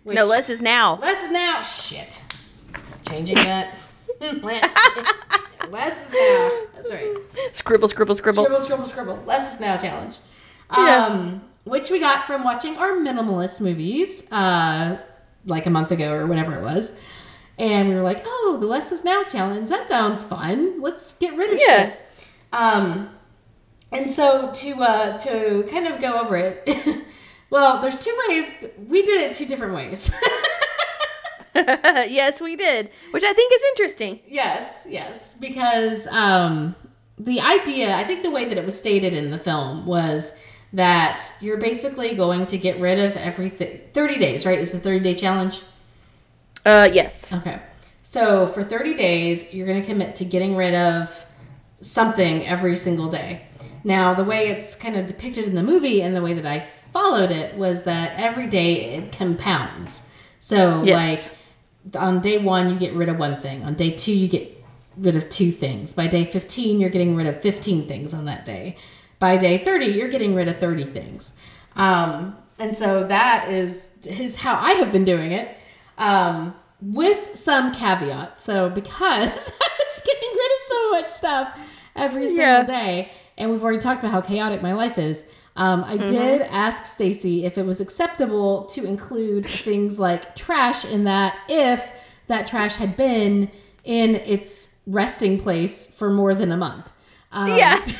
which- 0.03 0.15
no, 0.15 0.25
less 0.25 0.49
is 0.49 0.61
now. 0.61 0.95
less 0.95 1.23
is 1.23 1.31
now. 1.31 1.61
Shit, 1.61 2.21
changing 3.07 3.35
that. 3.35 3.75
less 4.21 6.07
is 6.07 6.13
now. 6.13 6.49
That's 6.73 6.91
right. 6.91 7.15
Scribble, 7.53 7.87
scribble, 7.89 8.15
scribble. 8.15 8.43
Scribble, 8.43 8.61
scribble, 8.61 8.85
scribble. 8.85 9.23
Less 9.27 9.53
is 9.53 9.59
now 9.61 9.77
challenge. 9.77 10.17
Yeah. 10.75 11.39
Which 11.63 11.91
we 11.91 11.99
got 11.99 12.25
from 12.25 12.43
watching 12.43 12.75
our 12.77 12.91
minimalist 12.93 13.61
movies, 13.61 14.29
uh, 14.31 14.97
like 15.45 15.65
a 15.67 15.69
month 15.69 15.91
ago 15.91 16.13
or 16.13 16.25
whenever 16.25 16.55
it 16.55 16.61
was. 16.61 16.99
And 17.59 17.89
we 17.89 17.93
were 17.95 18.01
like, 18.01 18.21
oh, 18.25 18.57
the 18.59 18.65
less 18.65 18.91
is 18.91 19.03
now 19.03 19.21
challenge. 19.23 19.69
That 19.69 19.87
sounds 19.87 20.23
fun. 20.23 20.81
Let's 20.81 21.17
get 21.19 21.35
rid 21.37 21.51
of 21.53 21.59
Yeah. 21.67 21.85
shit. 21.89 21.99
Um, 22.51 23.09
and 23.91 24.09
so 24.09 24.51
to 24.51 24.71
uh, 24.81 25.17
to 25.19 25.67
kind 25.69 25.85
of 25.87 25.99
go 26.01 26.19
over 26.19 26.35
it, 26.37 26.67
well, 27.51 27.79
there's 27.79 27.99
two 27.99 28.17
ways. 28.27 28.65
We 28.87 29.03
did 29.03 29.21
it 29.21 29.33
two 29.33 29.45
different 29.45 29.75
ways. 29.75 30.11
yes, 31.55 32.41
we 32.41 32.55
did, 32.55 32.89
which 33.11 33.23
I 33.23 33.33
think 33.33 33.53
is 33.53 33.61
interesting. 33.71 34.19
Yes, 34.27 34.85
yes, 34.89 35.35
because 35.35 36.07
um, 36.07 36.73
the 37.19 37.41
idea, 37.41 37.93
I 37.93 38.05
think 38.05 38.23
the 38.23 38.31
way 38.31 38.45
that 38.45 38.57
it 38.57 38.65
was 38.65 38.77
stated 38.77 39.13
in 39.13 39.31
the 39.31 39.37
film 39.37 39.85
was 39.85 40.39
that 40.73 41.21
you're 41.41 41.57
basically 41.57 42.15
going 42.15 42.47
to 42.47 42.57
get 42.57 42.79
rid 42.79 42.97
of 42.99 43.15
everything. 43.17 43.81
30 43.89 44.17
days, 44.17 44.45
right? 44.45 44.57
Is 44.59 44.71
the 44.71 44.79
30 44.79 44.99
day 45.01 45.13
challenge? 45.13 45.61
Uh, 46.65 46.89
yes. 46.91 47.31
Okay. 47.33 47.59
So 48.01 48.47
for 48.47 48.63
30 48.63 48.93
days, 48.93 49.53
you're 49.53 49.67
going 49.67 49.81
to 49.81 49.87
commit 49.87 50.15
to 50.17 50.25
getting 50.25 50.55
rid 50.55 50.73
of 50.73 51.25
something 51.81 52.45
every 52.45 52.75
single 52.75 53.09
day. 53.09 53.41
Now, 53.83 54.13
the 54.13 54.23
way 54.23 54.47
it's 54.47 54.75
kind 54.75 54.95
of 54.95 55.07
depicted 55.07 55.45
in 55.45 55.55
the 55.55 55.63
movie 55.63 56.01
and 56.03 56.15
the 56.15 56.21
way 56.21 56.33
that 56.33 56.45
I 56.45 56.59
followed 56.59 57.31
it 57.31 57.55
was 57.57 57.83
that 57.83 58.13
every 58.19 58.47
day 58.47 58.95
it 58.95 59.11
compounds. 59.17 60.09
So, 60.39 60.83
Yes. 60.83 61.29
like, 61.93 61.95
on 62.01 62.21
day 62.21 62.37
one, 62.37 62.69
you 62.69 62.77
get 62.77 62.93
rid 62.93 63.09
of 63.09 63.17
one 63.17 63.35
thing. 63.35 63.63
On 63.63 63.73
day 63.73 63.89
two, 63.89 64.13
you 64.15 64.27
get 64.27 64.63
rid 64.97 65.15
of 65.15 65.27
two 65.29 65.49
things. 65.51 65.93
By 65.93 66.07
day 66.07 66.23
15, 66.23 66.79
you're 66.79 66.89
getting 66.91 67.15
rid 67.15 67.25
of 67.27 67.41
15 67.41 67.87
things 67.87 68.13
on 68.13 68.25
that 68.25 68.45
day. 68.45 68.75
By 69.21 69.37
day 69.37 69.57
30, 69.57 69.85
you're 69.85 70.09
getting 70.09 70.35
rid 70.35 70.47
of 70.49 70.57
30 70.57 70.83
things. 70.83 71.39
Um, 71.75 72.35
and 72.59 72.75
so 72.75 73.03
that 73.05 73.49
is, 73.49 73.97
is 74.05 74.35
how 74.35 74.55
I 74.55 74.71
have 74.73 74.91
been 74.91 75.05
doing 75.05 75.31
it. 75.31 75.55
Um, 75.97 76.55
with 76.81 77.35
some 77.35 77.71
caveat. 77.71 78.39
So 78.39 78.67
because 78.69 79.51
I 79.61 79.69
was 79.79 80.01
getting 80.03 80.29
rid 80.33 80.51
of 80.51 80.61
so 80.61 80.89
much 80.91 81.07
stuff 81.07 81.81
every 81.95 82.25
single 82.25 82.43
Yeah. 82.45 82.63
day, 82.63 83.11
and 83.37 83.51
we've 83.51 83.63
already 83.63 83.79
talked 83.79 83.99
about 83.99 84.11
how 84.11 84.21
chaotic 84.21 84.61
my 84.63 84.73
life 84.73 84.97
is. 84.97 85.23
Um, 85.55 85.83
I 85.85 85.97
did 85.97 86.41
ask 86.49 86.85
Stacy 86.85 87.45
if 87.45 87.57
it 87.59 87.65
was 87.65 87.79
acceptable 87.81 88.65
to 88.67 88.85
include 88.85 89.45
things 89.45 89.99
like 89.99 90.35
trash 90.35 90.83
in 90.85 91.03
that 91.03 91.39
if 91.47 92.17
that 92.27 92.47
trash 92.47 92.77
had 92.77 92.97
been 92.97 93.51
in 93.83 94.15
its 94.15 94.75
resting 94.87 95.37
place 95.39 95.85
for 95.95 96.09
more 96.09 96.33
than 96.33 96.51
a 96.51 96.57
month. 96.57 96.91
Um, 97.31 97.55
Yeah. 97.57 97.79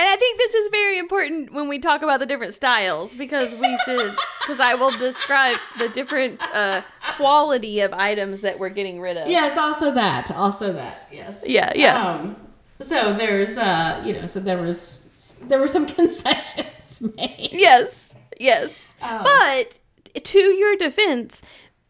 I 0.00 0.02
And 0.02 0.08
I 0.08 0.16
think 0.16 0.38
this 0.38 0.54
is 0.54 0.68
very 0.70 0.96
important 0.96 1.52
when 1.52 1.68
we 1.68 1.78
talk 1.78 2.00
about 2.00 2.20
the 2.20 2.26
different 2.26 2.54
styles 2.54 3.14
because 3.14 3.52
we 3.52 3.78
should, 3.84 4.16
because 4.40 4.58
I 4.58 4.74
will 4.74 4.92
describe 4.92 5.58
the 5.78 5.90
different 5.90 6.42
uh, 6.54 6.80
quality 7.16 7.80
of 7.80 7.92
items 7.92 8.40
that 8.40 8.58
we're 8.58 8.70
getting 8.70 8.98
rid 8.98 9.18
of. 9.18 9.28
Yes, 9.28 9.58
also 9.58 9.92
that. 9.92 10.32
Also 10.32 10.72
that. 10.72 11.06
Yes. 11.12 11.44
Yeah, 11.46 11.72
yeah. 11.74 12.02
Um, 12.02 12.36
so 12.78 13.12
there's 13.12 13.58
uh, 13.58 14.02
you 14.06 14.14
know, 14.14 14.24
so 14.24 14.40
there 14.40 14.56
was 14.56 15.38
there 15.42 15.60
were 15.60 15.68
some 15.68 15.86
concessions 15.98 17.02
made. 17.02 17.50
Yes, 17.52 18.14
yes. 18.38 18.94
Oh. 19.02 19.22
But 19.22 19.80
to 20.24 20.38
your 20.38 20.76
defense, 20.76 21.42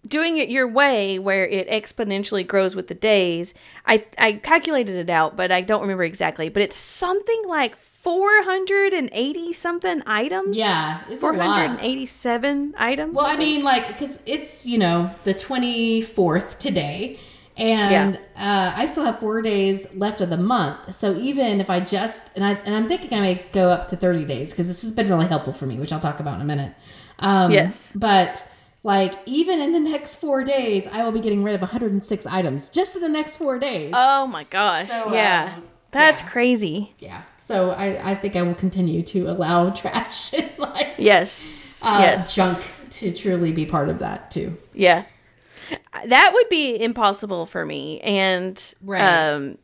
doing 0.06 0.38
it 0.38 0.48
your 0.48 0.66
way 0.66 1.20
where 1.20 1.46
it 1.46 1.68
exponentially 1.68 2.44
grows 2.44 2.74
with 2.74 2.88
the 2.88 2.94
days, 2.94 3.54
I 3.86 4.04
I 4.18 4.32
calculated 4.32 4.96
it 4.96 5.10
out, 5.10 5.36
but 5.36 5.52
I 5.52 5.60
don't 5.60 5.82
remember 5.82 6.02
exactly, 6.02 6.48
but 6.48 6.60
it's 6.60 6.76
something 6.76 7.42
like 7.46 7.76
480 8.00 9.52
something 9.52 10.02
items. 10.06 10.56
Yeah, 10.56 11.02
it's 11.10 11.22
a 11.22 11.26
lot. 11.26 11.36
487 11.36 12.74
items. 12.78 13.14
Well, 13.14 13.26
I 13.26 13.36
mean, 13.36 13.62
like, 13.62 13.88
because 13.88 14.20
it's 14.24 14.64
you 14.64 14.78
know 14.78 15.10
the 15.24 15.34
twenty 15.34 16.00
fourth 16.00 16.58
today, 16.58 17.18
and 17.58 18.16
uh, 18.36 18.72
I 18.74 18.86
still 18.86 19.04
have 19.04 19.20
four 19.20 19.42
days 19.42 19.94
left 19.94 20.22
of 20.22 20.30
the 20.30 20.38
month. 20.38 20.94
So 20.94 21.14
even 21.14 21.60
if 21.60 21.68
I 21.68 21.80
just 21.80 22.34
and 22.36 22.44
I 22.44 22.52
and 22.64 22.74
I'm 22.74 22.88
thinking 22.88 23.12
I 23.18 23.20
may 23.20 23.34
go 23.52 23.68
up 23.68 23.86
to 23.88 23.96
thirty 23.96 24.24
days 24.24 24.50
because 24.52 24.66
this 24.66 24.80
has 24.80 24.92
been 24.92 25.08
really 25.08 25.26
helpful 25.26 25.52
for 25.52 25.66
me, 25.66 25.78
which 25.78 25.92
I'll 25.92 26.00
talk 26.00 26.20
about 26.20 26.36
in 26.36 26.40
a 26.40 26.46
minute. 26.46 26.74
Um, 27.18 27.52
Yes. 27.52 27.92
but. 27.94 28.46
Like 28.82 29.12
even 29.26 29.60
in 29.60 29.74
the 29.74 29.78
next 29.78 30.16
four 30.16 30.42
days, 30.42 30.86
I 30.86 31.02
will 31.04 31.12
be 31.12 31.20
getting 31.20 31.44
rid 31.44 31.54
of 31.54 31.60
106 31.60 32.24
items 32.26 32.70
just 32.70 32.96
in 32.96 33.02
the 33.02 33.10
next 33.10 33.36
four 33.36 33.58
days. 33.58 33.92
Oh 33.94 34.26
my 34.26 34.44
gosh. 34.44 34.88
So, 34.88 35.12
yeah. 35.12 35.52
um, 35.54 35.64
That's 35.92 36.22
yeah. 36.22 36.28
crazy. 36.28 36.92
yeah, 36.98 37.22
so 37.38 37.70
I, 37.70 38.10
I 38.12 38.14
think 38.14 38.36
I 38.36 38.42
will 38.42 38.54
continue 38.54 39.02
to 39.02 39.26
allow 39.30 39.70
trash 39.82 40.32
and 40.32 40.50
like 40.58 40.94
Yes. 40.98 41.80
uh, 41.84 41.98
yes. 42.02 42.34
junk 42.34 42.62
to 42.90 43.12
truly 43.12 43.52
be 43.52 43.66
part 43.66 43.88
of 43.88 43.98
that 44.00 44.30
too. 44.30 44.56
Yeah. 44.74 45.04
That 46.06 46.30
would 46.34 46.48
be 46.48 46.82
impossible 46.82 47.46
for 47.46 47.64
me. 47.64 48.00
And 48.00 48.74
Right. 48.82 49.00
um 49.02 49.58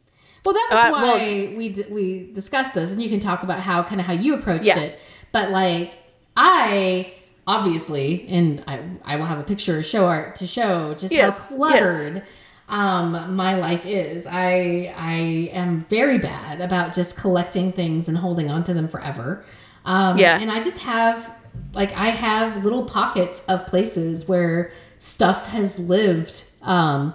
Well, 0.45 0.55
that 0.55 0.68
was 0.70 0.79
Uh, 0.79 0.91
why 0.91 1.03
well, 1.03 1.57
we 1.57 1.68
d- 1.70 1.85
we 1.91 2.31
discussed 2.33 2.74
this, 2.74 2.93
and 2.93 3.03
you 3.03 3.09
can 3.09 3.18
talk 3.20 3.43
about 3.43 3.59
how 3.61 3.83
kind 3.83 4.01
of 4.01 4.07
how 4.07 4.12
you 4.12 4.35
approached 4.35 4.64
Yeah. 4.66 4.79
it. 4.79 5.01
But 5.33 5.51
like 5.51 5.99
I 6.37 7.12
obviously, 7.47 8.27
and 8.29 8.62
I 8.68 8.81
I 9.05 9.16
will 9.16 9.24
have 9.24 9.39
a 9.39 9.43
picture 9.45 9.79
of 9.79 9.85
show 9.87 10.07
art 10.07 10.37
to 10.37 10.47
show 10.47 10.95
just 10.95 11.12
Yes, 11.12 11.51
how 11.51 11.57
cluttered 11.57 12.22
um 12.68 13.36
my 13.36 13.54
life 13.56 13.84
is. 13.86 14.26
I 14.26 14.92
I 14.96 15.50
am 15.52 15.78
very 15.82 16.18
bad 16.18 16.60
about 16.60 16.92
just 16.94 17.16
collecting 17.20 17.72
things 17.72 18.08
and 18.08 18.18
holding 18.18 18.50
on 18.50 18.62
to 18.64 18.74
them 18.74 18.88
forever. 18.88 19.44
Um, 19.84 20.18
Yeah. 20.18 20.38
and 20.40 20.50
I 20.50 20.60
just 20.60 20.80
have 20.80 21.32
like 21.74 21.92
I 21.92 22.08
have 22.08 22.64
little 22.64 22.84
pockets 22.84 23.44
of 23.48 23.66
places 23.66 24.28
where 24.28 24.72
stuff 24.98 25.50
has 25.52 25.78
lived. 25.78 26.44
Um, 26.62 27.14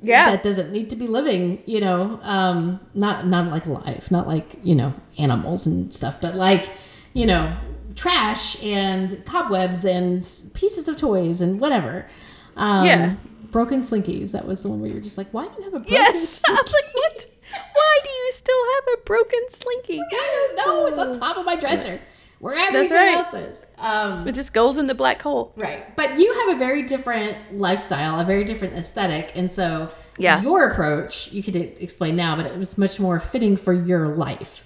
yeah. 0.00 0.30
that 0.30 0.42
doesn't 0.44 0.70
need 0.72 0.90
to 0.90 0.96
be 0.96 1.08
living 1.08 1.60
you 1.66 1.80
know 1.80 2.20
um 2.22 2.78
not 2.94 3.26
not 3.26 3.50
like 3.50 3.66
life, 3.66 4.10
not 4.12 4.28
like 4.28 4.54
you 4.62 4.74
know 4.76 4.94
animals 5.18 5.66
and 5.66 5.92
stuff 5.92 6.20
but 6.20 6.36
like 6.36 6.70
you 7.14 7.26
know 7.26 7.52
trash 7.96 8.62
and 8.64 9.20
cobwebs 9.26 9.84
and 9.84 10.20
pieces 10.54 10.86
of 10.88 10.96
toys 10.96 11.40
and 11.40 11.60
whatever 11.60 12.06
um 12.56 12.86
Yeah. 12.86 13.14
Broken 13.50 13.80
slinkies 13.80 14.32
that 14.32 14.46
was 14.46 14.62
the 14.62 14.68
one 14.68 14.80
where 14.80 14.90
you're 14.90 15.00
just 15.00 15.18
like 15.18 15.28
why 15.30 15.46
do 15.46 15.54
you 15.58 15.64
have 15.64 15.74
a 15.74 15.78
broken 15.78 15.92
yes. 15.92 16.42
I 16.48 16.54
slinky 16.54 16.62
was 16.62 16.72
like, 16.72 16.94
what? 16.94 17.26
Why 17.74 18.00
do 18.04 18.10
you 18.10 18.30
still 18.32 18.64
have 18.74 18.98
a 18.98 19.02
broken 19.04 19.40
slinky? 19.48 20.00
I 20.00 20.54
don't 20.56 20.66
know 20.66 20.86
it's 20.86 20.98
on 20.98 21.12
top 21.12 21.36
of 21.38 21.46
my 21.46 21.56
dresser 21.56 21.98
where 22.40 22.54
everything 22.54 22.96
right. 22.96 23.16
else 23.16 23.34
is 23.34 23.66
um 23.78 24.28
It 24.28 24.32
just 24.32 24.52
goes 24.52 24.78
in 24.78 24.86
the 24.86 24.94
black 24.94 25.20
hole. 25.22 25.52
Right. 25.56 25.96
But 25.96 26.18
you 26.18 26.32
have 26.40 26.56
a 26.56 26.58
very 26.58 26.82
different 26.82 27.36
lifestyle, 27.52 28.20
a 28.20 28.24
very 28.24 28.44
different 28.44 28.74
aesthetic. 28.74 29.32
And 29.34 29.50
so 29.50 29.90
Yeah. 30.18 30.40
your 30.42 30.66
approach, 30.68 31.32
you 31.32 31.42
could 31.42 31.56
explain 31.56 32.16
now, 32.16 32.36
but 32.36 32.46
it 32.46 32.56
was 32.56 32.78
much 32.78 33.00
more 33.00 33.18
fitting 33.18 33.56
for 33.56 33.72
your 33.72 34.08
life. 34.08 34.64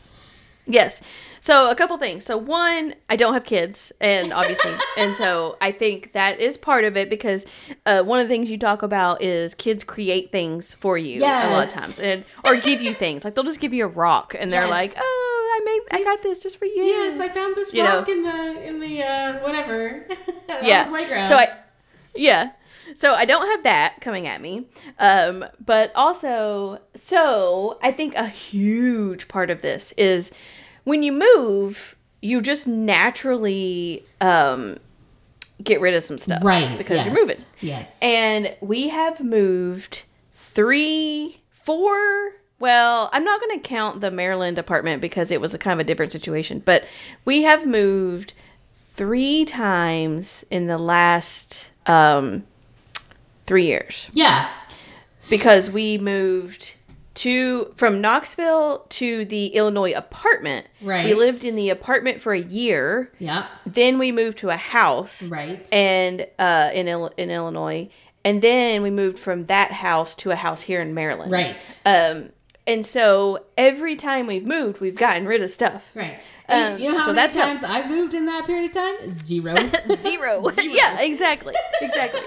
Yes. 0.66 1.02
So 1.44 1.72
a 1.72 1.74
couple 1.74 1.98
things. 1.98 2.24
So 2.24 2.36
one, 2.38 2.94
I 3.10 3.16
don't 3.16 3.34
have 3.34 3.44
kids, 3.44 3.90
and 4.00 4.32
obviously, 4.32 4.70
and 4.96 5.16
so 5.16 5.56
I 5.60 5.72
think 5.72 6.12
that 6.12 6.40
is 6.40 6.56
part 6.56 6.84
of 6.84 6.96
it 6.96 7.10
because 7.10 7.44
uh, 7.84 8.04
one 8.04 8.20
of 8.20 8.28
the 8.28 8.32
things 8.32 8.48
you 8.48 8.56
talk 8.58 8.84
about 8.84 9.20
is 9.22 9.52
kids 9.56 9.82
create 9.82 10.30
things 10.30 10.72
for 10.72 10.96
you 10.96 11.20
a 11.20 11.50
lot 11.50 11.64
of 11.66 11.72
times, 11.72 11.98
and 11.98 12.24
or 12.44 12.54
give 12.54 12.80
you 12.80 12.94
things 12.94 13.24
like 13.24 13.34
they'll 13.34 13.42
just 13.42 13.58
give 13.58 13.74
you 13.74 13.84
a 13.84 13.88
rock, 13.88 14.36
and 14.38 14.52
they're 14.52 14.62
Yes. 14.62 14.70
like, 14.70 14.90
"Oh, 14.96 15.60
I 15.60 15.64
made, 15.64 16.00
I 16.00 16.04
got 16.04 16.22
this 16.22 16.38
just 16.40 16.56
for 16.58 16.66
you." 16.66 16.84
Yes, 16.84 17.18
I 17.18 17.28
found 17.28 17.56
this 17.56 17.74
You 17.74 17.82
know. 17.82 17.98
rock 17.98 18.08
in 18.08 18.22
the 18.22 18.62
in 18.64 18.78
the 18.78 19.02
uh, 19.02 19.40
whatever 19.40 20.06
yeah. 20.62 20.84
the 20.84 20.90
playground. 20.90 21.26
So 21.26 21.38
I, 21.38 21.48
yeah. 22.14 22.52
So 22.94 23.14
I 23.14 23.24
don't 23.24 23.46
have 23.48 23.64
that 23.64 23.96
coming 24.00 24.28
at 24.28 24.40
me. 24.40 24.66
Um, 25.00 25.44
but 25.64 25.90
also, 25.96 26.80
so 26.94 27.78
I 27.82 27.90
think 27.90 28.14
a 28.14 28.28
huge 28.28 29.26
part 29.26 29.50
of 29.50 29.62
this 29.62 29.92
is 29.96 30.30
when 30.84 31.02
you 31.02 31.12
move, 31.12 31.96
you 32.20 32.40
just 32.40 32.66
naturally 32.66 34.04
um, 34.20 34.78
get 35.62 35.80
rid 35.80 35.94
of 35.94 36.02
some 36.02 36.18
stuff, 36.18 36.44
right 36.44 36.76
Because 36.78 36.96
yes. 36.96 37.06
you're 37.06 37.14
moving. 37.14 37.36
Yes. 37.60 38.02
And 38.02 38.54
we 38.60 38.88
have 38.88 39.20
moved 39.20 40.02
three, 40.34 41.40
four. 41.50 42.32
Well, 42.58 43.10
I'm 43.12 43.24
not 43.24 43.40
going 43.40 43.60
to 43.60 43.68
count 43.68 44.00
the 44.00 44.10
Maryland 44.10 44.58
apartment 44.58 45.02
because 45.02 45.30
it 45.30 45.40
was 45.40 45.52
a 45.52 45.58
kind 45.58 45.80
of 45.80 45.84
a 45.84 45.84
different 45.84 46.12
situation, 46.12 46.60
but 46.64 46.84
we 47.24 47.42
have 47.42 47.66
moved 47.66 48.34
three 48.54 49.44
times 49.44 50.44
in 50.50 50.66
the 50.66 50.78
last 50.78 51.70
um, 51.86 52.44
three 53.46 53.66
years 53.66 54.08
yeah. 54.12 54.48
because 55.28 55.70
we 55.70 55.98
moved 55.98 56.74
to 57.14 57.72
from 57.76 58.00
Knoxville 58.00 58.86
to 58.90 59.24
the 59.24 59.46
Illinois 59.48 59.92
apartment. 59.92 60.66
Right. 60.80 61.04
We 61.06 61.14
lived 61.14 61.44
in 61.44 61.56
the 61.56 61.70
apartment 61.70 62.20
for 62.20 62.32
a 62.32 62.40
year. 62.40 63.10
Yeah. 63.18 63.46
Then 63.66 63.98
we 63.98 64.12
moved 64.12 64.38
to 64.38 64.50
a 64.50 64.56
house 64.56 65.22
Right. 65.22 65.68
and 65.72 66.26
uh, 66.38 66.70
in 66.72 66.88
Il- 66.88 67.12
in 67.16 67.30
Illinois, 67.30 67.88
and 68.24 68.40
then 68.40 68.82
we 68.82 68.90
moved 68.90 69.18
from 69.18 69.44
that 69.46 69.72
house 69.72 70.14
to 70.16 70.30
a 70.30 70.36
house 70.36 70.62
here 70.62 70.80
in 70.80 70.94
Maryland. 70.94 71.30
right. 71.32 71.80
Um, 71.84 72.30
and 72.66 72.86
so 72.86 73.44
every 73.58 73.96
time 73.96 74.28
we've 74.28 74.46
moved, 74.46 74.80
we've 74.80 74.94
gotten 74.94 75.26
rid 75.26 75.42
of 75.42 75.50
stuff. 75.50 75.90
right. 75.96 76.18
And 76.48 76.74
um, 76.74 76.80
you 76.80 76.92
know 76.92 76.98
how 76.98 77.06
so 77.06 77.12
many 77.12 77.16
that's 77.26 77.36
how- 77.36 77.46
times 77.46 77.64
I've 77.64 77.88
moved 77.90 78.14
in 78.14 78.26
that 78.26 78.44
period 78.46 78.66
of 78.66 78.72
time? 78.72 79.10
Zero. 79.12 79.54
Zero. 79.96 80.48
yeah, 80.62 81.00
exactly. 81.02 81.54
Exactly. 81.80 82.20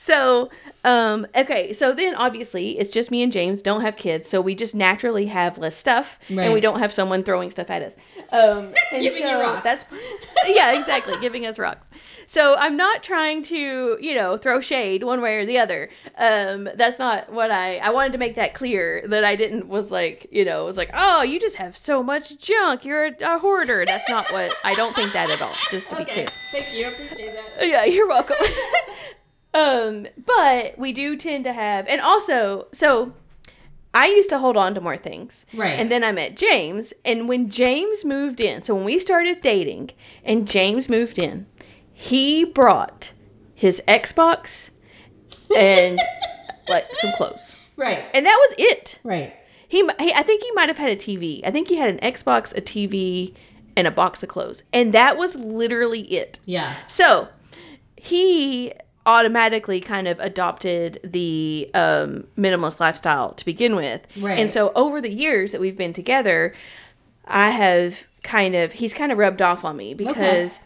So, 0.00 0.48
um, 0.82 1.26
okay, 1.36 1.74
so 1.74 1.92
then 1.92 2.14
obviously 2.14 2.78
it's 2.78 2.90
just 2.90 3.10
me 3.10 3.22
and 3.22 3.30
James 3.30 3.60
don't 3.60 3.82
have 3.82 3.98
kids, 3.98 4.26
so 4.26 4.40
we 4.40 4.54
just 4.54 4.74
naturally 4.74 5.26
have 5.26 5.58
less 5.58 5.76
stuff, 5.76 6.18
and 6.30 6.54
we 6.54 6.60
don't 6.62 6.78
have 6.78 6.90
someone 6.90 7.20
throwing 7.20 7.50
stuff 7.50 7.68
at 7.68 7.82
us. 7.82 7.96
Um, 8.32 8.72
and 8.92 9.02
Giving 9.02 9.26
you 9.26 9.38
rocks. 9.38 9.60
That's 9.60 9.86
yeah, 10.46 10.72
exactly, 10.72 11.16
giving 11.20 11.44
us 11.44 11.58
rocks. 11.58 11.90
So 12.24 12.56
I'm 12.56 12.78
not 12.78 13.02
trying 13.02 13.42
to, 13.42 13.98
you 14.00 14.14
know, 14.14 14.38
throw 14.38 14.62
shade 14.62 15.04
one 15.04 15.20
way 15.20 15.36
or 15.36 15.44
the 15.44 15.58
other. 15.58 15.90
Um, 16.16 16.66
that's 16.76 16.98
not 16.98 17.30
what 17.30 17.50
I. 17.50 17.76
I 17.76 17.90
wanted 17.90 18.12
to 18.12 18.18
make 18.18 18.36
that 18.36 18.54
clear 18.54 19.04
that 19.06 19.22
I 19.22 19.36
didn't 19.36 19.68
was 19.68 19.90
like, 19.90 20.28
you 20.30 20.46
know, 20.46 20.62
it 20.62 20.64
was 20.64 20.78
like, 20.78 20.90
oh, 20.94 21.22
you 21.22 21.38
just 21.38 21.56
have 21.56 21.76
so 21.76 22.02
much 22.02 22.38
junk, 22.38 22.86
you're 22.86 23.04
a, 23.04 23.34
a 23.34 23.38
hoarder. 23.38 23.84
That's 23.84 24.08
not 24.08 24.32
what. 24.32 24.54
I 24.64 24.72
don't 24.74 24.96
think 24.96 25.12
that 25.12 25.28
at 25.28 25.42
all. 25.42 25.52
Just 25.70 25.90
to 25.90 25.96
be 25.96 26.06
clear. 26.06 26.26
Thank 26.52 26.74
you. 26.74 26.86
I 26.86 26.88
appreciate 26.88 27.34
that. 27.34 27.68
Yeah, 27.68 27.84
you're 27.84 28.08
welcome. 28.08 28.36
um, 29.54 30.06
but 30.24 30.78
we 30.78 30.92
do 30.92 31.16
tend 31.16 31.44
to 31.44 31.52
have, 31.52 31.86
and 31.88 32.00
also, 32.00 32.68
so 32.72 33.12
I 33.92 34.06
used 34.06 34.30
to 34.30 34.38
hold 34.38 34.56
on 34.56 34.74
to 34.74 34.80
more 34.80 34.96
things. 34.96 35.44
Right. 35.52 35.78
And 35.78 35.90
then 35.90 36.04
I 36.04 36.12
met 36.12 36.36
James, 36.36 36.92
and 37.04 37.28
when 37.28 37.50
James 37.50 38.04
moved 38.04 38.40
in, 38.40 38.62
so 38.62 38.74
when 38.74 38.84
we 38.84 38.98
started 38.98 39.40
dating 39.40 39.90
and 40.24 40.46
James 40.46 40.88
moved 40.88 41.18
in, 41.18 41.46
he 41.92 42.44
brought 42.44 43.12
his 43.54 43.82
Xbox 43.88 44.70
and 45.56 45.98
like 46.68 46.86
some 46.94 47.12
clothes. 47.12 47.56
Right. 47.76 48.04
And 48.14 48.24
that 48.24 48.36
was 48.48 48.54
it. 48.58 48.98
Right. 49.02 49.34
He, 49.68 49.78
he 49.98 50.12
I 50.12 50.22
think 50.22 50.42
he 50.42 50.50
might 50.52 50.68
have 50.68 50.78
had 50.78 50.90
a 50.90 50.96
TV. 50.96 51.40
I 51.44 51.50
think 51.50 51.68
he 51.68 51.76
had 51.76 51.90
an 51.90 51.98
Xbox, 51.98 52.56
a 52.56 52.60
TV, 52.60 53.34
and 53.76 53.86
a 53.86 53.90
box 53.90 54.22
of 54.22 54.28
clothes. 54.28 54.62
And 54.72 54.92
that 54.92 55.16
was 55.16 55.36
literally 55.36 56.02
it. 56.02 56.38
Yeah. 56.44 56.74
So 56.86 57.28
he 57.96 58.72
automatically 59.06 59.80
kind 59.80 60.06
of 60.06 60.20
adopted 60.20 61.00
the 61.02 61.70
um, 61.74 62.24
minimalist 62.36 62.80
lifestyle 62.80 63.32
to 63.32 63.44
begin 63.44 63.74
with. 63.74 64.06
Right. 64.18 64.38
And 64.38 64.50
so 64.50 64.72
over 64.74 65.00
the 65.00 65.12
years 65.12 65.52
that 65.52 65.60
we've 65.60 65.76
been 65.76 65.92
together, 65.92 66.54
I 67.26 67.50
have 67.50 68.06
kind 68.22 68.54
of, 68.54 68.72
he's 68.72 68.92
kind 68.92 69.10
of 69.10 69.18
rubbed 69.18 69.40
off 69.40 69.64
on 69.64 69.76
me 69.76 69.94
because 69.94 70.60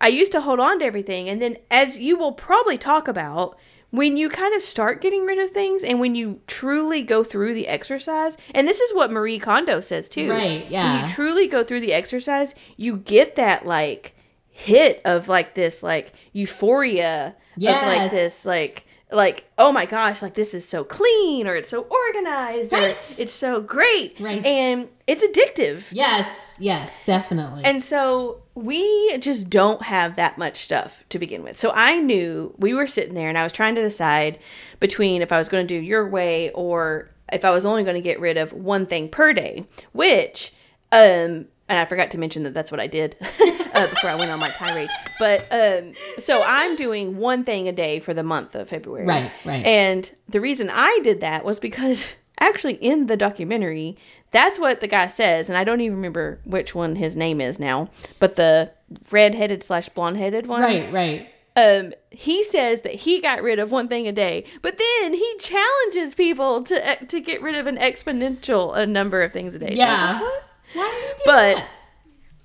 I 0.00 0.08
used 0.08 0.32
to 0.32 0.40
hold 0.40 0.60
on 0.60 0.78
to 0.78 0.84
everything. 0.84 1.28
And 1.28 1.40
then, 1.40 1.56
as 1.70 1.98
you 1.98 2.16
will 2.16 2.32
probably 2.32 2.78
talk 2.78 3.08
about, 3.08 3.58
when 3.90 4.16
you 4.16 4.28
kind 4.28 4.52
of 4.56 4.60
start 4.60 5.00
getting 5.00 5.24
rid 5.24 5.38
of 5.38 5.50
things 5.50 5.84
and 5.84 6.00
when 6.00 6.16
you 6.16 6.40
truly 6.48 7.00
go 7.02 7.22
through 7.22 7.54
the 7.54 7.68
exercise, 7.68 8.36
and 8.52 8.66
this 8.66 8.80
is 8.80 8.92
what 8.92 9.12
Marie 9.12 9.38
Kondo 9.38 9.80
says 9.80 10.08
too. 10.08 10.30
Right, 10.30 10.62
When 10.64 10.72
yeah. 10.72 11.06
you 11.06 11.14
truly 11.14 11.46
go 11.46 11.62
through 11.62 11.80
the 11.80 11.92
exercise, 11.92 12.56
you 12.76 12.96
get 12.96 13.36
that 13.36 13.64
like 13.66 14.16
hit 14.50 15.00
of 15.04 15.28
like 15.28 15.54
this 15.54 15.80
like 15.82 16.12
euphoria 16.32 17.36
of 17.56 17.86
like 17.86 18.10
this 18.10 18.44
like 18.46 18.84
like 19.12 19.48
oh 19.58 19.70
my 19.70 19.86
gosh 19.86 20.22
like 20.22 20.34
this 20.34 20.54
is 20.54 20.66
so 20.66 20.82
clean 20.82 21.46
or 21.46 21.54
it's 21.54 21.68
so 21.68 21.82
organized 21.82 22.72
or 22.72 22.78
it's 22.78 23.32
so 23.32 23.60
great 23.60 24.18
Right. 24.18 24.44
and 24.44 24.88
it's 25.06 25.22
addictive 25.22 25.84
Yes, 25.92 26.58
yes, 26.60 27.04
definitely. 27.04 27.62
and 27.64 27.82
so 27.82 28.42
we 28.56 29.16
just 29.18 29.50
don't 29.50 29.82
have 29.82 30.16
that 30.16 30.38
much 30.38 30.56
stuff 30.58 31.04
to 31.10 31.18
begin 31.18 31.42
with. 31.42 31.56
So 31.56 31.72
I 31.74 31.98
knew 31.98 32.54
we 32.56 32.72
were 32.72 32.86
sitting 32.86 33.14
there 33.14 33.28
and 33.28 33.36
I 33.36 33.42
was 33.42 33.52
trying 33.52 33.74
to 33.74 33.82
decide 33.82 34.38
between 34.80 35.22
if 35.22 35.32
I 35.32 35.38
was 35.38 35.48
going 35.48 35.66
to 35.66 35.74
do 35.74 35.80
your 35.80 36.08
way 36.08 36.50
or 36.50 37.10
if 37.32 37.44
I 37.44 37.50
was 37.50 37.64
only 37.64 37.82
going 37.84 37.96
to 37.96 38.00
get 38.00 38.20
rid 38.20 38.36
of 38.36 38.52
one 38.52 38.86
thing 38.86 39.08
per 39.08 39.32
day, 39.32 39.64
which, 39.92 40.52
um, 40.92 41.46
and 41.68 41.78
I 41.78 41.84
forgot 41.86 42.10
to 42.12 42.18
mention 42.18 42.42
that 42.44 42.54
that's 42.54 42.70
what 42.70 42.80
I 42.80 42.86
did 42.86 43.16
uh, 43.74 43.86
before 43.88 44.10
I 44.10 44.14
went 44.16 44.30
on 44.30 44.38
my 44.38 44.50
tirade. 44.50 44.90
But 45.18 45.46
um, 45.50 45.94
so 46.18 46.42
I'm 46.46 46.76
doing 46.76 47.16
one 47.18 47.44
thing 47.44 47.68
a 47.68 47.72
day 47.72 48.00
for 48.00 48.14
the 48.14 48.22
month 48.22 48.54
of 48.54 48.68
February. 48.68 49.06
Right, 49.06 49.32
right. 49.44 49.64
And 49.64 50.10
the 50.28 50.40
reason 50.40 50.70
I 50.72 51.00
did 51.02 51.20
that 51.20 51.44
was 51.44 51.58
because 51.58 52.16
actually 52.40 52.74
in 52.74 53.06
the 53.06 53.16
documentary, 53.16 53.96
that's 54.30 54.58
what 54.58 54.80
the 54.80 54.88
guy 54.88 55.06
says, 55.08 55.48
and 55.48 55.56
I 55.56 55.62
don't 55.64 55.80
even 55.80 55.96
remember 55.96 56.40
which 56.44 56.74
one 56.74 56.96
his 56.96 57.14
name 57.16 57.40
is 57.40 57.58
now, 57.60 57.88
but 58.18 58.34
the 58.36 58.70
red-headed 59.10 59.62
slash 59.62 59.88
blonde-headed 59.90 60.46
one. 60.46 60.60
right, 60.62 60.92
right. 60.92 61.28
Um, 61.56 61.94
he 62.10 62.42
says 62.42 62.82
that 62.82 62.94
he 62.96 63.20
got 63.20 63.40
rid 63.40 63.60
of 63.60 63.70
one 63.70 63.86
thing 63.86 64.08
a 64.08 64.12
day, 64.12 64.44
but 64.60 64.76
then 64.76 65.14
he 65.14 65.36
challenges 65.38 66.12
people 66.12 66.64
to 66.64 66.90
uh, 66.90 66.96
to 67.06 67.20
get 67.20 67.40
rid 67.42 67.54
of 67.54 67.68
an 67.68 67.76
exponential 67.76 68.76
uh, 68.76 68.84
number 68.86 69.22
of 69.22 69.32
things 69.32 69.54
a 69.54 69.60
day. 69.60 69.70
So 69.70 69.78
Yeah. 69.78 70.20
what? 70.20 70.43
Why 70.74 70.86
you 71.08 71.14
do 71.16 71.22
But- 71.26 71.56
that? 71.56 71.68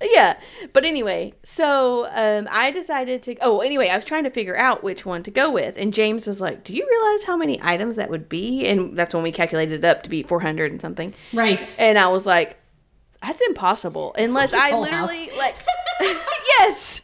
Yeah, 0.02 0.38
but 0.72 0.86
anyway, 0.86 1.34
so 1.44 2.06
um, 2.14 2.48
I 2.50 2.70
decided 2.70 3.20
to. 3.24 3.36
Oh, 3.42 3.60
anyway, 3.60 3.90
I 3.90 3.96
was 3.96 4.06
trying 4.06 4.24
to 4.24 4.30
figure 4.30 4.56
out 4.56 4.82
which 4.82 5.04
one 5.04 5.22
to 5.24 5.30
go 5.30 5.50
with, 5.50 5.76
and 5.76 5.92
James 5.92 6.26
was 6.26 6.40
like, 6.40 6.64
"Do 6.64 6.74
you 6.74 6.88
realize 6.90 7.24
how 7.24 7.36
many 7.36 7.60
items 7.62 7.96
that 7.96 8.08
would 8.08 8.26
be?" 8.26 8.66
And 8.66 8.96
that's 8.96 9.12
when 9.12 9.22
we 9.22 9.30
calculated 9.30 9.84
it 9.84 9.86
up 9.86 10.02
to 10.04 10.08
be 10.08 10.22
four 10.22 10.40
hundred 10.40 10.72
and 10.72 10.80
something. 10.80 11.12
Right. 11.34 11.76
And 11.78 11.98
I 11.98 12.08
was 12.08 12.24
like, 12.24 12.58
"That's 13.22 13.42
impossible 13.42 14.14
unless 14.18 14.54
I 14.54 14.70
literally 14.74 15.26
House. 15.26 15.36
like." 15.36 15.56
yes, 16.60 17.02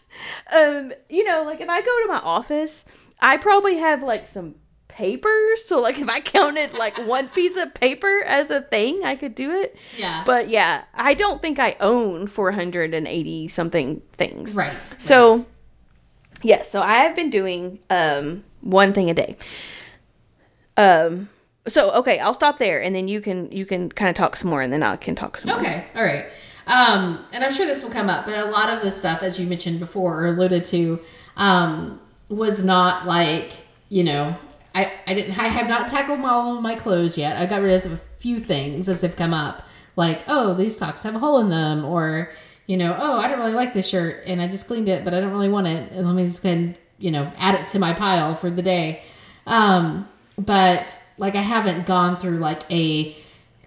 um, 0.56 0.94
you 1.10 1.22
know, 1.24 1.42
like 1.42 1.60
if 1.60 1.68
I 1.68 1.82
go 1.82 2.02
to 2.06 2.08
my 2.08 2.20
office, 2.20 2.86
I 3.20 3.36
probably 3.36 3.76
have 3.76 4.02
like 4.02 4.26
some 4.26 4.54
papers. 4.96 5.64
So 5.66 5.80
like 5.80 5.98
if 5.98 6.08
I 6.08 6.20
counted 6.20 6.72
like 6.72 6.96
one 7.06 7.28
piece 7.28 7.56
of 7.56 7.74
paper 7.74 8.22
as 8.24 8.50
a 8.50 8.62
thing, 8.62 9.04
I 9.04 9.14
could 9.14 9.34
do 9.34 9.52
it. 9.52 9.76
Yeah. 9.96 10.22
But 10.24 10.48
yeah, 10.48 10.84
I 10.94 11.14
don't 11.14 11.40
think 11.42 11.58
I 11.58 11.76
own 11.80 12.26
480 12.26 13.48
something 13.48 14.00
things. 14.14 14.56
Right. 14.56 14.74
So, 14.98 15.46
yes, 16.42 16.70
so 16.70 16.80
I 16.80 16.94
have 16.94 17.14
been 17.14 17.30
doing 17.30 17.78
um 17.90 18.42
one 18.62 18.92
thing 18.92 19.10
a 19.10 19.14
day. 19.14 19.36
Um 20.76 21.28
so 21.68 21.92
okay, 21.96 22.18
I'll 22.18 22.34
stop 22.34 22.56
there 22.58 22.82
and 22.82 22.94
then 22.94 23.06
you 23.06 23.20
can 23.20 23.52
you 23.52 23.66
can 23.66 23.90
kind 23.90 24.08
of 24.08 24.16
talk 24.16 24.34
some 24.34 24.48
more 24.48 24.62
and 24.62 24.72
then 24.72 24.82
I 24.82 24.96
can 24.96 25.14
talk 25.14 25.36
some 25.36 25.50
more. 25.50 25.60
Okay, 25.60 25.86
all 25.94 26.02
right. 26.02 26.26
Um, 26.68 27.24
and 27.32 27.44
I'm 27.44 27.52
sure 27.52 27.64
this 27.64 27.84
will 27.84 27.92
come 27.92 28.10
up, 28.10 28.24
but 28.24 28.36
a 28.36 28.46
lot 28.46 28.70
of 28.70 28.82
this 28.82 28.96
stuff, 28.96 29.22
as 29.22 29.38
you 29.38 29.46
mentioned 29.46 29.78
before 29.78 30.22
or 30.22 30.26
alluded 30.26 30.64
to, 30.64 30.98
um, 31.36 32.00
was 32.28 32.64
not 32.64 33.06
like, 33.06 33.52
you 33.88 34.02
know, 34.02 34.36
I, 34.76 34.92
I 35.06 35.14
didn't, 35.14 35.38
I 35.38 35.48
have 35.48 35.68
not 35.68 35.88
tackled 35.88 36.20
all 36.20 36.56
of 36.56 36.62
my 36.62 36.74
clothes 36.74 37.18
yet. 37.18 37.36
I 37.36 37.46
got 37.46 37.62
rid 37.62 37.74
of 37.86 37.92
a 37.92 37.96
few 37.96 38.38
things 38.38 38.88
as 38.88 39.00
they've 39.00 39.16
come 39.16 39.34
up, 39.34 39.66
like, 39.96 40.22
oh, 40.28 40.54
these 40.54 40.76
socks 40.76 41.02
have 41.02 41.14
a 41.14 41.18
hole 41.18 41.40
in 41.40 41.48
them, 41.48 41.84
or, 41.84 42.30
you 42.66 42.76
know, 42.76 42.94
oh, 42.98 43.18
I 43.18 43.26
don't 43.26 43.38
really 43.38 43.54
like 43.54 43.72
this 43.72 43.88
shirt 43.88 44.24
and 44.26 44.40
I 44.40 44.46
just 44.46 44.66
cleaned 44.66 44.88
it, 44.88 45.04
but 45.04 45.14
I 45.14 45.20
don't 45.20 45.32
really 45.32 45.48
want 45.48 45.66
it. 45.66 45.90
And 45.92 46.06
let 46.06 46.14
me 46.14 46.24
just 46.24 46.42
go 46.42 46.50
and, 46.50 46.78
you 46.98 47.10
know, 47.10 47.30
add 47.38 47.58
it 47.58 47.66
to 47.68 47.78
my 47.78 47.92
pile 47.92 48.34
for 48.34 48.50
the 48.50 48.62
day. 48.62 49.02
Um, 49.46 50.06
but 50.38 51.00
like, 51.18 51.34
I 51.34 51.42
haven't 51.42 51.86
gone 51.86 52.16
through 52.16 52.38
like 52.38 52.70
a, 52.70 53.16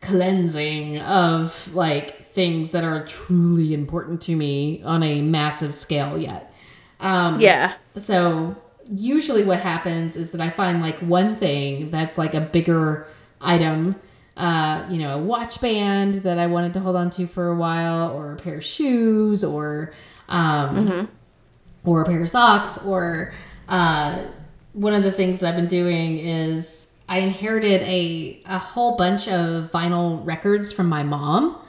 cleansing 0.01 0.97
of 0.99 1.73
like 1.75 2.17
things 2.17 2.71
that 2.71 2.83
are 2.83 3.05
truly 3.05 3.73
important 3.73 4.21
to 4.21 4.35
me 4.35 4.81
on 4.83 5.03
a 5.03 5.21
massive 5.21 5.73
scale 5.73 6.17
yet. 6.17 6.53
Um, 6.99 7.39
Yeah. 7.39 7.73
So 7.95 8.55
usually 8.91 9.43
what 9.43 9.59
happens 9.59 10.17
is 10.17 10.31
that 10.31 10.41
I 10.41 10.49
find 10.49 10.81
like 10.81 10.97
one 10.99 11.35
thing 11.35 11.89
that's 11.89 12.17
like 12.17 12.33
a 12.33 12.41
bigger 12.41 13.07
item, 13.41 13.95
uh, 14.37 14.87
you 14.89 14.97
know, 14.97 15.15
a 15.15 15.21
watch 15.21 15.61
band 15.61 16.15
that 16.15 16.39
I 16.39 16.47
wanted 16.47 16.73
to 16.73 16.79
hold 16.79 16.95
on 16.95 17.09
to 17.11 17.27
for 17.27 17.49
a 17.49 17.55
while, 17.55 18.11
or 18.11 18.33
a 18.33 18.35
pair 18.35 18.57
of 18.57 18.63
shoes, 18.63 19.43
or 19.43 19.93
um, 20.29 21.09
or 21.85 22.01
a 22.01 22.05
pair 22.05 22.21
of 22.21 22.29
socks, 22.29 22.83
or 22.85 23.33
uh, 23.67 24.23
one 24.73 24.93
of 24.93 25.03
the 25.03 25.11
things 25.11 25.39
that 25.39 25.49
I've 25.49 25.55
been 25.55 25.67
doing 25.67 26.19
is 26.19 27.01
I 27.09 27.19
inherited 27.19 27.83
a 27.83 28.41
a 28.45 28.57
whole 28.57 28.95
bunch 28.95 29.27
of 29.27 29.71
vinyl 29.71 30.25
records 30.25 30.71
from 30.71 30.87
my 30.87 31.03
mom. 31.03 31.59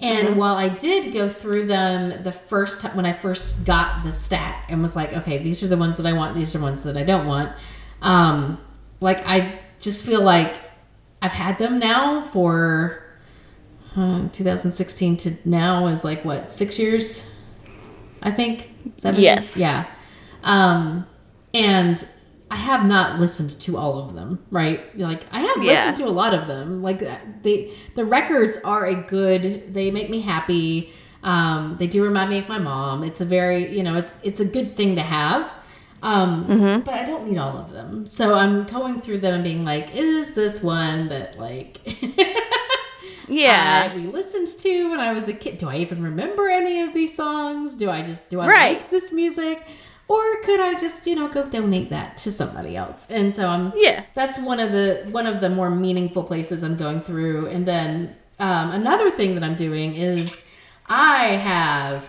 And 0.00 0.36
while 0.36 0.56
I 0.56 0.68
did 0.68 1.12
go 1.12 1.28
through 1.28 1.66
them 1.66 2.22
the 2.22 2.32
first 2.32 2.82
time 2.82 2.96
when 2.96 3.06
I 3.06 3.12
first 3.12 3.64
got 3.64 4.02
the 4.02 4.12
stack 4.12 4.70
and 4.70 4.82
was 4.82 4.94
like, 4.94 5.16
okay, 5.16 5.38
these 5.38 5.62
are 5.62 5.68
the 5.68 5.76
ones 5.76 5.96
that 5.96 6.06
I 6.06 6.12
want, 6.12 6.34
these 6.34 6.54
are 6.54 6.58
the 6.58 6.64
ones 6.64 6.84
that 6.84 6.96
I 6.98 7.02
don't 7.02 7.26
want. 7.26 7.50
Um, 8.02 8.60
like 9.00 9.26
I 9.26 9.58
just 9.78 10.04
feel 10.04 10.22
like 10.22 10.60
I've 11.22 11.32
had 11.32 11.56
them 11.58 11.78
now 11.78 12.22
for 12.22 13.04
hmm, 13.94 14.28
2016 14.28 15.16
to 15.16 15.34
now 15.46 15.86
is 15.86 16.04
like 16.04 16.24
what 16.26 16.50
six 16.50 16.78
years, 16.78 17.40
I 18.22 18.30
think. 18.30 18.70
Seven? 18.96 19.22
Yes. 19.22 19.56
Yeah. 19.56 19.86
Um, 20.42 21.06
and 21.54 22.06
I 22.50 22.56
have 22.56 22.86
not 22.86 23.18
listened 23.18 23.58
to 23.60 23.76
all 23.76 23.98
of 23.98 24.14
them, 24.14 24.38
right? 24.50 24.80
Like 24.98 25.22
I 25.32 25.40
have 25.40 25.62
Yeah. 25.64 25.72
listened 25.72 25.96
to 25.98 26.04
a 26.06 26.14
lot 26.14 26.32
of 26.32 26.46
them. 26.46 26.82
Like 26.82 27.00
they, 27.42 27.72
the 27.94 28.04
records 28.04 28.56
are 28.64 28.86
a 28.86 28.94
good. 28.94 29.72
They 29.74 29.90
make 29.90 30.10
me 30.10 30.20
happy. 30.20 30.92
Um, 31.24 31.76
they 31.78 31.88
do 31.88 32.04
remind 32.04 32.30
me 32.30 32.38
of 32.38 32.48
my 32.48 32.58
mom. 32.58 33.02
It's 33.02 33.20
a 33.20 33.24
very, 33.24 33.76
you 33.76 33.82
know, 33.82 33.96
it's 33.96 34.14
it's 34.22 34.38
a 34.40 34.44
good 34.44 34.76
thing 34.76 34.94
to 34.96 35.02
have. 35.02 35.52
Um, 36.02 36.82
but 36.84 36.94
I 36.94 37.04
don't 37.04 37.28
need 37.28 37.38
all 37.38 37.56
of 37.56 37.72
them. 37.72 38.06
So 38.06 38.34
I'm 38.34 38.64
going 38.64 39.00
through 39.00 39.18
them 39.18 39.34
and 39.34 39.42
being 39.42 39.64
like, 39.64 39.96
is 39.96 40.34
this 40.34 40.62
one 40.62 41.08
that 41.08 41.38
like 41.38 41.78
Yeah. 43.28 43.90
I, 43.92 43.96
we 43.96 44.06
listened 44.06 44.46
to 44.46 44.90
when 44.90 45.00
I 45.00 45.12
was 45.12 45.26
a 45.28 45.32
kid? 45.32 45.58
Do 45.58 45.68
I 45.68 45.76
even 45.78 46.00
remember 46.02 46.48
any 46.48 46.82
of 46.82 46.92
these 46.94 47.14
songs? 47.16 47.74
Do 47.74 47.90
I 47.90 48.02
just 48.02 48.30
do 48.30 48.40
I 48.40 48.46
Right. 48.48 48.78
like 48.78 48.90
this 48.90 49.12
music? 49.12 49.66
Or 50.08 50.22
could 50.44 50.60
I 50.60 50.74
just, 50.74 51.06
you 51.06 51.16
know, 51.16 51.26
go 51.28 51.44
donate 51.48 51.90
that 51.90 52.16
to 52.18 52.30
somebody 52.30 52.76
else? 52.76 53.10
And 53.10 53.34
so 53.34 53.48
I'm 53.48 53.72
Yeah. 53.74 54.04
that's 54.14 54.38
one 54.38 54.60
of 54.60 54.70
the 54.72 55.06
one 55.10 55.26
of 55.26 55.40
the 55.40 55.50
more 55.50 55.70
meaningful 55.70 56.22
places 56.22 56.62
I'm 56.62 56.76
going 56.76 57.00
through. 57.00 57.46
And 57.48 57.66
then 57.66 58.14
um, 58.38 58.70
another 58.70 59.10
thing 59.10 59.34
that 59.34 59.42
I'm 59.42 59.56
doing 59.56 59.96
is 59.96 60.48
I 60.88 61.24
have 61.24 62.08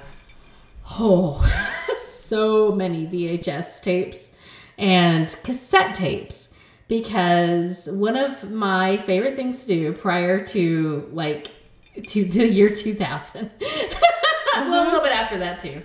oh 0.99 1.41
so 1.97 2.71
many 2.71 3.07
VHS 3.07 3.81
tapes 3.83 4.37
and 4.77 5.35
cassette 5.43 5.95
tapes 5.95 6.55
because 6.87 7.89
one 7.91 8.15
of 8.15 8.49
my 8.51 8.97
favorite 8.97 9.35
things 9.35 9.61
to 9.61 9.67
do 9.67 9.93
prior 9.93 10.39
to 10.39 11.09
like 11.11 11.47
to 12.05 12.23
the 12.25 12.47
year 12.47 12.69
2000 12.69 13.49
well 14.55 14.83
a 14.83 14.85
little 14.85 15.01
bit 15.01 15.11
after 15.11 15.37
that 15.39 15.57
too 15.59 15.81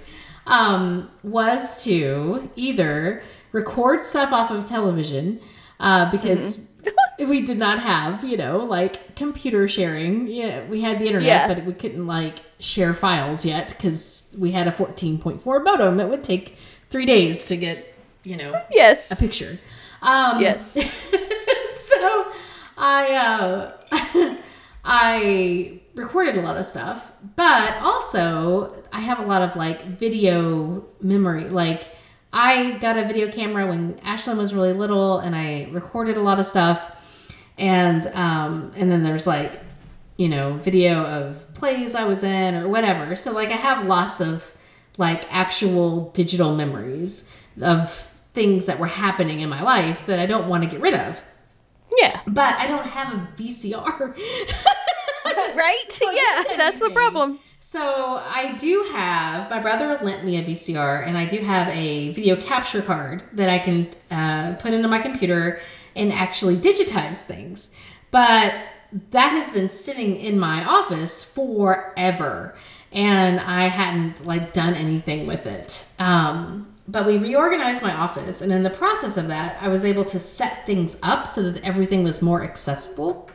um, 0.53 1.11
was 1.23 1.83
to 1.85 2.51
either 2.57 3.23
record 3.53 4.01
stuff 4.01 4.33
off 4.33 4.51
of 4.51 4.65
television 4.65 5.41
uh, 5.81 6.11
because 6.11 6.69
we 7.29 7.41
did 7.41 7.59
not 7.59 7.79
have 7.79 8.23
you 8.25 8.37
know 8.37 8.59
like 8.59 9.15
computer 9.17 9.67
sharing 9.69 10.27
yeah 10.27 10.65
we 10.69 10.81
had 10.81 10.99
the 11.01 11.07
internet 11.07 11.27
Yeah. 11.29 11.49
but 11.55 11.65
we 11.65 11.73
couldn't 11.73 12.07
like 12.07 12.37
share 12.59 12.95
files 12.95 13.45
yet 13.45 13.69
because 13.71 14.37
we 14.39 14.51
had 14.51 14.67
a 14.69 14.71
14.4 14.73 15.65
modem 15.65 15.97
that 15.97 16.09
would 16.09 16.25
take 16.25 16.57
three 16.89 17.07
days 17.07 17.47
to 17.47 17.57
get 17.57 17.95
you 18.25 18.37
know 18.37 18.53
yes, 18.71 19.11
a 19.11 19.17
picture 19.17 19.59
um, 20.03 20.41
Yes. 20.41 20.73
so 21.65 22.33
I 22.77 23.15
uh, 23.15 24.37
I 24.85 25.81
recorded 25.95 26.37
a 26.37 26.43
lot 26.43 26.57
of 26.57 26.65
stuff, 26.65 27.13
but 27.37 27.75
also 27.83 28.83
I 28.93 29.01
have 29.01 29.21
a 29.21 29.25
lot 29.25 29.43
of 29.43 29.57
like 29.57 29.85
video 29.85 30.87
memory. 31.01 31.45
Like 31.45 31.95
I 32.33 32.79
got 32.79 32.97
a 32.97 33.05
video 33.05 33.31
camera 33.31 33.67
when 33.67 33.95
Ashlyn 34.01 34.37
was 34.37 34.55
really 34.55 34.73
little, 34.73 35.19
and 35.19 35.35
I 35.35 35.69
recorded 35.71 36.17
a 36.17 36.23
lot 36.23 36.39
of 36.39 36.47
stuff. 36.47 36.99
And 37.59 38.07
um, 38.15 38.73
and 38.77 38.91
then 38.91 39.03
there's 39.03 39.27
like 39.27 39.61
you 40.17 40.29
know 40.29 40.55
video 40.55 41.05
of 41.05 41.53
plays 41.55 41.95
I 41.95 42.05
was 42.05 42.25
in 42.25 42.55
or 42.55 42.69
whatever. 42.69 43.15
So 43.15 43.33
like 43.33 43.49
I 43.49 43.57
have 43.57 43.87
lots 43.87 44.21
of 44.21 44.55
like 44.99 45.25
actual 45.35 46.11
digital 46.11 46.55
memories 46.55 47.35
of 47.61 47.91
things 47.91 48.67
that 48.67 48.79
were 48.79 48.87
happening 48.87 49.41
in 49.41 49.49
my 49.49 49.63
life 49.63 50.07
that 50.07 50.19
I 50.19 50.27
don't 50.27 50.49
want 50.49 50.65
to 50.65 50.69
get 50.69 50.81
rid 50.81 50.95
of. 50.95 51.23
Yeah. 51.97 52.19
But 52.27 52.55
I 52.55 52.67
don't 52.67 52.87
have 52.87 53.13
a 53.13 53.29
VCR. 53.37 54.19
Right? 55.57 55.85
just 55.89 56.03
yeah, 56.03 56.57
that's 56.57 56.79
the 56.79 56.91
problem. 56.91 57.39
So 57.59 58.21
I 58.25 58.55
do 58.59 58.85
have 58.93 59.49
my 59.49 59.61
brother 59.61 59.99
lent 60.03 60.25
me 60.25 60.37
a 60.37 60.43
VCR, 60.43 61.07
and 61.07 61.17
I 61.17 61.27
do 61.27 61.39
have 61.39 61.69
a 61.69 62.13
video 62.13 62.37
capture 62.37 62.83
card 62.83 63.23
that 63.35 63.49
I 63.49 63.59
can 63.59 63.89
uh, 64.11 64.57
put 64.59 64.73
into 64.73 64.89
my 64.89 64.99
computer 64.99 65.61
and 65.95 66.13
actually 66.13 66.57
digitize 66.57 67.23
things. 67.23 67.77
But 68.11 68.55
that 69.11 69.29
has 69.29 69.51
been 69.51 69.69
sitting 69.69 70.17
in 70.17 70.39
my 70.39 70.65
office 70.65 71.25
forever, 71.25 72.55
and 72.93 73.41
I 73.41 73.69
hadn't 73.69 74.27
like 74.27 74.53
done 74.53 74.75
anything 74.75 75.27
with 75.27 75.47
it. 75.47 75.87
Um, 75.99 76.69
but 76.89 77.07
we 77.07 77.17
reorganized 77.17 77.81
my 77.81 77.95
office, 77.95 78.43
and 78.43 78.53
in 78.53 78.63
the 78.65 78.71
process 78.71 79.17
of 79.17 79.29
that, 79.29 79.63
I 79.63 79.69
was 79.69 79.85
able 79.85 80.05
to 80.07 80.19
set 80.19 80.67
things 80.67 80.99
up 81.03 81.27
so 81.27 81.51
that 81.51 81.67
everything 81.67 82.03
was 82.03 82.23
more 82.23 82.43
accessible 82.43 83.31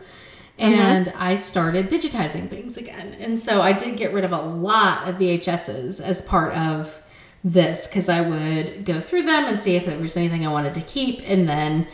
and 0.60 1.10
I 1.18 1.36
started 1.36 1.90
digitizing 1.90 2.48
things 2.50 2.78
again. 2.78 3.16
And 3.20 3.38
so 3.38 3.62
I 3.62 3.74
did 3.74 3.98
get 3.98 4.14
rid 4.14 4.24
of 4.24 4.32
a 4.32 4.42
lot 4.42 5.08
of 5.08 5.16
VHSs 5.16 6.02
as 6.02 6.22
part 6.22 6.56
of 6.58 7.00
this 7.44 7.88
because 7.88 8.10
I 8.10 8.22
would 8.22 8.84
go 8.84 9.00
through 9.00 9.24
them 9.24 9.46
and 9.46 9.60
see 9.60 9.76
if 9.76 9.86
there 9.86 9.98
was 10.00 10.18
anything 10.18 10.46
I 10.46 10.52
wanted 10.52 10.74
to 10.76 10.82
keep 10.82 11.22
and 11.30 11.48
then 11.48 11.88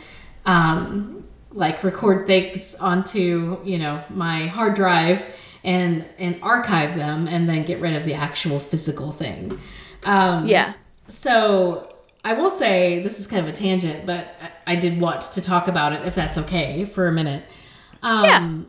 um, 0.46 1.24
like 1.52 1.84
record 1.84 2.26
things 2.26 2.74
onto, 2.76 3.58
you 3.64 3.78
know, 3.78 4.02
my 4.10 4.46
hard 4.46 4.74
drive 4.74 5.26
and 5.62 6.04
and 6.18 6.38
archive 6.42 6.94
them 6.96 7.26
and 7.28 7.48
then 7.48 7.64
get 7.64 7.80
rid 7.80 7.94
of 7.94 8.04
the 8.04 8.14
actual 8.14 8.58
physical 8.58 9.10
thing. 9.12 9.58
Um, 10.04 10.46
Yeah. 10.48 10.74
so 11.08 11.94
I 12.24 12.32
will 12.32 12.50
say 12.50 13.02
this 13.02 13.18
is 13.18 13.26
kind 13.26 13.42
of 13.42 13.48
a 13.48 13.56
tangent, 13.56 14.06
but 14.06 14.34
I 14.66 14.76
did 14.76 14.98
want 15.00 15.20
to 15.22 15.42
talk 15.42 15.68
about 15.68 15.92
it 15.92 16.06
if 16.06 16.14
that's 16.14 16.38
okay 16.38 16.84
for 16.86 17.06
a 17.06 17.12
minute. 17.12 17.44
Um, 18.04 18.24
Yeah. 18.24 18.60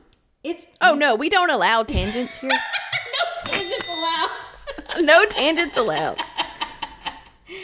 It's 0.43 0.67
Oh 0.79 0.93
no, 0.95 1.15
we 1.15 1.29
don't 1.29 1.49
allow 1.49 1.83
tangents 1.83 2.37
here. 2.37 2.49
no 2.51 3.51
tangents 3.51 3.89
allowed. 3.89 5.01
no 5.01 5.25
tangents 5.25 5.77
allowed. 5.77 6.21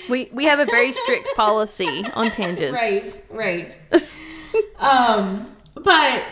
We 0.09 0.29
we 0.33 0.45
have 0.45 0.59
a 0.59 0.65
very 0.65 0.91
strict 0.91 1.29
policy 1.35 2.03
on 2.13 2.31
tangents. 2.31 2.73
right, 2.73 3.21
right. 3.29 3.79
um, 4.79 5.45
but 5.75 6.25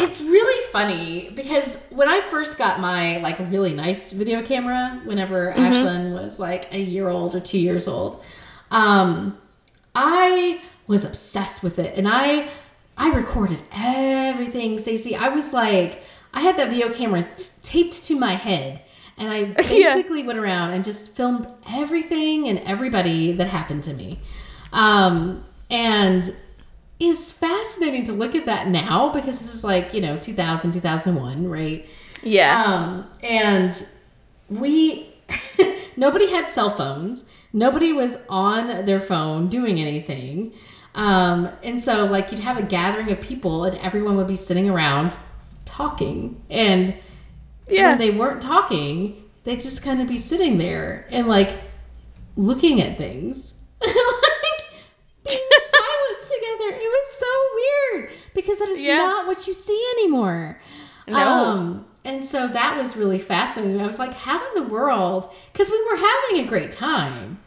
it's 0.00 0.20
really 0.20 0.72
funny 0.72 1.30
because 1.34 1.86
when 1.90 2.08
I 2.08 2.20
first 2.20 2.58
got 2.58 2.80
my 2.80 3.18
like 3.18 3.38
really 3.38 3.72
nice 3.72 4.12
video 4.12 4.42
camera, 4.42 5.00
whenever 5.04 5.52
Ashlyn 5.52 6.12
was 6.12 6.40
like 6.40 6.72
a 6.74 6.78
year 6.78 7.08
old 7.08 7.34
or 7.36 7.40
two 7.40 7.58
years 7.58 7.86
old, 7.86 8.22
um, 8.72 9.38
I 9.94 10.60
was 10.88 11.04
obsessed 11.04 11.62
with 11.62 11.78
it, 11.78 11.96
and 11.96 12.08
I 12.08 12.48
I 12.96 13.14
recorded 13.14 13.62
everything, 13.72 14.78
Stacey. 14.78 15.16
I 15.16 15.28
was 15.28 15.52
like, 15.52 16.04
I 16.32 16.40
had 16.40 16.56
that 16.56 16.70
video 16.70 16.92
camera 16.92 17.22
t- 17.22 17.50
taped 17.62 18.04
to 18.04 18.16
my 18.18 18.32
head. 18.32 18.82
And 19.16 19.30
I 19.30 19.44
basically 19.56 20.22
went 20.22 20.38
around 20.38 20.72
and 20.72 20.84
just 20.84 21.16
filmed 21.16 21.46
everything 21.70 22.48
and 22.48 22.58
everybody 22.60 23.32
that 23.32 23.46
happened 23.46 23.82
to 23.84 23.94
me. 23.94 24.20
Um, 24.72 25.44
and 25.70 26.34
it's 27.00 27.32
fascinating 27.32 28.04
to 28.04 28.12
look 28.12 28.34
at 28.34 28.46
that 28.46 28.68
now 28.68 29.10
because 29.10 29.38
this 29.38 29.50
was 29.50 29.64
like, 29.64 29.94
you 29.94 30.00
know, 30.00 30.18
2000, 30.18 30.72
2001, 30.72 31.48
right? 31.48 31.86
Yeah. 32.22 32.62
Um, 32.64 33.06
and 33.22 33.86
we, 34.48 35.08
nobody 35.96 36.30
had 36.30 36.48
cell 36.48 36.70
phones. 36.70 37.24
Nobody 37.54 37.92
was 37.92 38.18
on 38.28 38.84
their 38.84 38.98
phone 38.98 39.48
doing 39.48 39.78
anything. 39.80 40.52
Um, 40.96 41.48
and 41.62 41.80
so, 41.80 42.04
like, 42.04 42.30
you'd 42.32 42.40
have 42.40 42.58
a 42.58 42.62
gathering 42.62 43.10
of 43.12 43.20
people 43.20 43.64
and 43.64 43.78
everyone 43.78 44.16
would 44.16 44.26
be 44.26 44.36
sitting 44.36 44.68
around 44.68 45.16
talking. 45.64 46.42
And 46.50 46.94
yeah. 47.68 47.90
when 47.90 47.98
they 47.98 48.10
weren't 48.10 48.42
talking, 48.42 49.22
they'd 49.44 49.60
just 49.60 49.84
kind 49.84 50.02
of 50.02 50.08
be 50.08 50.16
sitting 50.16 50.58
there 50.58 51.06
and, 51.10 51.28
like, 51.28 51.58
looking 52.36 52.80
at 52.80 52.98
things. 52.98 53.54
like, 53.80 53.94
being 55.24 55.38
silent 55.58 56.22
together. 56.22 56.76
It 56.76 56.90
was 56.90 57.12
so 57.12 57.26
weird 57.54 58.10
because 58.34 58.58
that 58.58 58.68
is 58.68 58.82
Yeah. 58.84 58.96
not 58.96 59.26
what 59.28 59.46
you 59.46 59.54
see 59.54 59.80
anymore. 59.98 60.60
No. 61.06 61.16
Um, 61.16 61.86
and 62.04 62.22
so 62.22 62.48
that 62.48 62.76
was 62.76 62.96
really 62.96 63.18
fascinating. 63.18 63.80
I 63.80 63.86
was 63.86 63.98
like, 63.98 64.12
how 64.12 64.36
in 64.48 64.62
the 64.64 64.68
world? 64.68 65.32
Because 65.52 65.70
we 65.70 65.82
were 65.90 65.96
having 65.96 66.44
a 66.44 66.48
great 66.48 66.70
time. 66.72 67.38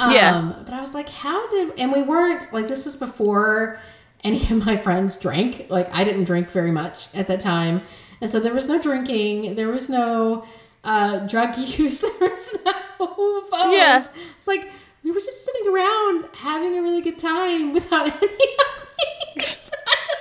Um, 0.00 0.12
Yeah. 0.12 0.54
But 0.64 0.74
I 0.74 0.80
was 0.80 0.94
like, 0.94 1.08
how 1.08 1.48
did, 1.48 1.78
and 1.78 1.92
we 1.92 2.02
weren't, 2.02 2.46
like, 2.52 2.66
this 2.68 2.84
was 2.84 2.96
before 2.96 3.78
any 4.24 4.36
of 4.50 4.64
my 4.66 4.76
friends 4.76 5.16
drank. 5.16 5.66
Like, 5.70 5.94
I 5.94 6.04
didn't 6.04 6.24
drink 6.24 6.48
very 6.48 6.72
much 6.72 7.14
at 7.14 7.26
that 7.28 7.40
time. 7.40 7.82
And 8.20 8.28
so 8.28 8.38
there 8.40 8.52
was 8.54 8.68
no 8.68 8.80
drinking, 8.80 9.54
there 9.54 9.68
was 9.68 9.88
no 9.88 10.44
uh, 10.84 11.26
drug 11.26 11.56
use, 11.78 12.00
there 12.00 12.28
was 12.28 12.58
no 12.64 13.42
phones. 13.50 13.72
Yeah. 13.74 14.04
It's 14.36 14.46
like, 14.48 14.70
we 15.02 15.10
were 15.10 15.20
just 15.20 15.44
sitting 15.46 15.72
around 15.74 16.26
having 16.34 16.76
a 16.76 16.82
really 16.82 17.00
good 17.00 17.18
time 17.18 17.72
without 17.72 18.06
any 18.22 18.24
of 18.26 18.94
these. 19.36 19.70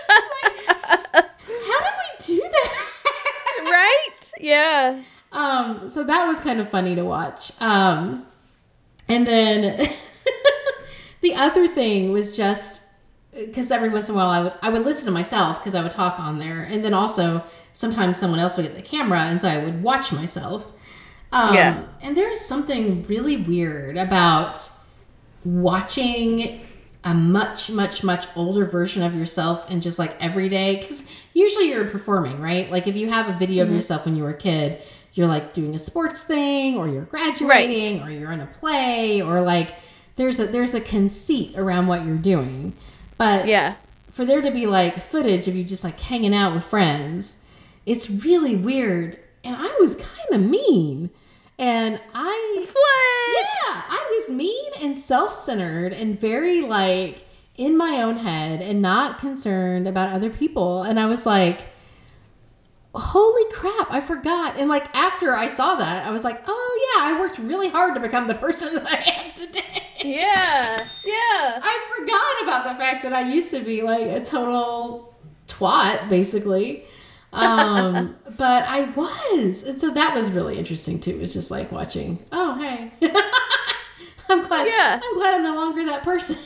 Like, 0.10 0.68
how 0.88 1.80
did 1.82 1.94
we 2.00 2.26
do 2.26 2.40
that? 2.40 3.66
right? 3.70 4.32
Yeah. 4.40 5.02
Um, 5.32 5.88
so 5.90 6.04
that 6.06 6.26
was 6.26 6.40
kind 6.42 6.60
of 6.60 6.70
funny 6.70 6.96
to 6.96 7.04
watch. 7.04 7.52
Um, 7.62 8.26
and 9.10 9.28
then 9.28 9.78
the 11.22 11.34
other 11.36 11.68
thing 11.68 12.12
was 12.12 12.38
just 12.38 12.84
because 13.34 13.72
every 13.72 13.90
once 13.90 14.10
in 14.10 14.16
a 14.16 14.18
while 14.18 14.30
I 14.30 14.42
would 14.42 14.54
I 14.62 14.70
would 14.70 14.84
listen 14.84 15.06
to 15.06 15.12
myself 15.12 15.60
because 15.60 15.76
I 15.76 15.82
would 15.82 15.92
talk 15.92 16.20
on 16.20 16.40
there, 16.40 16.62
and 16.64 16.84
then 16.84 16.94
also 16.94 17.44
sometimes 17.74 18.18
someone 18.18 18.40
else 18.40 18.58
would 18.58 18.64
get 18.64 18.76
the 18.76 18.82
camera, 18.82 19.20
and 19.20 19.40
so 19.40 19.48
I 19.48 19.64
would 19.64 19.84
watch 19.84 20.12
myself. 20.14 20.72
Um, 21.32 21.54
Yeah. 21.54 21.84
And 22.02 22.18
there 22.18 22.30
is 22.32 22.44
something 22.44 23.04
really 23.04 23.38
weird 23.38 23.98
about 23.98 24.70
watching 25.46 26.62
a 27.06 27.14
much 27.14 27.72
much 27.72 28.04
much 28.04 28.26
older 28.36 28.66
version 28.66 29.04
of 29.04 29.16
yourself 29.16 29.70
and 29.72 29.82
just 29.82 29.98
like 29.98 30.22
every 30.22 30.50
day 30.50 30.76
because 30.76 31.26
usually 31.34 31.70
you're 31.70 31.88
performing 31.88 32.42
right 32.42 32.70
like 32.72 32.88
if 32.88 32.98
you 32.98 33.10
have 33.10 33.30
a 33.30 33.38
video 33.38 33.64
of 33.64 33.72
yourself 33.72 34.04
when 34.04 34.18
you 34.18 34.24
were 34.24 34.32
a 34.32 34.38
kid 34.38 34.78
you're 35.14 35.28
like 35.28 35.54
doing 35.54 35.74
a 35.76 35.80
sports 35.80 36.24
thing 36.24 36.78
or 36.78 36.88
you're 36.88 37.04
graduating 37.06 38.02
or 38.02 38.10
you're 38.12 38.32
in 38.32 38.40
a 38.42 38.46
play 38.46 39.22
or 39.22 39.42
like 39.42 39.78
there's 40.16 40.40
a 40.40 40.46
there's 40.46 40.74
a 40.76 40.82
conceit 40.82 41.58
around 41.58 41.88
what 41.88 42.06
you're 42.06 42.18
doing 42.18 42.74
but 43.18 43.48
Yeah. 43.48 43.76
for 44.10 44.26
there 44.26 44.42
to 44.42 44.52
be 44.52 44.66
like 44.66 44.96
footage 44.98 45.48
of 45.48 45.56
you 45.56 45.64
just 45.64 45.84
like 45.84 46.00
hanging 46.00 46.34
out 46.34 46.54
with 46.54 46.64
friends, 46.64 47.44
it's 47.86 48.10
really 48.10 48.56
weird. 48.56 49.20
And 49.44 49.56
I 49.58 49.76
was 49.80 49.96
kind 49.96 50.42
of 50.44 50.50
mean. 50.50 51.10
And 51.58 52.00
I, 52.14 52.66
What? 52.72 53.46
yeah, 53.76 53.84
I 53.90 54.06
was 54.28 54.32
mean 54.36 54.72
and 54.82 54.98
self 54.98 55.32
centered 55.34 55.92
and 55.94 56.18
very 56.18 56.62
like 56.62 57.24
in 57.58 57.76
my 57.78 58.02
own 58.02 58.18
head 58.18 58.62
and 58.62 58.82
not 58.82 59.18
concerned 59.20 59.86
about 59.88 60.10
other 60.10 60.30
people. 60.30 60.84
And 60.84 60.98
I 61.00 61.06
was 61.08 61.26
like, 61.26 61.68
holy 63.00 63.52
crap, 63.52 63.92
I 63.92 64.02
forgot. 64.02 64.60
And 64.60 64.70
like 64.70 64.96
after 64.96 65.36
I 65.36 65.48
saw 65.48 65.76
that, 65.76 66.06
I 66.06 66.12
was 66.12 66.24
like, 66.24 66.44
oh 66.48 66.96
yeah, 66.96 67.16
I 67.16 67.20
worked 67.20 67.40
really 67.40 67.70
hard 67.70 67.96
to 67.96 68.00
become 68.00 68.28
the 68.28 68.36
person 68.36 68.74
that 68.76 68.86
I 68.86 69.24
am 69.24 69.32
today. 69.34 69.84
Yeah. 70.04 70.78
Yeah. 71.06 71.60
I 71.64 71.96
forgot 71.98 72.44
about 72.44 72.72
the 72.72 72.80
fact 72.80 73.04
that 73.04 73.14
I 73.14 73.22
used 73.22 73.52
to 73.52 73.62
be 73.62 73.82
like 73.82 74.08
a 74.08 74.22
total 74.22 75.16
twat, 75.48 76.10
basically. 76.10 76.86
Um, 77.34 78.16
but 78.38 78.66
I 78.68 78.90
was. 78.96 79.64
And 79.64 79.78
so 79.80 79.92
that 79.92 80.16
was 80.16 80.32
really 80.32 80.58
interesting 80.58 81.00
too. 81.00 81.12
It 81.12 81.20
was 81.20 81.34
just 81.34 81.52
like 81.52 81.72
watching, 81.72 82.24
oh, 82.32 82.56
hey. 82.60 82.92
I'm 84.30 84.42
glad. 84.42 84.68
Yeah. 84.68 85.00
I'm 85.04 85.16
glad 85.16 85.34
I'm 85.34 85.44
no 85.44 85.56
longer 85.56 85.86
that 85.86 86.04
person. 86.04 86.38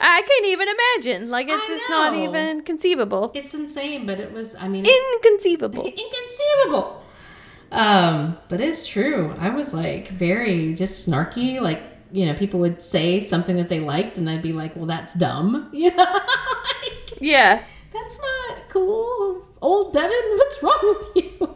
I 0.00 0.22
can't 0.22 0.46
even 0.46 0.68
imagine. 0.68 1.30
Like 1.30 1.48
it's 1.48 1.66
just 1.66 1.88
not 1.90 2.14
even 2.14 2.62
conceivable. 2.62 3.32
it's 3.34 3.54
insane, 3.54 4.06
but 4.06 4.20
it 4.20 4.32
was, 4.32 4.54
I 4.54 4.68
mean, 4.68 4.84
Inconceivable. 4.86 5.84
inconceivable. 5.86 7.02
Um, 7.72 8.38
but 8.48 8.60
it's 8.60 8.86
true. 8.86 9.34
I 9.38 9.50
was 9.50 9.74
like 9.74 10.08
very 10.08 10.72
just 10.74 11.08
snarky. 11.08 11.60
Like, 11.60 11.82
you 12.12 12.26
know, 12.26 12.34
people 12.34 12.60
would 12.60 12.80
say 12.80 13.18
something 13.20 13.56
that 13.56 13.68
they 13.68 13.80
liked, 13.80 14.18
and 14.18 14.30
I'd 14.30 14.42
be 14.42 14.52
like, 14.52 14.76
well, 14.76 14.86
that's 14.86 15.14
dumb. 15.14 15.68
You 15.72 15.90
know? 15.94 16.04
Like, 16.04 17.20
Yeah. 17.20 17.62
That's 17.92 18.20
not 18.20 18.68
cool. 18.68 19.46
Old 19.62 19.92
Devin, 19.94 20.10
what's 20.36 20.62
wrong 20.62 20.78
with 20.82 21.24
you? 21.24 21.54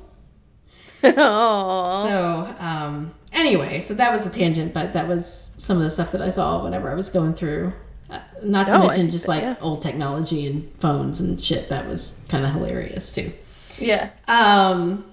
Oh. 1.04 2.06
So, 2.08 2.54
um, 2.58 3.14
anyway, 3.32 3.80
so 3.80 3.94
that 3.94 4.10
was 4.10 4.26
a 4.26 4.30
tangent, 4.30 4.72
but 4.74 4.92
that 4.94 5.06
was 5.08 5.54
some 5.56 5.76
of 5.76 5.82
the 5.82 5.90
stuff 5.90 6.12
that 6.12 6.20
I 6.22 6.28
saw 6.28 6.62
whenever 6.64 6.90
I 6.90 6.94
was 6.94 7.08
going 7.10 7.34
through. 7.34 7.72
Not 8.42 8.68
to 8.70 8.76
I 8.76 8.78
mention 8.78 9.10
just 9.10 9.28
like 9.28 9.42
yeah. 9.42 9.56
old 9.60 9.80
technology 9.80 10.46
and 10.46 10.70
phones 10.78 11.20
and 11.20 11.40
shit. 11.40 11.68
That 11.68 11.86
was 11.86 12.26
kind 12.30 12.44
of 12.44 12.52
hilarious 12.52 13.12
too. 13.14 13.32
Yeah. 13.78 14.10
Um, 14.28 15.04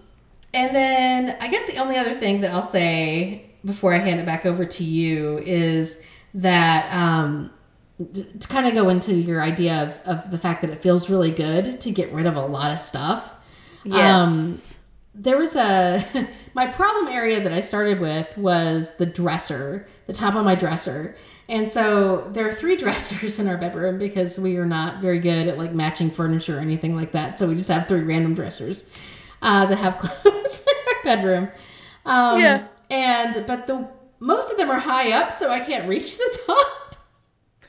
and 0.53 0.75
then 0.75 1.37
I 1.39 1.47
guess 1.47 1.71
the 1.71 1.79
only 1.79 1.97
other 1.97 2.13
thing 2.13 2.41
that 2.41 2.51
I'll 2.51 2.61
say 2.61 3.45
before 3.65 3.93
I 3.93 3.97
hand 3.97 4.19
it 4.19 4.25
back 4.25 4.45
over 4.45 4.65
to 4.65 4.83
you 4.83 5.39
is 5.39 6.05
that 6.33 6.91
um, 6.93 7.51
d- 8.11 8.23
to 8.39 8.47
kind 8.47 8.67
of 8.67 8.73
go 8.73 8.89
into 8.89 9.13
your 9.13 9.41
idea 9.41 9.83
of, 9.83 9.99
of 10.07 10.31
the 10.31 10.37
fact 10.37 10.61
that 10.61 10.69
it 10.69 10.81
feels 10.81 11.09
really 11.09 11.31
good 11.31 11.81
to 11.81 11.91
get 11.91 12.11
rid 12.11 12.25
of 12.25 12.35
a 12.35 12.45
lot 12.45 12.71
of 12.71 12.79
stuff. 12.79 13.33
Yes. 13.83 14.77
there 15.15 15.37
was 15.37 15.55
a 15.55 16.27
my 16.53 16.67
problem 16.67 17.07
area 17.07 17.41
that 17.41 17.53
I 17.53 17.59
started 17.59 17.99
with 17.99 18.37
was 18.37 18.97
the 18.97 19.05
dresser, 19.05 19.87
the 20.05 20.13
top 20.13 20.35
of 20.35 20.43
my 20.43 20.55
dresser. 20.55 21.15
And 21.49 21.69
so 21.69 22.27
there 22.31 22.45
are 22.45 22.51
three 22.51 22.75
dressers 22.83 23.39
in 23.39 23.47
our 23.47 23.57
bedroom 23.57 23.97
because 23.97 24.39
we 24.39 24.57
are 24.57 24.65
not 24.65 25.01
very 25.01 25.19
good 25.19 25.47
at 25.47 25.57
like 25.57 25.73
matching 25.73 26.09
furniture 26.09 26.57
or 26.57 26.61
anything 26.61 26.95
like 26.95 27.11
that. 27.11 27.37
So 27.37 27.47
we 27.47 27.55
just 27.55 27.69
have 27.69 27.87
three 27.87 28.01
random 28.03 28.33
dressers 28.33 28.91
uh, 29.41 29.65
that 29.65 29.77
have 29.77 29.97
clothes 29.99 30.65
in 30.67 30.95
our 30.95 31.03
bedroom. 31.03 31.49
Um, 32.05 32.39
Yeah. 32.39 32.67
And 32.89 33.45
but 33.45 33.67
the 33.67 33.87
most 34.19 34.51
of 34.51 34.57
them 34.57 34.71
are 34.71 34.79
high 34.79 35.11
up, 35.11 35.31
so 35.31 35.51
I 35.51 35.59
can't 35.59 35.87
reach 35.89 36.17
the 36.17 36.39
top. 36.47 36.95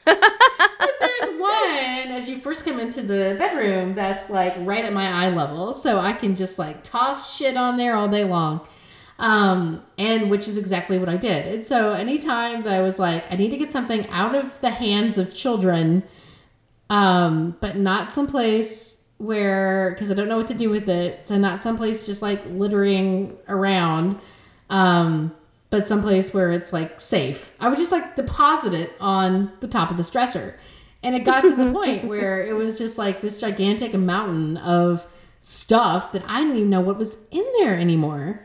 But 0.04 0.90
there's 1.00 1.38
one 1.40 2.12
as 2.16 2.30
you 2.30 2.38
first 2.38 2.64
come 2.64 2.78
into 2.80 3.02
the 3.02 3.36
bedroom 3.38 3.94
that's 3.94 4.30
like 4.30 4.54
right 4.60 4.84
at 4.84 4.92
my 4.92 5.06
eye 5.08 5.28
level, 5.28 5.74
so 5.74 5.98
I 5.98 6.12
can 6.12 6.34
just 6.34 6.58
like 6.58 6.82
toss 6.84 7.36
shit 7.36 7.56
on 7.56 7.76
there 7.76 7.94
all 7.96 8.08
day 8.08 8.24
long. 8.24 8.64
Um, 9.18 9.82
and 9.98 10.30
which 10.30 10.46
is 10.46 10.56
exactly 10.56 10.96
what 10.96 11.08
I 11.08 11.16
did. 11.16 11.46
And 11.46 11.66
so 11.66 11.90
anytime 11.90 12.60
that 12.60 12.72
I 12.72 12.80
was 12.80 13.00
like, 13.00 13.30
I 13.32 13.34
need 13.34 13.50
to 13.50 13.56
get 13.56 13.70
something 13.70 14.08
out 14.10 14.36
of 14.36 14.60
the 14.60 14.70
hands 14.70 15.18
of 15.18 15.34
children, 15.34 16.04
um, 16.88 17.56
but 17.60 17.76
not 17.76 18.10
someplace 18.10 19.08
where 19.18 19.90
because 19.90 20.12
I 20.12 20.14
don't 20.14 20.28
know 20.28 20.36
what 20.36 20.46
to 20.48 20.54
do 20.54 20.70
with 20.70 20.88
it. 20.88 21.26
So 21.26 21.36
not 21.36 21.60
someplace 21.60 22.06
just 22.06 22.22
like 22.22 22.44
littering 22.46 23.36
around. 23.48 24.20
Um, 24.70 25.34
but 25.70 25.86
someplace 25.86 26.32
where 26.32 26.50
it's 26.50 26.72
like 26.72 27.00
safe. 27.00 27.52
I 27.60 27.68
would 27.68 27.78
just 27.78 27.92
like 27.92 28.16
deposit 28.16 28.74
it 28.74 28.92
on 29.00 29.52
the 29.60 29.68
top 29.68 29.90
of 29.90 29.96
the 29.96 30.02
stressor. 30.02 30.54
And 31.02 31.14
it 31.14 31.24
got 31.24 31.42
to 31.42 31.54
the 31.54 31.72
point 31.74 32.04
where 32.04 32.42
it 32.42 32.54
was 32.54 32.78
just 32.78 32.98
like 32.98 33.20
this 33.20 33.40
gigantic 33.40 33.94
mountain 33.94 34.56
of 34.58 35.06
stuff 35.40 36.12
that 36.12 36.22
I 36.28 36.40
didn't 36.40 36.56
even 36.56 36.70
know 36.70 36.80
what 36.80 36.98
was 36.98 37.18
in 37.30 37.44
there 37.58 37.78
anymore. 37.78 38.42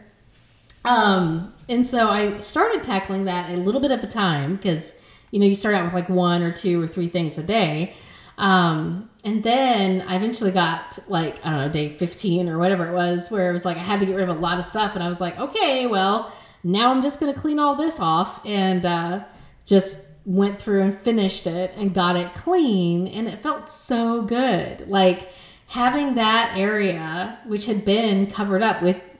Um, 0.85 1.53
and 1.69 1.85
so 1.85 2.09
I 2.09 2.37
started 2.37 2.83
tackling 2.83 3.25
that 3.25 3.49
a 3.49 3.57
little 3.57 3.79
bit 3.79 3.91
at 3.91 4.03
a 4.03 4.07
time 4.07 4.55
because, 4.55 5.01
you 5.31 5.39
know, 5.39 5.45
you 5.45 5.53
start 5.53 5.75
out 5.75 5.85
with 5.85 5.93
like 5.93 6.09
one 6.09 6.41
or 6.41 6.51
two 6.51 6.81
or 6.81 6.87
three 6.87 7.07
things 7.07 7.37
a 7.37 7.43
day. 7.43 7.93
Um, 8.37 9.09
and 9.23 9.41
then 9.43 10.01
I 10.07 10.15
eventually 10.15 10.51
got 10.51 10.99
like, 11.07 11.45
I 11.45 11.49
don't 11.49 11.59
know, 11.59 11.69
day 11.69 11.89
15 11.89 12.49
or 12.49 12.57
whatever 12.57 12.87
it 12.87 12.93
was, 12.93 13.31
where 13.31 13.49
it 13.49 13.53
was 13.53 13.63
like 13.63 13.77
I 13.77 13.81
had 13.81 13.99
to 14.01 14.05
get 14.05 14.15
rid 14.15 14.27
of 14.27 14.35
a 14.35 14.39
lot 14.39 14.57
of 14.57 14.65
stuff. 14.65 14.95
And 14.95 15.03
I 15.03 15.07
was 15.07 15.21
like, 15.21 15.39
okay, 15.39 15.87
well, 15.87 16.33
now 16.63 16.91
I'm 16.91 17.01
just 17.01 17.19
to 17.33 17.33
clean 17.39 17.59
all 17.59 17.75
this 17.75 17.99
off. 17.99 18.45
And 18.45 18.85
uh, 18.85 19.23
just 19.65 20.09
went 20.25 20.57
through 20.57 20.81
and 20.81 20.93
finished 20.93 21.47
it 21.47 21.73
and 21.77 21.93
got 21.93 22.15
it 22.15 22.33
clean. 22.33 23.07
And 23.07 23.27
it 23.27 23.39
felt 23.39 23.67
so 23.67 24.21
good. 24.23 24.87
Like 24.89 25.31
having 25.67 26.15
that 26.15 26.53
area, 26.57 27.39
which 27.45 27.65
had 27.65 27.85
been 27.85 28.27
covered 28.27 28.61
up 28.61 28.81
with 28.81 29.12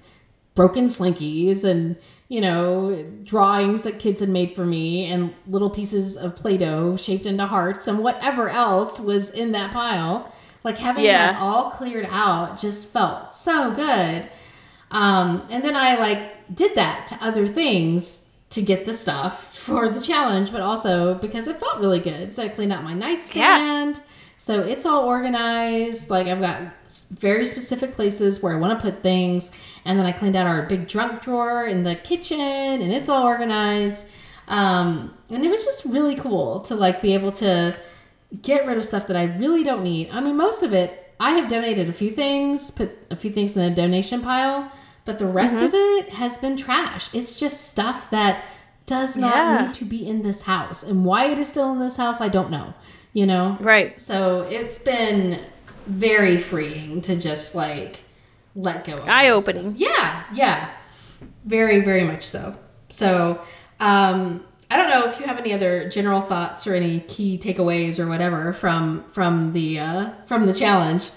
broken 0.56 0.86
slinkies 0.86 1.64
and 1.64 1.96
you 2.28 2.40
know 2.42 3.04
drawings 3.24 3.84
that 3.84 4.00
kids 4.00 4.20
had 4.20 4.30
made 4.30 4.52
for 4.52 4.66
me 4.66 5.06
and 5.06 5.34
little 5.48 5.70
pieces 5.70 6.16
of 6.18 6.36
play-doh 6.36 6.96
shaped 6.98 7.26
into 7.26 7.46
hearts 7.46 7.88
and 7.88 8.00
whatever 8.00 8.50
else 8.50 9.00
was 9.00 9.30
in 9.30 9.52
that 9.54 9.72
pile. 9.72 10.32
Like 10.64 10.78
having 10.78 11.06
Yeah. 11.06 11.34
that 11.34 11.42
all 11.42 11.70
cleared 11.72 12.08
out 12.10 12.58
just 12.58 12.92
felt 12.94 13.34
so 13.34 13.72
good. 13.72 14.30
Um, 14.92 15.44
and 15.50 15.64
then 15.64 15.76
i 15.76 15.96
like 15.96 16.54
did 16.56 16.76
that 16.76 17.08
to 17.08 17.18
other 17.26 17.48
things 17.48 18.30
to 18.52 18.62
get 18.62 18.86
the 18.86 18.94
stuff 18.94 19.56
for 19.58 19.90
the 19.90 20.00
challenge 20.00 20.52
but 20.52 20.62
also 20.62 21.16
because 21.16 21.48
it 21.48 21.60
felt 21.60 21.80
really 21.80 22.00
good. 22.00 22.32
So 22.34 22.44
i 22.44 22.48
cleaned 22.48 22.72
out 22.72 22.84
my 22.84 22.94
nightstand 22.94 24.02
so 24.44 24.60
it's 24.60 24.86
all 24.86 25.06
organized. 25.06 26.10
Like 26.10 26.28
I've 26.28 26.42
got 26.42 26.60
very 27.12 27.46
specific 27.46 27.94
places 27.94 28.44
where 28.44 28.54
I 28.54 28.60
want 28.60 28.78
to 28.78 28.84
put 28.86 29.00
things, 29.00 29.58
and 29.86 29.98
then 29.98 30.06
I 30.06 30.12
cleaned 30.12 30.36
out 30.36 30.46
our 30.46 30.64
big 30.64 30.90
trunk 30.90 31.22
drawer 31.22 31.66
in 31.66 31.84
the 31.84 31.96
kitchen, 31.96 32.42
and 32.42 32.92
it's 32.92 33.08
all 33.08 33.26
organized. 33.26 34.12
Um, 34.50 35.16
and 35.30 35.46
it 35.46 35.50
was 35.50 35.64
just 35.64 35.86
really 35.86 36.16
cool 36.16 36.60
to 36.68 36.76
like 36.76 37.02
be 37.02 37.14
able 37.14 37.32
to 37.44 37.74
get 38.42 38.68
rid 38.68 38.76
of 38.76 38.84
stuff 38.84 39.08
that 39.08 39.16
I 39.16 39.24
really 39.38 39.64
don't 39.64 39.82
need. 39.82 40.10
I 40.12 40.20
mean, 40.20 40.36
most 40.36 40.62
of 40.62 40.74
it 40.74 41.16
I 41.22 41.32
have 41.38 41.48
donated 41.48 41.88
a 41.88 41.94
few 41.94 42.10
things, 42.10 42.70
put 42.70 42.90
a 43.12 43.16
few 43.16 43.32
things 43.32 43.56
in 43.56 43.64
the 43.64 43.74
donation 43.74 44.20
pile, 44.20 44.70
but 45.06 45.20
the 45.20 45.26
rest 45.26 45.62
of 45.64 45.74
it 45.74 46.10
has 46.10 46.38
been 46.38 46.58
trash. 46.58 47.08
It's 47.16 47.40
just 47.40 47.70
stuff 47.70 48.10
that 48.10 48.44
does 48.86 49.16
not 49.16 49.36
Yeah. 49.36 49.66
need 49.68 49.74
to 49.76 49.86
be 49.86 50.06
in 50.06 50.22
this 50.22 50.42
house, 50.42 50.84
and 50.84 51.06
why 51.06 51.28
it 51.28 51.40
is 51.40 51.48
still 51.48 51.72
in 51.72 51.80
this 51.80 51.96
house, 51.96 52.20
I 52.20 52.28
don't 52.28 52.52
know. 52.52 52.74
You 53.14 53.26
know, 53.28 53.58
Right. 53.60 54.00
so 54.00 54.42
it's 54.50 54.80
been 54.80 55.40
very 55.86 56.38
freeing 56.38 57.02
to 57.02 57.16
just 57.16 57.54
like 57.56 58.04
let 58.56 58.86
go. 58.86 58.98
Eye-opening. 59.08 59.76
Yeah, 59.78 60.24
yeah, 60.34 60.70
very, 61.46 61.82
very 61.82 62.04
much 62.04 62.24
so. 62.24 62.56
So, 62.90 63.40
um, 63.80 64.44
I 64.72 64.78
don't 64.78 64.90
know 64.90 65.06
if 65.06 65.20
you 65.20 65.28
have 65.28 65.38
any 65.38 65.54
other 65.54 65.88
general 65.90 66.22
thoughts 66.22 66.66
or 66.66 66.74
any 66.74 67.02
key 67.02 67.38
takeaways 67.38 68.00
or 68.00 68.08
whatever 68.08 68.52
from 68.54 69.04
from 69.04 69.52
the 69.52 69.80
uh, 69.80 70.12
from 70.26 70.48
the 70.48 70.54
challenge. 70.54 71.10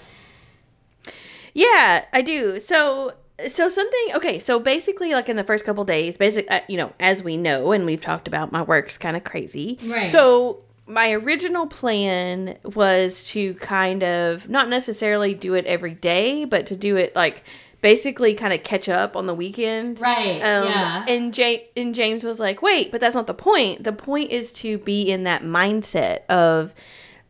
Yeah, 1.53 2.05
I 2.13 2.21
do. 2.21 2.59
So 2.59 3.13
so 3.47 3.69
something 3.69 4.07
okay, 4.15 4.37
so 4.39 4.59
basically 4.59 5.13
like 5.13 5.29
in 5.29 5.35
the 5.35 5.43
first 5.43 5.65
couple 5.65 5.83
days, 5.85 6.17
basic 6.17 6.49
uh, 6.51 6.61
you 6.67 6.77
know, 6.77 6.93
as 6.99 7.23
we 7.23 7.37
know 7.37 7.71
and 7.71 7.85
we've 7.85 8.01
talked 8.01 8.27
about 8.27 8.51
my 8.51 8.61
work's 8.61 8.97
kind 8.97 9.15
of 9.17 9.23
crazy. 9.23 9.79
Right. 9.83 10.09
So 10.09 10.63
my 10.87 11.11
original 11.11 11.67
plan 11.67 12.57
was 12.63 13.23
to 13.25 13.53
kind 13.55 14.03
of 14.03 14.49
not 14.49 14.69
necessarily 14.69 15.33
do 15.33 15.53
it 15.53 15.65
every 15.65 15.93
day, 15.93 16.45
but 16.45 16.65
to 16.67 16.75
do 16.75 16.95
it 16.95 17.15
like 17.15 17.43
basically 17.81 18.33
kind 18.33 18.53
of 18.53 18.63
catch 18.63 18.89
up 18.89 19.15
on 19.15 19.27
the 19.27 19.33
weekend. 19.33 19.99
Right, 20.01 20.41
Um, 20.41 20.63
yeah. 20.65 21.05
And 21.07 21.33
James 21.33 21.61
and 21.75 21.93
James 21.93 22.23
was 22.23 22.39
like, 22.39 22.61
"Wait, 22.61 22.91
but 22.91 23.01
that's 23.01 23.15
not 23.15 23.27
the 23.27 23.33
point. 23.33 23.83
The 23.83 23.93
point 23.93 24.31
is 24.31 24.51
to 24.53 24.77
be 24.79 25.03
in 25.03 25.23
that 25.25 25.43
mindset 25.43 26.25
of 26.27 26.73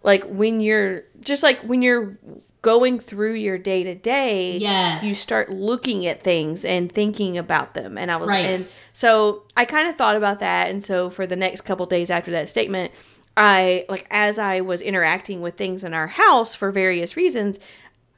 like 0.03 0.23
when 0.25 0.61
you're 0.61 1.03
just 1.19 1.43
like 1.43 1.59
when 1.61 1.81
you're 1.81 2.17
going 2.61 2.99
through 2.99 3.33
your 3.33 3.57
day 3.57 3.83
to 3.83 3.95
day, 3.95 4.57
Yes. 4.57 5.03
you 5.03 5.13
start 5.13 5.49
looking 5.49 6.05
at 6.05 6.23
things 6.23 6.65
and 6.65 6.91
thinking 6.91 7.37
about 7.37 7.73
them. 7.73 7.97
And 7.97 8.11
I 8.11 8.17
was 8.17 8.27
Right. 8.27 8.45
and 8.45 8.65
so 8.93 9.43
I 9.55 9.65
kind 9.65 9.87
of 9.89 9.95
thought 9.95 10.15
about 10.15 10.39
that 10.39 10.69
and 10.69 10.83
so 10.83 11.09
for 11.09 11.25
the 11.27 11.35
next 11.35 11.61
couple 11.61 11.85
days 11.85 12.09
after 12.09 12.31
that 12.31 12.49
statement, 12.49 12.91
I 13.37 13.85
like 13.87 14.07
as 14.11 14.39
I 14.39 14.61
was 14.61 14.81
interacting 14.81 15.41
with 15.41 15.55
things 15.55 15.83
in 15.83 15.93
our 15.93 16.07
house 16.07 16.55
for 16.55 16.71
various 16.71 17.15
reasons, 17.15 17.59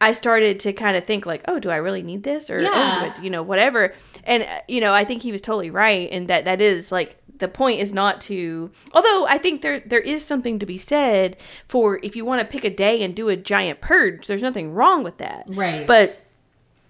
I 0.02 0.14
started 0.14 0.60
to 0.62 0.72
kind 0.72 0.96
of 0.96 1.04
think 1.04 1.26
like, 1.26 1.44
oh, 1.48 1.60
do 1.60 1.70
I 1.70 1.76
really 1.76 2.02
need 2.02 2.24
this 2.24 2.50
or 2.50 2.58
oh, 2.60 2.62
Yeah. 2.62 2.70
I- 3.18 3.22
you 3.22 3.30
know 3.30 3.44
whatever. 3.44 3.94
And 4.24 4.44
uh, 4.44 4.62
you 4.68 4.80
know, 4.82 4.94
I 4.94 5.04
think 5.04 5.22
he 5.22 5.32
was 5.34 5.42
totally 5.42 5.70
right 5.70 6.10
and 6.12 6.28
that 6.30 6.46
that 6.46 6.62
is 6.62 6.92
like 6.92 7.18
the 7.38 7.48
point 7.48 7.80
is 7.80 7.94
not 7.94 8.20
to 8.22 8.70
although 8.94 9.26
I 9.28 9.38
think 9.38 9.62
there 9.62 9.82
there 9.82 10.00
is 10.02 10.26
something 10.26 10.60
to 10.60 10.66
be 10.66 10.78
said 10.78 11.38
for 11.68 12.00
if 12.04 12.16
you 12.16 12.24
want 12.26 12.42
to 12.42 12.48
pick 12.48 12.64
a 12.64 12.70
day 12.70 13.02
and 13.04 13.14
do 13.16 13.28
a 13.30 13.36
giant 13.36 13.82
purge, 13.82 14.28
there's 14.28 14.42
nothing 14.42 14.74
wrong 14.74 15.04
with 15.04 15.18
that. 15.20 15.46
Right. 15.48 15.86
But 15.86 16.24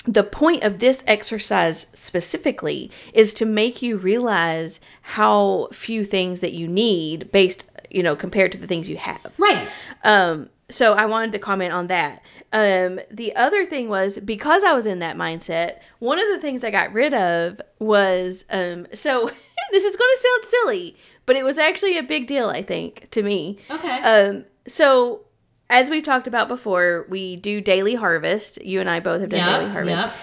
the 0.05 0.23
point 0.23 0.63
of 0.63 0.79
this 0.79 1.03
exercise 1.05 1.85
specifically 1.93 2.89
is 3.13 3.33
to 3.35 3.45
make 3.45 3.81
you 3.81 3.97
realize 3.97 4.79
how 5.01 5.67
few 5.71 6.03
things 6.05 6.39
that 6.39 6.53
you 6.53 6.67
need 6.67 7.31
based 7.31 7.65
you 7.91 8.03
know 8.03 8.15
compared 8.15 8.51
to 8.51 8.57
the 8.57 8.67
things 8.67 8.89
you 8.89 8.97
have 8.97 9.33
Right. 9.37 9.67
um 10.03 10.49
so 10.69 10.93
i 10.93 11.05
wanted 11.05 11.31
to 11.33 11.39
comment 11.39 11.73
on 11.73 11.87
that 11.87 12.21
um 12.53 12.99
the 13.11 13.35
other 13.35 13.65
thing 13.65 13.89
was 13.89 14.17
because 14.19 14.63
i 14.63 14.73
was 14.73 14.85
in 14.85 14.99
that 14.99 15.15
mindset 15.17 15.79
one 15.99 16.19
of 16.19 16.27
the 16.29 16.39
things 16.39 16.63
i 16.63 16.69
got 16.71 16.93
rid 16.93 17.13
of 17.13 17.59
was 17.79 18.45
um 18.51 18.85
so 18.93 19.25
this 19.71 19.83
is 19.83 19.95
going 19.95 20.11
to 20.15 20.21
sound 20.21 20.43
silly 20.45 20.95
but 21.25 21.35
it 21.35 21.43
was 21.43 21.57
actually 21.57 21.97
a 21.97 22.03
big 22.03 22.27
deal 22.27 22.49
i 22.49 22.61
think 22.61 23.09
to 23.11 23.23
me 23.23 23.57
Okay. 23.71 24.01
um 24.01 24.45
so 24.67 25.21
as 25.71 25.89
we've 25.89 26.03
talked 26.03 26.27
about 26.27 26.47
before 26.47 27.05
we 27.09 27.35
do 27.35 27.61
daily 27.61 27.95
harvest 27.95 28.63
you 28.63 28.79
and 28.79 28.89
i 28.89 28.99
both 28.99 29.21
have 29.21 29.29
done 29.29 29.39
daily 29.59 29.71
harvest 29.71 30.03
Yep. 30.05 30.13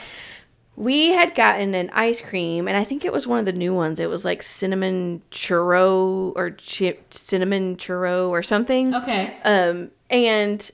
We 0.77 1.09
had 1.09 1.35
gotten 1.35 1.75
an 1.75 1.91
ice 1.93 2.21
cream, 2.21 2.69
and 2.69 2.77
I 2.77 2.85
think 2.85 3.05
it 3.05 3.13
was 3.13 3.27
one 3.27 3.39
of 3.39 3.47
the 3.47 3.53
new 3.53 3.75
ones. 3.75 3.99
It 3.99 4.11
was 4.11 4.25
like 4.25 4.43
cinnamon 4.43 5.23
churro 5.31 6.33
or 6.37 6.51
chi- 6.51 6.99
cinnamon 7.11 7.77
churro 7.77 8.29
or 8.29 8.43
something. 8.43 8.95
Okay. 8.95 9.37
Um, 9.43 9.91
and 10.11 10.71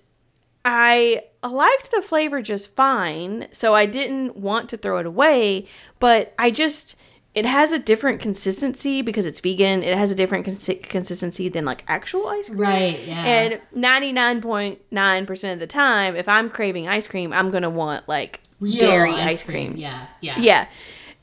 I 0.64 1.22
liked 1.44 1.92
the 1.92 2.02
flavor 2.02 2.42
just 2.42 2.74
fine, 2.74 3.46
so 3.52 3.74
I 3.74 3.86
didn't 3.86 4.36
want 4.36 4.68
to 4.70 4.76
throw 4.76 4.98
it 4.98 5.06
away. 5.06 5.66
But 6.00 6.34
I 6.36 6.50
just 6.50 6.96
it 7.34 7.46
has 7.46 7.72
a 7.72 7.78
different 7.78 8.20
consistency 8.20 9.00
because 9.00 9.24
it's 9.24 9.40
vegan. 9.40 9.82
It 9.82 9.96
has 9.96 10.10
a 10.10 10.14
different 10.14 10.46
consi- 10.46 10.82
consistency 10.82 11.48
than 11.48 11.64
like 11.64 11.82
actual 11.88 12.26
ice 12.26 12.48
cream. 12.48 12.60
Right. 12.60 13.06
Yeah. 13.06 13.24
And 13.24 13.60
99.9% 13.74 15.52
of 15.52 15.58
the 15.58 15.66
time, 15.66 16.14
if 16.14 16.28
I'm 16.28 16.50
craving 16.50 16.88
ice 16.88 17.06
cream, 17.06 17.32
I'm 17.32 17.50
going 17.50 17.62
to 17.62 17.70
want 17.70 18.06
like 18.06 18.40
Real 18.62 18.78
dairy 18.78 19.12
ice 19.12 19.42
cream. 19.42 19.74
Yeah. 19.76 20.06
Yeah. 20.20 20.38
Yeah. 20.38 20.66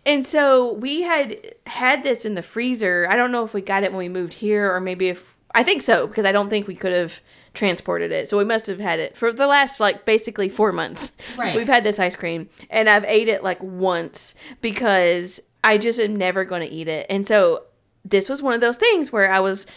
and 0.05 0.25
so 0.25 0.73
we 0.73 1.01
had 1.01 1.37
had 1.67 2.03
this 2.03 2.25
in 2.25 2.35
the 2.35 2.41
freezer. 2.41 3.07
I 3.09 3.15
don't 3.15 3.31
know 3.31 3.43
if 3.43 3.53
we 3.53 3.61
got 3.61 3.83
it 3.83 3.91
when 3.91 3.99
we 3.99 4.09
moved 4.09 4.33
here 4.33 4.73
or 4.73 4.79
maybe 4.79 5.09
if 5.09 5.35
I 5.53 5.63
think 5.63 5.81
so 5.81 6.07
because 6.07 6.25
I 6.25 6.31
don't 6.31 6.49
think 6.49 6.67
we 6.67 6.75
could 6.75 6.93
have 6.93 7.21
transported 7.53 8.11
it. 8.11 8.27
So 8.27 8.37
we 8.37 8.45
must 8.45 8.67
have 8.67 8.79
had 8.79 8.99
it 8.99 9.17
for 9.17 9.31
the 9.31 9.47
last 9.47 9.79
like 9.79 10.05
basically 10.05 10.49
4 10.49 10.71
months. 10.71 11.11
Right. 11.37 11.55
We've 11.55 11.67
had 11.67 11.83
this 11.83 11.99
ice 11.99 12.15
cream 12.15 12.49
and 12.69 12.89
I've 12.89 13.05
ate 13.05 13.27
it 13.27 13.43
like 13.43 13.61
once 13.61 14.35
because 14.61 15.39
I 15.63 15.77
just 15.77 15.99
am 15.99 16.15
never 16.15 16.45
going 16.45 16.61
to 16.61 16.73
eat 16.73 16.87
it. 16.87 17.05
And 17.09 17.27
so 17.27 17.65
this 18.05 18.29
was 18.29 18.41
one 18.41 18.53
of 18.53 18.61
those 18.61 18.77
things 18.77 19.11
where 19.11 19.31
I 19.31 19.39
was 19.39 19.67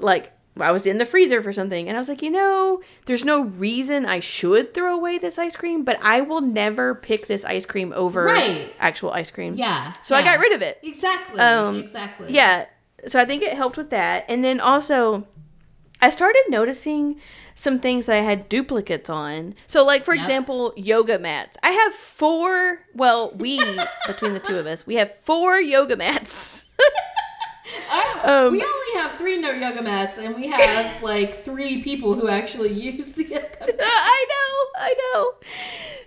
like 0.00 0.32
I 0.60 0.70
was 0.70 0.86
in 0.86 0.98
the 0.98 1.06
freezer 1.06 1.42
for 1.42 1.52
something 1.52 1.88
and 1.88 1.96
I 1.96 2.00
was 2.00 2.08
like, 2.10 2.20
you 2.20 2.30
know, 2.30 2.82
there's 3.06 3.24
no 3.24 3.44
reason 3.44 4.04
I 4.04 4.20
should 4.20 4.74
throw 4.74 4.94
away 4.94 5.16
this 5.16 5.38
ice 5.38 5.56
cream, 5.56 5.82
but 5.82 5.98
I 6.02 6.20
will 6.20 6.42
never 6.42 6.94
pick 6.94 7.26
this 7.26 7.42
ice 7.44 7.64
cream 7.64 7.92
over 7.96 8.24
Right. 8.24 8.74
actual 8.78 9.12
ice 9.12 9.30
cream. 9.30 9.54
Yeah. 9.54 9.94
So 10.02 10.14
I 10.14 10.22
got 10.22 10.38
rid 10.38 10.52
of 10.52 10.60
it. 10.60 10.78
Exactly. 10.82 11.40
Um, 11.40 11.78
exactly. 11.78 12.26
Yeah. 12.32 12.66
So 13.06 13.18
I 13.18 13.24
think 13.24 13.42
it 13.42 13.54
helped 13.54 13.78
with 13.78 13.88
that. 13.90 14.26
And 14.28 14.44
then 14.44 14.60
also 14.60 15.26
I 16.02 16.10
started 16.10 16.42
noticing 16.50 17.18
some 17.54 17.78
things 17.78 18.06
that 18.06 18.16
I 18.16 18.22
had 18.22 18.48
duplicates 18.50 19.08
on. 19.08 19.54
So 19.66 19.84
like 19.86 20.04
for 20.04 20.14
Yep. 20.14 20.22
example, 20.22 20.74
yoga 20.76 21.18
mats. 21.18 21.56
I 21.62 21.70
have 21.70 21.94
four, 21.94 22.80
well, 22.94 23.30
we 23.36 23.58
between 24.06 24.34
the 24.34 24.40
two 24.40 24.58
of 24.58 24.66
us, 24.66 24.86
we 24.86 24.96
have 24.96 25.14
four 25.22 25.58
yoga 25.58 25.96
mats. 25.96 26.66
I, 27.90 28.20
Um, 28.24 28.52
we 28.52 28.62
only 28.62 29.00
have 29.00 29.12
three 29.12 29.36
no 29.38 29.50
yoga 29.50 29.82
mats, 29.82 30.18
and 30.18 30.34
we 30.34 30.46
have 30.48 31.02
like 31.12 31.32
three 31.34 31.82
people 31.82 32.14
who 32.14 32.28
actually 32.28 32.72
use 32.92 33.12
the 33.14 33.24
yoga 33.24 33.40
mat. 33.42 33.70
I 33.80 34.26
know, 34.28 34.80
I 34.80 34.94
know. 35.14 35.32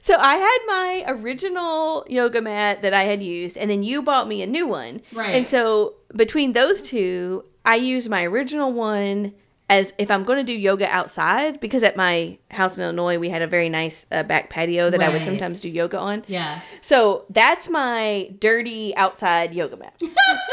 So 0.01 0.15
I 0.19 0.35
had 0.35 0.57
my 0.67 1.03
original 1.07 2.05
yoga 2.07 2.41
mat 2.41 2.81
that 2.83 2.93
I 2.93 3.03
had 3.03 3.23
used, 3.23 3.57
and 3.57 3.69
then 3.69 3.81
you 3.83 4.01
bought 4.01 4.27
me 4.27 4.41
a 4.41 4.47
new 4.47 4.67
one. 4.67 5.01
Right. 5.11 5.33
And 5.35 5.47
so 5.47 5.95
between 6.15 6.53
those 6.53 6.81
two, 6.81 7.43
I 7.65 7.75
used 7.75 8.09
my 8.09 8.23
original 8.23 8.71
one 8.71 9.33
as 9.67 9.95
if 9.97 10.11
I'm 10.11 10.23
going 10.23 10.37
to 10.37 10.43
do 10.43 10.53
yoga 10.53 10.87
outside, 10.89 11.59
because 11.59 11.81
at 11.81 11.97
my 11.97 12.37
house 12.51 12.77
in 12.77 12.83
Illinois, 12.83 13.17
we 13.17 13.29
had 13.29 13.41
a 13.41 13.47
very 13.47 13.67
nice 13.67 14.05
uh, 14.11 14.21
back 14.21 14.51
patio 14.51 14.91
that 14.91 15.01
I 15.01 15.09
would 15.09 15.23
sometimes 15.23 15.59
do 15.61 15.69
yoga 15.69 15.97
on. 15.97 16.23
Yeah. 16.27 16.59
So 16.81 17.25
that's 17.31 17.67
my 17.67 18.29
dirty 18.37 18.95
outside 18.95 19.55
yoga 19.55 19.77
mat. 19.77 19.99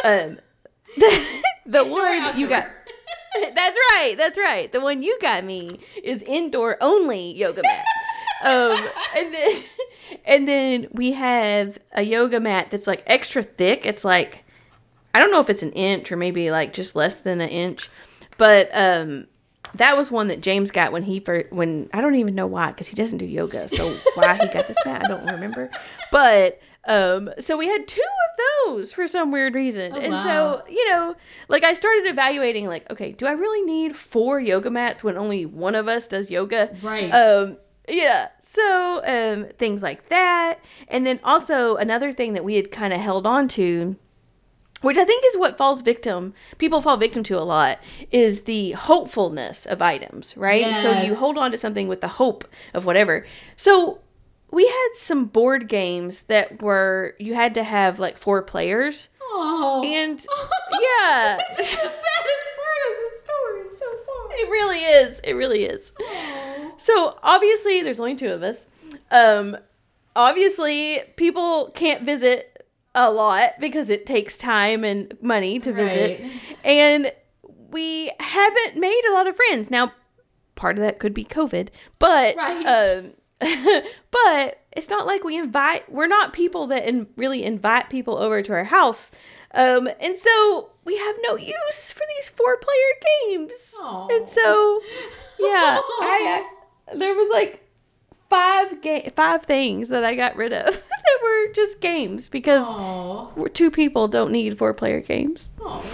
um, 0.04 0.38
the 1.66 1.84
one 1.84 2.38
you 2.38 2.48
got. 2.48 2.66
That's 3.54 3.76
right. 3.90 4.14
That's 4.16 4.38
right. 4.38 4.70
The 4.70 4.80
one 4.80 5.02
you 5.02 5.18
got 5.20 5.44
me 5.44 5.80
is 6.02 6.22
indoor 6.22 6.76
only 6.80 7.32
yoga 7.32 7.62
mat. 7.62 7.84
um, 8.44 8.88
and 9.16 9.32
then 9.32 9.62
and 10.26 10.48
then 10.48 10.88
we 10.92 11.12
have 11.12 11.78
a 11.92 12.02
yoga 12.02 12.40
mat 12.40 12.70
that's 12.70 12.86
like 12.86 13.02
extra 13.06 13.42
thick. 13.42 13.86
It's 13.86 14.04
like 14.04 14.44
I 15.14 15.18
don't 15.18 15.30
know 15.30 15.40
if 15.40 15.48
it's 15.48 15.62
an 15.62 15.72
inch 15.72 16.12
or 16.12 16.16
maybe 16.16 16.50
like 16.50 16.72
just 16.72 16.94
less 16.94 17.20
than 17.20 17.40
an 17.40 17.48
inch, 17.48 17.88
but 18.36 18.68
um, 18.74 19.26
that 19.74 19.96
was 19.96 20.10
one 20.10 20.28
that 20.28 20.40
James 20.40 20.70
got 20.70 20.92
when 20.92 21.02
he 21.02 21.20
first 21.20 21.52
when 21.52 21.88
I 21.94 22.00
don't 22.00 22.16
even 22.16 22.34
know 22.34 22.46
why 22.46 22.68
because 22.68 22.88
he 22.88 22.96
doesn't 22.96 23.18
do 23.18 23.24
yoga. 23.26 23.68
So 23.68 23.88
why 24.14 24.34
he 24.34 24.46
got 24.52 24.68
this 24.68 24.78
mat 24.84 25.04
I 25.04 25.08
don't 25.08 25.26
remember. 25.26 25.70
But 26.10 26.60
um, 26.88 27.30
so 27.38 27.56
we 27.56 27.66
had 27.68 27.86
two 27.86 28.00
of 28.00 28.66
those 28.76 28.92
for 28.92 29.06
some 29.06 29.30
weird 29.30 29.54
reason, 29.54 29.92
Oh, 29.94 29.98
and 29.98 30.12
wow. 30.12 30.22
so 30.64 30.70
you 30.72 30.88
know, 30.90 31.14
like 31.48 31.64
I 31.64 31.74
started 31.74 32.06
evaluating 32.06 32.66
like, 32.66 32.90
okay, 32.90 33.12
do 33.12 33.26
I 33.26 33.32
really 33.32 33.62
need 33.62 33.96
four 33.96 34.40
yoga 34.40 34.70
mats 34.70 35.04
when 35.04 35.16
only 35.16 35.46
one 35.46 35.74
of 35.74 35.86
us 35.88 36.08
does 36.08 36.30
yoga? 36.30 36.74
Right. 36.82 37.10
Um, 37.10 37.56
yeah. 37.88 38.28
So 38.40 39.00
um, 39.06 39.48
things 39.58 39.82
like 39.82 40.08
that, 40.08 40.58
and 40.88 41.04
then 41.06 41.20
also 41.24 41.76
another 41.76 42.12
thing 42.12 42.32
that 42.34 42.44
we 42.44 42.56
had 42.56 42.70
kind 42.72 42.92
of 42.92 43.00
held 43.00 43.26
on 43.26 43.48
to 43.48 43.96
which 44.80 44.98
I 44.98 45.04
think 45.04 45.22
is 45.26 45.38
what 45.38 45.56
falls 45.56 45.80
victim 45.80 46.34
people 46.58 46.82
fall 46.82 46.96
victim 46.96 47.22
to 47.22 47.38
a 47.38 47.44
lot 47.46 47.78
is 48.10 48.42
the 48.42 48.72
hopefulness 48.72 49.64
of 49.64 49.80
items, 49.80 50.36
right? 50.36 50.74
So 50.82 51.02
you 51.02 51.14
hold 51.14 51.38
on 51.38 51.52
to 51.52 51.58
something 51.58 51.86
with 51.86 52.00
the 52.00 52.08
hope 52.08 52.44
of 52.74 52.84
whatever. 52.84 53.24
So 53.56 54.00
we 54.52 54.66
had 54.66 54.88
some 54.94 55.24
board 55.24 55.66
games 55.68 56.24
that 56.24 56.62
were 56.62 57.14
you 57.18 57.34
had 57.34 57.54
to 57.54 57.64
have 57.64 57.98
like 57.98 58.16
four 58.16 58.42
players 58.42 59.08
Oh. 59.34 59.82
and 59.84 60.20
yeah, 60.72 61.38
It's 61.58 61.70
the 61.70 61.76
saddest 61.76 62.46
part 62.58 62.82
of 62.88 62.94
the 63.00 63.16
story 63.24 63.70
so 63.70 63.86
far. 64.04 64.32
it 64.38 64.50
really 64.50 64.78
is. 64.80 65.20
It 65.20 65.32
really 65.32 65.64
is. 65.64 65.92
So 66.76 67.18
obviously, 67.22 67.82
there's 67.82 67.98
only 67.98 68.14
two 68.14 68.28
of 68.30 68.42
us. 68.42 68.66
Um, 69.10 69.56
obviously, 70.14 71.00
people 71.16 71.70
can't 71.74 72.02
visit 72.02 72.64
a 72.94 73.10
lot 73.10 73.52
because 73.58 73.88
it 73.88 74.04
takes 74.04 74.36
time 74.36 74.84
and 74.84 75.16
money 75.22 75.58
to 75.60 75.72
visit, 75.72 76.20
Right. 76.20 76.32
and 76.64 77.12
we 77.70 78.12
haven't 78.20 78.76
made 78.76 79.02
a 79.10 79.14
lot 79.14 79.26
of 79.26 79.34
friends. 79.34 79.70
Now, 79.70 79.92
part 80.56 80.76
of 80.76 80.84
that 80.84 80.98
could 80.98 81.14
be 81.14 81.24
COVID, 81.24 81.68
but 81.98 82.36
Right. 82.36 82.66
um, 82.66 83.12
but 84.10 84.62
it's 84.72 84.88
not 84.88 85.06
like 85.06 85.24
we 85.24 85.36
invite. 85.36 85.90
We're 85.90 86.06
not 86.06 86.32
people 86.32 86.66
that 86.68 86.86
in, 86.88 87.06
really 87.16 87.42
invite 87.44 87.90
people 87.90 88.16
over 88.16 88.42
to 88.42 88.52
our 88.52 88.64
house, 88.64 89.10
um, 89.54 89.88
and 90.00 90.16
so 90.16 90.70
we 90.84 90.96
have 90.98 91.16
no 91.22 91.36
use 91.36 91.92
for 91.92 92.02
these 92.18 92.28
four-player 92.28 93.30
games. 93.30 93.74
Aw. 93.80 94.08
And 94.10 94.28
so, 94.28 94.80
yeah, 95.38 95.80
I, 96.00 96.44
I 96.90 96.94
there 96.96 97.14
was 97.14 97.28
like 97.30 97.68
five 98.30 98.80
ga- 98.80 99.10
five 99.14 99.44
things 99.44 99.88
that 99.90 100.04
I 100.04 100.14
got 100.14 100.36
rid 100.36 100.52
of 100.52 100.64
that 100.88 101.18
were 101.22 101.52
just 101.52 101.80
games 101.80 102.28
because 102.28 102.66
we're 103.36 103.48
two 103.48 103.70
people 103.70 104.08
don't 104.08 104.32
need 104.32 104.56
four 104.58 104.72
player 104.74 105.00
games, 105.00 105.52
Oh. 105.60 105.84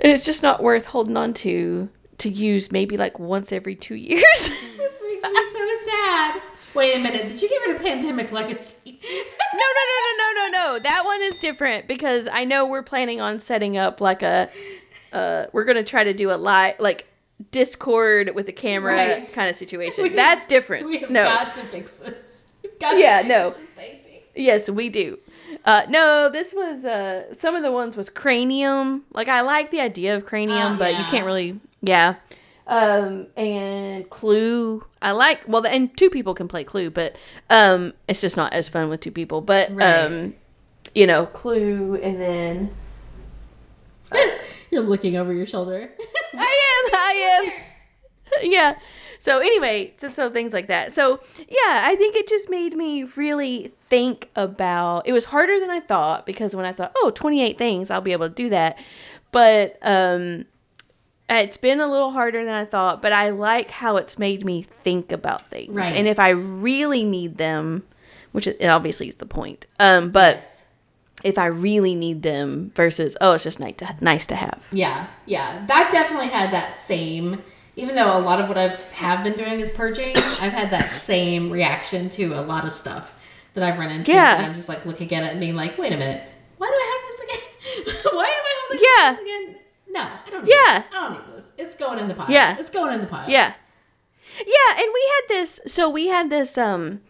and 0.00 0.10
it's 0.12 0.24
just 0.24 0.42
not 0.42 0.62
worth 0.62 0.86
holding 0.86 1.16
on 1.16 1.34
to 1.34 1.90
to 2.22 2.28
use 2.28 2.72
maybe 2.72 2.96
like 2.96 3.18
once 3.18 3.52
every 3.52 3.74
two 3.76 3.94
years. 3.96 4.22
This 4.82 5.00
makes 5.04 5.24
me 5.24 5.44
so 5.52 5.68
sad. 5.90 6.42
Wait 6.74 6.94
a 6.96 6.98
minute. 6.98 7.28
Did 7.28 7.40
you 7.40 7.48
get 7.48 7.66
rid 7.66 7.76
of 7.76 7.82
Pandemic 7.82 8.32
Legacy? 8.32 8.98
no, 9.00 9.58
no, 9.58 9.82
no, 9.90 9.96
no, 10.02 10.16
no, 10.18 10.48
no, 10.48 10.74
no. 10.74 10.78
That 10.82 11.04
one 11.04 11.22
is 11.22 11.38
different 11.38 11.86
because 11.86 12.28
I 12.30 12.44
know 12.44 12.66
we're 12.66 12.82
planning 12.82 13.20
on 13.20 13.38
setting 13.40 13.76
up 13.78 14.00
like 14.00 14.22
a. 14.22 14.50
Uh, 15.12 15.46
we're 15.52 15.64
gonna 15.64 15.84
try 15.84 16.02
to 16.04 16.12
do 16.12 16.30
a 16.32 16.36
live 16.36 16.74
like 16.80 17.06
Discord 17.52 18.34
with 18.34 18.48
a 18.48 18.52
camera 18.52 18.94
Right. 18.94 19.32
kind 19.32 19.48
of 19.48 19.56
situation. 19.56 20.02
We- 20.04 20.08
That's 20.10 20.46
different. 20.46 20.84
We 20.86 20.98
have 20.98 21.10
no. 21.10 21.24
got 21.24 21.54
to 21.54 21.60
fix 21.60 21.96
this. 21.96 22.50
We've 22.62 22.78
got 22.78 22.98
Yeah, 22.98 23.22
to 23.22 23.24
fix 23.24 23.28
no. 23.28 23.50
this, 23.50 23.68
Stacy. 23.70 24.22
Yes, 24.34 24.68
we 24.68 24.88
do. 24.88 25.18
Uh, 25.64 25.82
no, 25.88 26.28
this 26.32 26.52
was 26.54 26.84
uh, 26.84 27.32
some 27.34 27.54
of 27.54 27.62
the 27.62 27.72
ones 27.72 27.96
was 27.96 28.08
cranium. 28.10 29.02
Like 29.12 29.28
I 29.28 29.40
like 29.42 29.70
the 29.70 29.80
idea 29.80 30.16
of 30.16 30.24
cranium, 30.26 30.74
Oh, 30.74 30.76
but 30.78 30.90
you 30.98 31.04
can't 31.04 31.26
really. 31.26 31.58
Yeah. 31.82 32.16
Um, 32.66 33.26
and 33.36 34.08
Clue. 34.08 34.84
I 35.00 35.10
like 35.12 35.42
well, 35.48 35.66
and 35.66 35.94
two 35.96 36.10
people 36.10 36.34
can 36.34 36.48
play 36.48 36.64
Clue, 36.64 36.90
but 36.90 37.16
um, 37.50 37.92
it's 38.08 38.20
just 38.20 38.36
not 38.36 38.52
as 38.52 38.68
fun 38.68 38.88
with 38.88 39.00
two 39.00 39.10
people. 39.10 39.40
But 39.40 39.74
Right. 39.74 39.84
um, 39.86 40.34
you 40.94 41.06
know, 41.06 41.26
Clue, 41.26 41.96
and 42.02 42.18
then 42.20 42.74
You're 44.70 44.82
looking 44.82 45.16
over 45.16 45.32
your 45.32 45.46
shoulder. 45.46 45.90
I 46.34 46.82
am. 46.84 46.94
I 46.94 47.42
am. 47.46 47.52
yeah. 48.50 48.78
So 49.18 49.38
anyway, 49.38 49.92
so, 49.98 50.08
so 50.08 50.30
things 50.30 50.52
like 50.52 50.66
that. 50.68 50.92
So 50.92 51.20
yeah, 51.38 51.82
I 51.84 51.94
think 51.96 52.16
it 52.16 52.26
just 52.28 52.48
made 52.50 52.76
me 52.76 53.04
really 53.04 53.72
think 53.92 54.30
about. 54.36 55.06
It 55.06 55.12
was 55.12 55.26
harder 55.26 55.60
than 55.60 55.68
I 55.68 55.78
thought 55.80 56.24
because 56.24 56.56
when 56.56 56.64
I 56.64 56.72
thought, 56.72 56.92
oh, 56.96 57.10
28 57.14 57.58
things, 57.58 57.90
I'll 57.90 58.00
be 58.00 58.12
able 58.12 58.26
to 58.26 58.34
do 58.34 58.48
that. 58.48 58.78
But 59.32 59.76
um, 59.82 60.46
it's 61.28 61.58
been 61.58 61.78
a 61.78 61.86
little 61.86 62.10
harder 62.10 62.42
than 62.42 62.54
I 62.54 62.64
thought. 62.64 63.02
But 63.02 63.12
I 63.12 63.28
like 63.28 63.70
how 63.70 63.98
it's 63.98 64.18
made 64.18 64.46
me 64.46 64.62
think 64.82 65.12
about 65.12 65.42
things, 65.42 65.74
Right. 65.76 65.94
and 65.94 66.08
if 66.08 66.18
I 66.18 66.30
really 66.30 67.04
need 67.04 67.36
them, 67.36 67.82
which 68.32 68.46
it 68.46 68.64
obviously 68.66 69.08
is 69.08 69.16
the 69.16 69.26
point. 69.26 69.66
Um, 69.78 70.10
but 70.10 70.36
Yes. 70.36 70.66
if 71.22 71.36
I 71.36 71.46
really 71.46 71.94
need 71.94 72.22
them 72.22 72.72
versus 72.74 73.14
oh, 73.20 73.32
it's 73.32 73.44
just 73.44 73.60
nice 73.60 73.76
to 73.76 73.94
nice 74.00 74.26
to 74.28 74.36
have. 74.36 74.66
Yeah, 74.72 75.06
yeah. 75.26 75.66
I've 75.70 75.92
definitely 75.92 76.28
had 76.28 76.50
that 76.54 76.78
same, 76.78 77.42
even 77.76 77.94
though 77.94 78.16
a 78.16 78.20
lot 78.20 78.40
of 78.40 78.48
what 78.48 78.56
I 78.56 78.78
have 78.94 79.22
been 79.22 79.34
doing 79.34 79.60
is 79.60 79.70
purging, 79.70 80.16
I've 80.16 80.54
had 80.54 80.70
that 80.70 80.96
same 80.96 81.50
reaction 81.50 82.08
to 82.10 82.32
a 82.32 82.40
lot 82.40 82.64
of 82.64 82.72
stuff 82.72 83.18
that 83.54 83.64
I've 83.64 83.78
run 83.78 83.90
into. 83.90 84.12
Yeah. 84.12 84.36
And 84.36 84.46
I'm 84.46 84.54
just 84.54 84.68
like 84.68 84.84
looking 84.86 85.12
at 85.12 85.22
it 85.22 85.30
and 85.32 85.40
being 85.40 85.54
like, 85.56 85.76
wait 85.78 85.92
a 85.92 85.96
minute, 85.96 86.22
why 86.58 86.66
do 86.68 86.72
I 86.72 86.98
have 87.00 87.10
this 87.10 87.20
again? 87.94 88.12
why 88.16 88.24
am 88.24 88.44
I 88.44 88.54
holding 88.60 88.84
Yeah. 88.96 89.12
this 89.12 89.20
again? 89.20 89.56
No, 89.90 90.00
I 90.00 90.30
don't 90.30 90.44
need 90.44 90.52
Yeah. 90.66 90.78
this. 90.78 90.88
I 90.94 91.08
don't 91.08 91.12
need 91.28 91.34
this. 91.36 91.52
It's 91.58 91.74
going 91.74 91.98
in 91.98 92.08
the 92.08 92.14
pile. 92.14 92.30
Yeah. 92.30 92.56
It's 92.58 92.70
going 92.70 92.94
in 92.94 93.00
the 93.00 93.06
pile. 93.06 93.28
Yeah. 93.28 93.52
Yeah, 94.38 94.76
and 94.78 94.86
we 94.94 95.12
had 95.14 95.28
this 95.28 95.60
so 95.66 95.90
we 95.90 96.08
had 96.08 96.30
this 96.30 96.56
um 96.56 97.00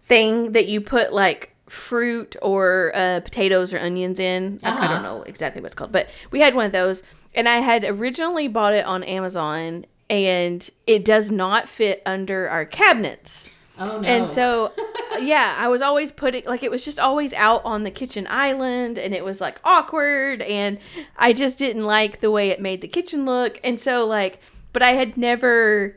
thing 0.00 0.52
that 0.52 0.66
you 0.66 0.80
put 0.80 1.12
like 1.12 1.54
fruit 1.68 2.36
or 2.42 2.92
uh, 2.94 3.20
potatoes 3.20 3.72
or 3.72 3.78
onions 3.78 4.18
in. 4.20 4.58
I- 4.62 4.68
I 4.68 4.70
Uh-huh. 4.72 4.88
don't 4.94 5.02
know 5.02 5.22
exactly 5.22 5.60
what 5.62 5.66
it's 5.66 5.74
called, 5.74 5.92
but 5.92 6.08
we 6.30 6.40
had 6.40 6.54
one 6.54 6.66
of 6.66 6.72
those 6.72 7.02
and 7.34 7.48
I 7.48 7.56
had 7.56 7.84
originally 7.84 8.46
bought 8.46 8.74
it 8.74 8.84
on 8.84 9.02
Amazon 9.04 9.86
and 10.10 10.68
it 10.86 11.04
does 11.04 11.30
not 11.30 11.68
fit 11.68 12.02
under 12.04 12.48
our 12.48 12.64
cabinets. 12.66 13.48
Oh 13.78 14.00
no. 14.00 14.08
And 14.08 14.28
so 14.28 14.72
yeah, 15.20 15.56
I 15.58 15.68
was 15.68 15.82
always 15.82 16.12
putting 16.12 16.44
like 16.44 16.62
it 16.62 16.70
was 16.70 16.84
just 16.84 17.00
always 17.00 17.32
out 17.32 17.64
on 17.64 17.84
the 17.84 17.90
kitchen 17.90 18.26
island 18.28 18.98
and 18.98 19.14
it 19.14 19.24
was 19.24 19.40
like 19.40 19.60
awkward 19.64 20.42
and 20.42 20.78
I 21.16 21.32
just 21.32 21.58
didn't 21.58 21.84
like 21.84 22.20
the 22.20 22.30
way 22.30 22.50
it 22.50 22.60
made 22.60 22.80
the 22.80 22.88
kitchen 22.88 23.24
look. 23.24 23.58
And 23.64 23.78
so 23.80 24.06
like 24.06 24.40
but 24.72 24.82
I 24.82 24.92
had 24.92 25.16
never 25.16 25.96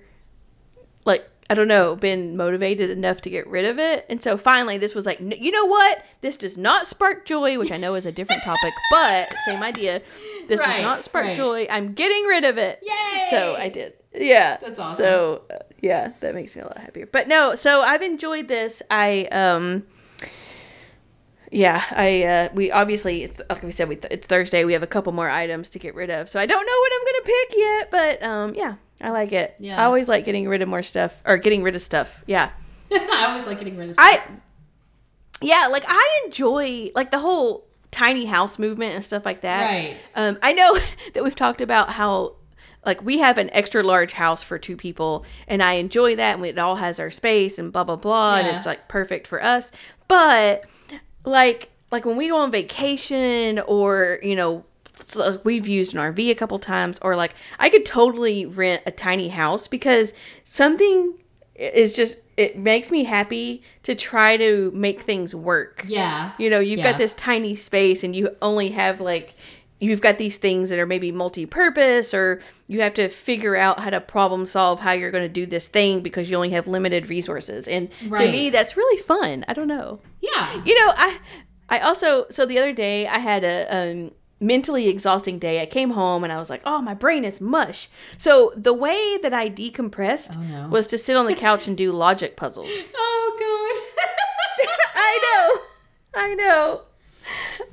like 1.06 1.30
I 1.48 1.54
don't 1.54 1.68
know, 1.68 1.96
been 1.96 2.36
motivated 2.36 2.90
enough 2.90 3.22
to 3.22 3.30
get 3.30 3.46
rid 3.46 3.66
of 3.66 3.78
it. 3.78 4.06
And 4.10 4.22
so 4.24 4.36
finally 4.36 4.80
this 4.80 4.96
was 4.96 5.06
like, 5.06 5.22
"N- 5.22 5.34
you 5.40 5.52
know 5.52 5.66
what? 5.66 6.04
This 6.22 6.38
does 6.38 6.58
not 6.58 6.88
spark 6.88 7.24
joy, 7.26 7.60
which 7.60 7.72
I 7.72 7.78
know 7.78 7.94
is 7.94 8.08
a 8.08 8.12
different 8.12 8.42
topic, 8.42 8.74
but 8.90 9.32
same 9.46 9.62
idea. 9.62 10.02
This 10.48 10.60
does 10.60 10.80
not 10.80 11.04
spark 11.04 11.26
right. 11.26 11.38
joy. 11.38 11.68
I'm 11.70 11.94
getting 11.94 12.24
rid 12.26 12.46
of 12.46 12.58
it. 12.58 12.80
Yay! 12.82 13.28
So 13.30 13.56
I 13.56 13.70
did. 13.70 13.94
Yeah. 14.18 14.58
That's 14.58 14.80
awesome. 14.80 14.96
So 14.98 15.42
uh, 15.52 15.58
yeah, 15.82 16.14
that 16.20 16.34
makes 16.36 16.56
me 16.56 16.62
a 16.62 16.66
lot 16.66 16.78
happier. 16.78 17.06
But 17.06 17.28
no, 17.28 17.56
so 17.56 17.82
I've 17.82 18.02
enjoyed 18.02 18.48
this. 18.48 18.82
I 18.90 19.26
um 19.32 19.84
yeah, 21.52 21.84
I 21.92 22.24
uh 22.24 22.50
we 22.54 22.72
obviously 22.72 23.24
it's 23.24 23.40
like 23.50 23.64
we 23.64 23.72
said 23.72 23.88
we 23.90 23.96
th- 23.96 24.12
it's 24.12 24.28
Thursday. 24.28 24.66
We 24.66 24.74
have 24.74 24.84
a 24.84 24.88
couple 24.88 25.12
more 25.14 25.30
items 25.30 25.70
to 25.72 25.80
get 25.80 25.96
rid 25.96 26.10
of. 26.10 26.30
So 26.30 26.40
I 26.40 26.46
don't 26.46 26.66
know 26.66 26.80
what 26.80 26.92
I'm 26.96 27.06
going 27.06 27.22
to 27.22 27.26
pick 27.26 27.58
yet, 27.58 27.92
but 27.92 28.24
um 28.28 28.56
yeah, 28.56 28.76
I 29.02 29.10
like 29.12 29.32
it. 29.32 29.56
Yeah. 29.60 29.82
I 29.82 29.86
always 29.86 30.08
like 30.08 30.26
getting 30.26 30.48
rid 30.48 30.62
of 30.62 30.70
more 30.70 30.84
stuff 30.84 31.22
or 31.26 31.38
getting 31.38 31.64
rid 31.64 31.76
of 31.76 31.82
stuff. 31.82 32.24
Yeah. 32.26 32.52
I 32.92 33.26
always 33.28 33.48
like 33.48 33.60
getting 33.60 33.78
rid 33.78 33.90
of 33.90 33.96
stuff. 33.96 34.06
I 34.08 34.32
yeah, 35.42 35.68
like 35.70 35.84
I 35.88 36.22
enjoy 36.26 36.92
like 36.96 37.12
the 37.12 37.20
whole 37.20 37.68
tiny 37.92 38.26
house 38.26 38.60
movement 38.60 38.94
and 38.94 39.04
stuff 39.04 39.26
like 39.26 39.42
that. 39.42 39.64
Right. 39.64 39.98
Um, 40.16 40.38
I 40.42 40.54
know 40.54 40.78
that 41.14 41.24
we've 41.24 41.36
talked 41.36 41.62
about 41.62 41.92
how 41.92 42.36
like 42.86 43.04
we 43.04 43.18
have 43.20 43.38
an 43.38 43.50
extra 43.54 43.82
large 43.84 44.14
house 44.14 44.44
for 44.44 44.58
two 44.58 44.76
people, 44.78 45.26
and 45.48 45.62
I 45.64 45.74
enjoy 45.74 46.16
that, 46.16 46.36
and 46.38 46.46
it 46.46 46.58
all 46.60 46.76
has 46.78 47.00
our 47.00 47.12
space 47.12 47.58
and 47.60 47.72
blah 47.72 47.84
blah 47.84 47.96
blah, 47.96 48.38
and 48.38 48.48
it's 48.48 48.66
like 48.66 48.88
perfect 48.88 49.28
for 49.28 49.42
us. 49.44 49.72
But 50.08 50.66
like 51.24 51.70
like 51.92 52.06
when 52.06 52.18
we 52.18 52.28
go 52.30 52.38
on 52.38 52.52
vacation 52.52 53.60
or 53.60 54.20
you 54.22 54.36
know 54.36 54.66
so 55.06 55.42
we've 55.44 55.68
used 55.68 55.94
an 55.94 56.00
RV 56.00 56.30
a 56.32 56.36
couple 56.36 56.58
times 56.58 57.00
or 57.02 57.16
like 57.16 57.36
I 57.60 57.70
could 57.70 57.86
totally 57.86 58.46
rent 58.46 58.82
a 58.86 58.92
tiny 58.92 59.28
house 59.30 59.68
because 59.68 60.14
something 60.46 61.16
is 61.56 61.96
just 61.96 62.18
it 62.38 62.58
makes 62.58 62.92
me 62.92 63.04
happy 63.06 63.62
to 63.84 63.96
try 63.96 64.36
to 64.38 64.70
make 64.74 65.02
things 65.02 65.34
work. 65.34 65.84
Yeah. 65.88 66.32
You 66.38 66.50
know, 66.50 66.60
you've 66.60 66.80
Yeah. 66.80 66.92
got 66.92 66.98
this 66.98 67.14
tiny 67.14 67.56
space 67.56 68.04
and 68.04 68.14
you 68.16 68.36
only 68.42 68.70
have 68.70 69.00
like 69.00 69.35
you've 69.86 70.02
got 70.02 70.18
these 70.18 70.38
things 70.38 70.70
that 70.70 70.80
are 70.80 70.86
maybe 70.86 71.12
multi-purpose 71.12 72.14
or 72.14 72.42
you 72.68 72.82
have 72.82 72.94
to 72.96 73.08
figure 73.10 73.56
out 73.56 73.80
how 73.80 73.90
to 73.90 74.02
problem 74.02 74.46
solve 74.46 74.80
how 74.80 74.92
you're 74.92 75.12
going 75.12 75.24
to 75.24 75.30
do 75.30 75.46
this 75.46 75.68
thing 75.68 76.02
because 76.02 76.30
you 76.30 76.36
only 76.36 76.50
have 76.52 76.68
limited 76.68 77.10
resources. 77.10 77.68
And 77.68 77.90
to 78.02 78.32
me 78.32 78.50
that's 78.50 78.76
really 78.78 78.98
fun. 79.02 79.46
I 79.48 79.54
don't 79.54 79.68
know. 79.68 80.00
Yeah. 80.22 80.62
You 80.66 80.76
know, 80.86 80.94
I 80.96 81.20
I 81.70 81.80
also 81.80 82.26
so 82.30 82.46
the 82.46 82.58
other 82.60 82.74
day 82.74 83.08
I 83.08 83.20
had 83.20 83.44
a 83.44 83.68
um 83.70 84.12
mentally 84.42 84.88
exhausting 84.90 85.40
day. 85.40 85.62
I 85.62 85.66
came 85.66 85.92
home 85.92 86.24
and 86.26 86.32
I 86.34 86.38
was 86.38 86.50
like, 86.50 86.62
"Oh, 86.66 86.82
my 86.82 86.94
brain 86.94 87.24
is 87.24 87.40
mush." 87.40 87.88
So 88.18 88.52
the 88.56 88.74
way 88.74 89.18
that 89.24 89.34
I 89.34 89.50
decompressed 89.50 90.36
Oh, 90.38 90.42
no. 90.42 90.68
was 90.68 90.88
to 90.88 90.98
sit 90.98 91.16
on 91.16 91.26
the 91.26 91.34
couch 91.36 91.68
and 91.68 91.78
do 91.78 91.92
logic 91.92 92.36
puzzles. 92.36 92.70
Oh 92.98 93.32
god. 93.40 94.08
I 94.96 95.20
know. 95.26 96.22
I 96.22 96.36
know. 96.36 96.84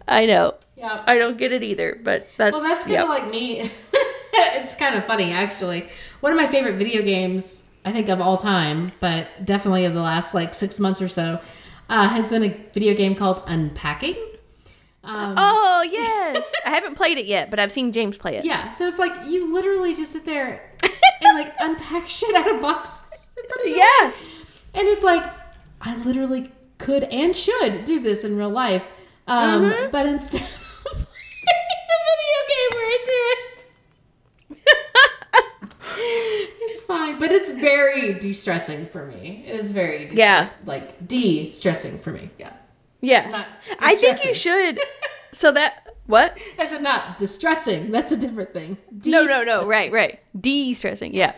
I 0.09 0.27
know. 0.27 0.55
yeah. 0.77 1.03
I 1.07 1.17
don't 1.19 1.39
get 1.39 1.53
it 1.53 1.63
either, 1.63 1.99
but 2.03 2.29
that's 2.37 2.53
Well, 2.53 2.63
that's 2.63 2.85
kind 2.85 3.01
of 3.03 3.09
like 3.09 3.29
me. 3.31 3.61
it's 4.33 4.75
kind 4.75 4.95
of 4.97 5.05
funny, 5.05 5.33
actually. 5.33 5.89
One 6.21 6.33
of 6.33 6.39
my 6.39 6.47
favorite 6.47 6.77
video 6.77 7.03
games, 7.03 7.71
I 7.85 7.93
think 7.93 8.09
of 8.09 8.21
all 8.21 8.37
time, 8.37 8.93
but 9.01 9.45
definitely 9.45 9.85
of 9.85 9.95
the 9.95 10.01
last 10.03 10.35
like 10.35 10.55
six 10.55 10.79
months 10.81 11.01
or 11.03 11.09
so, 11.09 11.41
uh, 11.89 12.09
has 12.09 12.31
been 12.31 12.43
a 12.45 12.57
video 12.73 12.95
game 12.95 13.15
called 13.15 13.43
Unpacking. 13.47 14.17
Um, 15.05 15.35
Oh 15.37 15.85
yes, 15.91 16.45
I 16.65 16.71
haven't 16.71 16.95
played 16.97 17.19
it 17.19 17.27
yet, 17.27 17.51
but 17.51 17.59
I've 17.59 17.73
seen 17.73 17.91
James 17.91 18.17
play 18.17 18.37
it. 18.37 18.45
Yeah, 18.45 18.71
so 18.71 18.87
it's 18.87 19.01
like 19.01 19.13
you 19.27 19.53
literally 19.53 19.95
just 19.95 20.13
sit 20.13 20.25
there 20.25 20.71
and 20.83 21.39
like 21.39 21.53
unpack 21.61 22.09
shit 22.09 22.35
out 22.37 22.49
of 22.55 22.61
boxes. 22.61 23.01
and 23.37 23.49
put 23.49 23.61
it 23.63 23.71
away. 23.71 23.79
Yeah. 23.79 24.13
And 24.81 24.89
it's 24.89 25.03
like, 25.03 25.25
I 25.81 25.97
literally 26.05 26.51
could 26.79 27.05
and 27.05 27.35
should 27.35 27.85
do 27.85 27.99
this 28.01 28.23
in 28.25 28.37
real 28.37 28.51
life. 28.51 28.85
Um, 29.27 29.63
Mm-hmm. 29.65 29.91
But 29.91 30.07
instead 30.07 30.41
of 30.43 30.47
playing 30.85 31.89
a 31.89 32.01
video 32.11 32.39
game 32.49 32.71
where 32.73 32.89
I 32.89 32.99
do 33.07 33.19
it, 33.35 34.67
it's 36.61 36.85
fine. 36.85 37.19
But 37.19 37.33
it's 37.33 37.51
very 37.51 38.15
de 38.15 38.33
stressing 38.33 38.87
for 38.87 39.07
me. 39.07 39.45
It 39.47 39.55
is 39.55 39.71
very 39.71 40.09
Yeah. 40.13 40.49
like 40.67 41.07
de 41.07 41.53
stressing 41.53 41.99
for 41.99 42.11
me. 42.13 42.31
Yeah. 42.39 42.53
Yeah. 43.01 43.29
Not 43.31 43.47
I 43.81 43.95
think 43.97 44.25
you 44.25 44.35
should. 44.35 44.79
So 45.35 45.51
that 45.51 45.89
what? 46.07 46.37
I 46.59 46.67
said 46.67 46.83
not 46.83 47.17
distressing. 47.17 47.91
That's 47.91 48.13
a 48.13 48.19
different 48.19 48.53
thing. 48.53 48.77
No, 49.07 49.25
no, 49.25 49.45
no. 49.45 49.67
Right, 49.67 49.91
right. 49.91 50.21
De-stressing. 50.39 51.15
Yeah. 51.15 51.33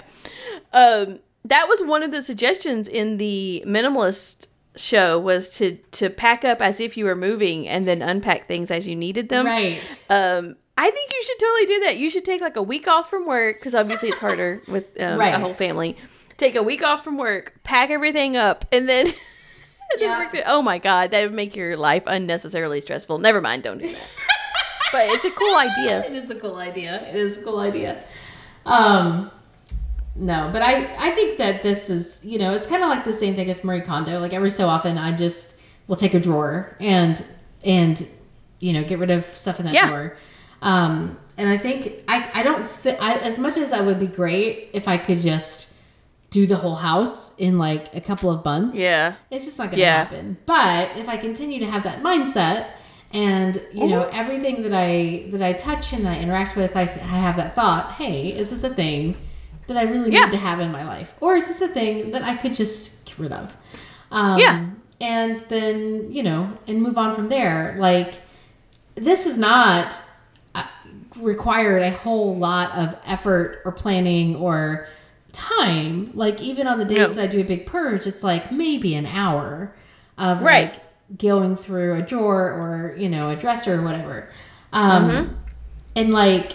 Um, 0.72 1.20
that 1.44 1.68
was 1.68 1.80
one 1.80 2.02
of 2.02 2.10
the 2.10 2.20
suggestions 2.20 2.88
in 2.88 3.18
the 3.18 3.62
minimalist 3.64 4.48
show 4.76 5.18
was 5.18 5.50
to 5.58 5.76
to 5.92 6.10
pack 6.10 6.44
up 6.44 6.60
as 6.60 6.80
if 6.80 6.96
you 6.96 7.04
were 7.04 7.14
moving 7.16 7.68
and 7.68 7.86
then 7.86 8.02
unpack 8.02 8.46
things 8.48 8.70
as 8.70 8.86
you 8.88 8.96
needed 8.96 9.28
them. 9.28 9.46
Right. 9.46 10.04
Um, 10.10 10.56
I 10.76 10.90
think 10.90 11.12
you 11.12 11.22
should 11.24 11.38
totally 11.38 11.66
do 11.66 11.80
that. 11.84 11.96
You 11.98 12.10
should 12.10 12.24
take 12.24 12.40
like 12.40 12.56
a 12.56 12.62
week 12.62 12.88
off 12.88 13.08
from 13.08 13.26
work 13.26 13.56
because 13.58 13.74
obviously 13.74 14.08
it's 14.08 14.18
harder 14.18 14.60
with 14.68 15.00
um, 15.00 15.18
Right. 15.18 15.32
a 15.34 15.38
whole 15.38 15.54
family. 15.54 15.96
Take 16.36 16.56
a 16.56 16.62
week 16.62 16.82
off 16.82 17.04
from 17.04 17.16
work, 17.16 17.54
pack 17.62 17.90
everything 17.90 18.36
up, 18.36 18.64
and 18.72 18.88
then. 18.88 19.06
and 19.92 20.00
Yeah. 20.00 20.18
work 20.18 20.34
oh 20.46 20.62
my 20.62 20.78
god, 20.78 21.12
that 21.12 21.22
would 21.22 21.32
make 21.34 21.54
your 21.54 21.76
life 21.76 22.02
unnecessarily 22.06 22.80
stressful. 22.80 23.18
Never 23.18 23.40
mind, 23.40 23.62
don't 23.62 23.78
do 23.78 23.86
that. 23.88 24.10
but 24.90 25.08
it's 25.10 25.24
a 25.24 25.30
cool 25.30 25.54
idea. 25.56 26.04
It 26.06 26.12
is 26.14 26.30
a 26.30 26.34
cool 26.34 26.56
idea. 26.56 27.06
It 27.08 27.14
is 27.14 27.40
a 27.40 27.44
cool 27.44 27.60
idea. 27.60 28.02
Um, 28.66 29.30
no, 30.16 30.50
but 30.52 30.62
I 30.62 30.84
I 30.98 31.10
think 31.10 31.38
that 31.38 31.62
this 31.62 31.90
is 31.90 32.20
you 32.24 32.38
know 32.38 32.52
it's 32.52 32.66
kind 32.66 32.82
of 32.82 32.88
like 32.88 33.04
the 33.04 33.12
same 33.12 33.34
thing 33.34 33.48
with 33.48 33.64
Marie 33.64 33.80
Kondo. 33.80 34.18
Like 34.20 34.32
every 34.32 34.50
so 34.50 34.68
often, 34.68 34.96
I 34.98 35.12
just 35.16 35.60
will 35.88 35.96
take 35.96 36.14
a 36.14 36.20
drawer 36.20 36.76
and 36.80 37.22
and 37.64 38.06
you 38.60 38.72
know 38.72 38.84
get 38.84 38.98
rid 38.98 39.10
of 39.10 39.24
stuff 39.24 39.58
in 39.60 39.66
that 39.66 39.74
Yeah. 39.74 39.88
drawer. 39.88 40.16
Um, 40.62 41.18
and 41.36 41.48
I 41.48 41.58
think 41.58 42.04
I 42.08 42.30
I 42.34 42.42
don't 42.42 42.64
th- 42.82 42.96
I 43.00 43.14
as 43.18 43.38
much 43.38 43.56
as 43.56 43.72
I 43.72 43.80
would 43.80 43.98
be 43.98 44.06
great 44.06 44.70
if 44.72 44.86
I 44.88 44.96
could 44.96 45.20
just 45.20 45.74
do 46.30 46.46
the 46.46 46.56
whole 46.56 46.74
house 46.74 47.36
in 47.36 47.58
like 47.58 47.94
a 47.94 48.00
couple 48.00 48.28
of 48.30 48.44
months. 48.44 48.78
Yeah. 48.78 49.14
It's 49.30 49.44
just 49.44 49.58
not 49.58 49.66
going 49.66 49.76
to 49.76 49.82
Yeah. 49.82 49.96
happen. 49.98 50.36
But 50.46 50.90
if 50.96 51.08
I 51.08 51.16
continue 51.16 51.60
to 51.60 51.66
have 51.66 51.84
that 51.84 52.02
mindset 52.02 52.66
and 53.12 53.60
you 53.72 53.86
know 53.88 54.08
everything 54.12 54.62
that 54.62 54.72
I 54.72 55.26
that 55.30 55.42
I 55.42 55.52
touch 55.52 55.92
and 55.92 56.06
I 56.08 56.18
interact 56.18 56.56
with, 56.56 56.76
I, 56.76 56.82
I 56.82 57.18
have 57.26 57.36
that 57.36 57.54
thought, 57.54 57.92
hey, 57.92 58.28
is 58.28 58.50
this 58.50 58.64
a 58.64 58.70
thing 58.70 59.16
that 59.66 59.76
I 59.76 59.82
really 59.82 60.12
Yeah. 60.12 60.24
need 60.24 60.32
to 60.32 60.36
have 60.38 60.60
in 60.60 60.70
my 60.72 60.84
life, 60.84 61.14
or 61.20 61.34
is 61.36 61.44
this 61.44 61.60
a 61.60 61.68
thing 61.68 62.10
that 62.12 62.22
I 62.22 62.34
could 62.36 62.52
just 62.54 63.04
get 63.06 63.18
rid 63.18 63.32
of? 63.32 63.56
Um, 64.10 64.38
Yeah. 64.38 64.66
And 65.00 65.38
then 65.48 66.10
you 66.10 66.22
know, 66.22 66.50
and 66.68 66.80
move 66.80 66.96
on 66.98 67.14
from 67.14 67.28
there. 67.28 67.74
Like 67.78 68.14
this 68.94 69.26
is 69.26 69.36
not 69.36 70.00
uh, 70.54 70.62
required 71.20 71.82
a 71.82 71.90
whole 71.90 72.36
lot 72.36 72.70
of 72.78 72.96
effort 73.06 73.60
or 73.64 73.72
planning 73.72 74.36
or 74.36 74.86
time. 75.32 76.10
Like 76.14 76.40
even 76.42 76.66
on 76.68 76.78
the 76.78 76.84
days 76.84 76.98
No. 77.16 77.22
that 77.22 77.22
I 77.24 77.26
do 77.26 77.40
a 77.40 77.44
big 77.44 77.66
purge, 77.66 78.06
it's 78.06 78.22
like 78.22 78.52
maybe 78.52 78.94
an 78.94 79.06
hour 79.06 79.74
of 80.16 80.42
Right. 80.42 80.72
like 80.74 81.18
going 81.18 81.56
through 81.56 81.94
a 81.96 82.02
drawer 82.02 82.52
or 82.52 82.94
you 82.96 83.08
know 83.08 83.30
a 83.30 83.36
dresser 83.36 83.80
or 83.80 83.84
whatever. 83.84 84.28
Um, 84.72 85.04
Mm-hmm. 85.10 85.34
And 85.96 86.10
like 86.12 86.52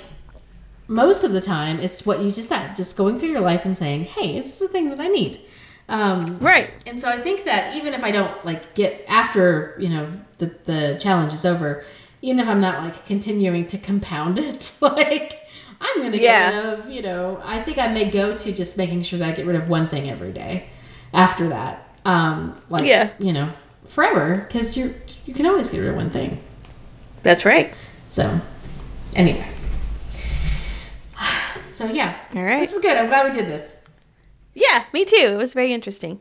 most 0.90 1.24
of 1.24 1.32
the 1.32 1.40
time, 1.40 1.80
it's 1.80 2.06
what 2.06 2.20
you 2.20 2.30
just 2.32 2.50
said, 2.50 2.76
just 2.76 2.98
going 2.98 3.16
through 3.18 3.30
your 3.30 3.40
life 3.42 3.64
and 3.66 3.78
saying, 3.78 4.04
"Hey, 4.06 4.34
this 4.34 4.48
is 4.48 4.60
this 4.60 4.68
the 4.68 4.74
thing 4.74 4.90
that 4.90 5.00
I 5.00 5.08
need?" 5.08 5.40
Um, 5.88 6.38
Right. 6.40 6.70
and 6.88 7.00
so 7.02 7.08
I 7.10 7.18
think 7.20 7.46
that 7.46 7.76
even 7.76 7.94
if 7.94 8.04
I 8.04 8.12
don't 8.12 8.34
like 8.46 8.74
get 8.76 9.06
after 9.08 9.76
you 9.80 9.90
know 9.90 10.08
the 10.40 10.52
the 10.66 10.98
challenge 11.00 11.32
is 11.34 11.46
over, 11.46 11.84
even 12.22 12.40
if 12.40 12.50
I'm 12.50 12.60
not 12.60 12.84
like 12.84 13.06
continuing 13.06 13.66
to 13.68 13.78
compound 13.78 14.40
it, 14.50 14.72
like 14.82 15.40
I'm 15.80 16.02
gonna 16.02 16.18
get 16.18 16.22
Yeah. 16.22 16.48
rid 16.50 16.80
of 16.80 16.90
you 16.90 17.02
know 17.02 17.40
I 17.44 17.60
think 17.62 17.78
I 17.80 17.88
may 17.88 18.10
go 18.10 18.36
to 18.36 18.52
just 18.52 18.78
making 18.78 19.04
sure 19.04 19.20
that 19.20 19.30
I 19.30 19.32
get 19.32 19.46
rid 19.46 19.56
of 19.56 19.70
one 19.70 19.88
thing 19.88 20.10
every 20.10 20.32
day. 20.32 20.66
After 21.14 21.48
that, 21.50 21.88
um, 22.06 22.60
like 22.70 22.86
Yeah. 22.86 23.10
you 23.20 23.34
know 23.34 23.50
forever 23.86 24.46
because 24.48 24.76
you 24.78 24.94
you 25.26 25.34
can 25.34 25.46
always 25.46 25.70
get 25.70 25.80
rid 25.80 25.90
of 25.90 25.96
one 25.96 26.10
thing. 26.12 26.40
That's 27.24 27.46
right. 27.46 27.74
So 28.10 28.40
anyway, 29.16 29.48
so 31.80 31.86
yeah, 31.86 32.14
All 32.36 32.44
right. 32.44 32.60
this 32.60 32.74
is 32.74 32.80
good. 32.80 32.98
I'm 32.98 33.08
glad 33.08 33.26
we 33.26 33.32
did 33.32 33.50
this. 33.50 33.86
Yeah, 34.54 34.84
me 34.92 35.06
too. 35.06 35.16
It 35.16 35.38
was 35.38 35.54
very 35.54 35.72
interesting. 35.72 36.20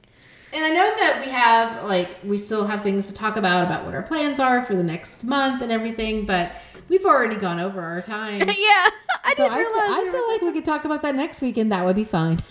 And 0.54 0.64
I 0.64 0.68
know 0.68 0.94
that 0.96 1.20
we 1.20 1.32
have 1.32 1.82
like 1.84 2.16
we 2.22 2.36
still 2.36 2.64
have 2.64 2.82
things 2.82 3.08
to 3.08 3.14
talk 3.14 3.36
about 3.36 3.66
about 3.66 3.84
what 3.84 3.92
our 3.92 4.02
plans 4.02 4.38
are 4.38 4.62
for 4.62 4.76
the 4.76 4.84
next 4.84 5.24
month 5.24 5.60
and 5.60 5.72
everything, 5.72 6.24
but 6.26 6.52
we've 6.88 7.04
already 7.04 7.34
gone 7.34 7.58
over 7.58 7.80
our 7.80 8.00
time. 8.00 8.38
yeah, 8.48 8.86
I 9.24 9.34
so 9.36 9.46
I 9.48 9.64
feel, 9.64 9.72
I 9.74 10.08
feel 10.12 10.28
like 10.28 10.42
we 10.42 10.52
could 10.52 10.64
talk 10.64 10.84
about 10.84 11.02
that 11.02 11.16
next 11.16 11.42
week 11.42 11.56
and 11.56 11.72
that 11.72 11.84
would 11.84 11.96
be 11.96 12.04
fine. 12.04 12.38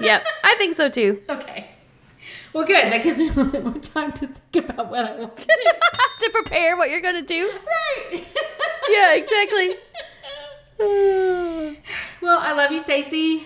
Yep, 0.00 0.24
I 0.44 0.54
think 0.56 0.74
so 0.74 0.88
too. 0.88 1.20
okay. 1.28 1.66
Well, 2.54 2.64
good. 2.64 2.90
That 2.90 3.02
gives 3.02 3.18
me 3.18 3.26
a 3.28 3.32
little 3.32 3.52
bit 3.52 3.64
more 3.64 3.74
time 3.74 4.12
to 4.12 4.28
think 4.28 4.70
about 4.70 4.90
what 4.90 5.04
I 5.04 5.14
want 5.16 5.36
to 5.36 5.46
do. 5.46 5.70
to 6.24 6.30
prepare 6.30 6.78
what 6.78 6.88
you're 6.88 7.02
gonna 7.02 7.20
do. 7.20 7.50
right. 7.50 8.24
Yeah, 8.90 9.14
exactly. 9.14 9.74
Well, 10.80 12.38
I 12.38 12.52
love 12.54 12.70
you, 12.72 12.80
Stacy, 12.80 13.42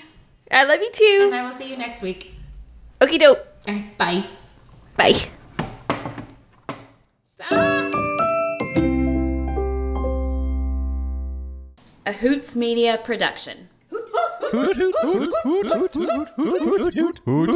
I 0.51 0.64
love 0.64 0.80
you 0.80 0.91
too. 0.93 1.20
and 1.24 1.35
I 1.35 1.43
will 1.45 1.53
see 1.53 1.68
you 1.70 1.76
next 1.76 2.03
week. 2.03 2.32
Okie 3.01 3.18
doke. 3.18 3.41
Bye. 3.99 4.24
Bye. 4.97 5.14
Stop. 7.22 7.51
A 12.07 12.12
Hoots 12.12 12.55
Media 12.55 12.99
production. 13.03 13.68
Hoot, 13.91 14.11
hoot, 14.12 14.76
hoot, 14.76 14.76
hoot, 14.76 15.32
hoot, 15.43 15.72
hoot, 15.72 15.95
hoot, 15.95 16.28
hoot, 16.37 16.95
hoot, 16.95 17.18
hoot. 17.24 17.55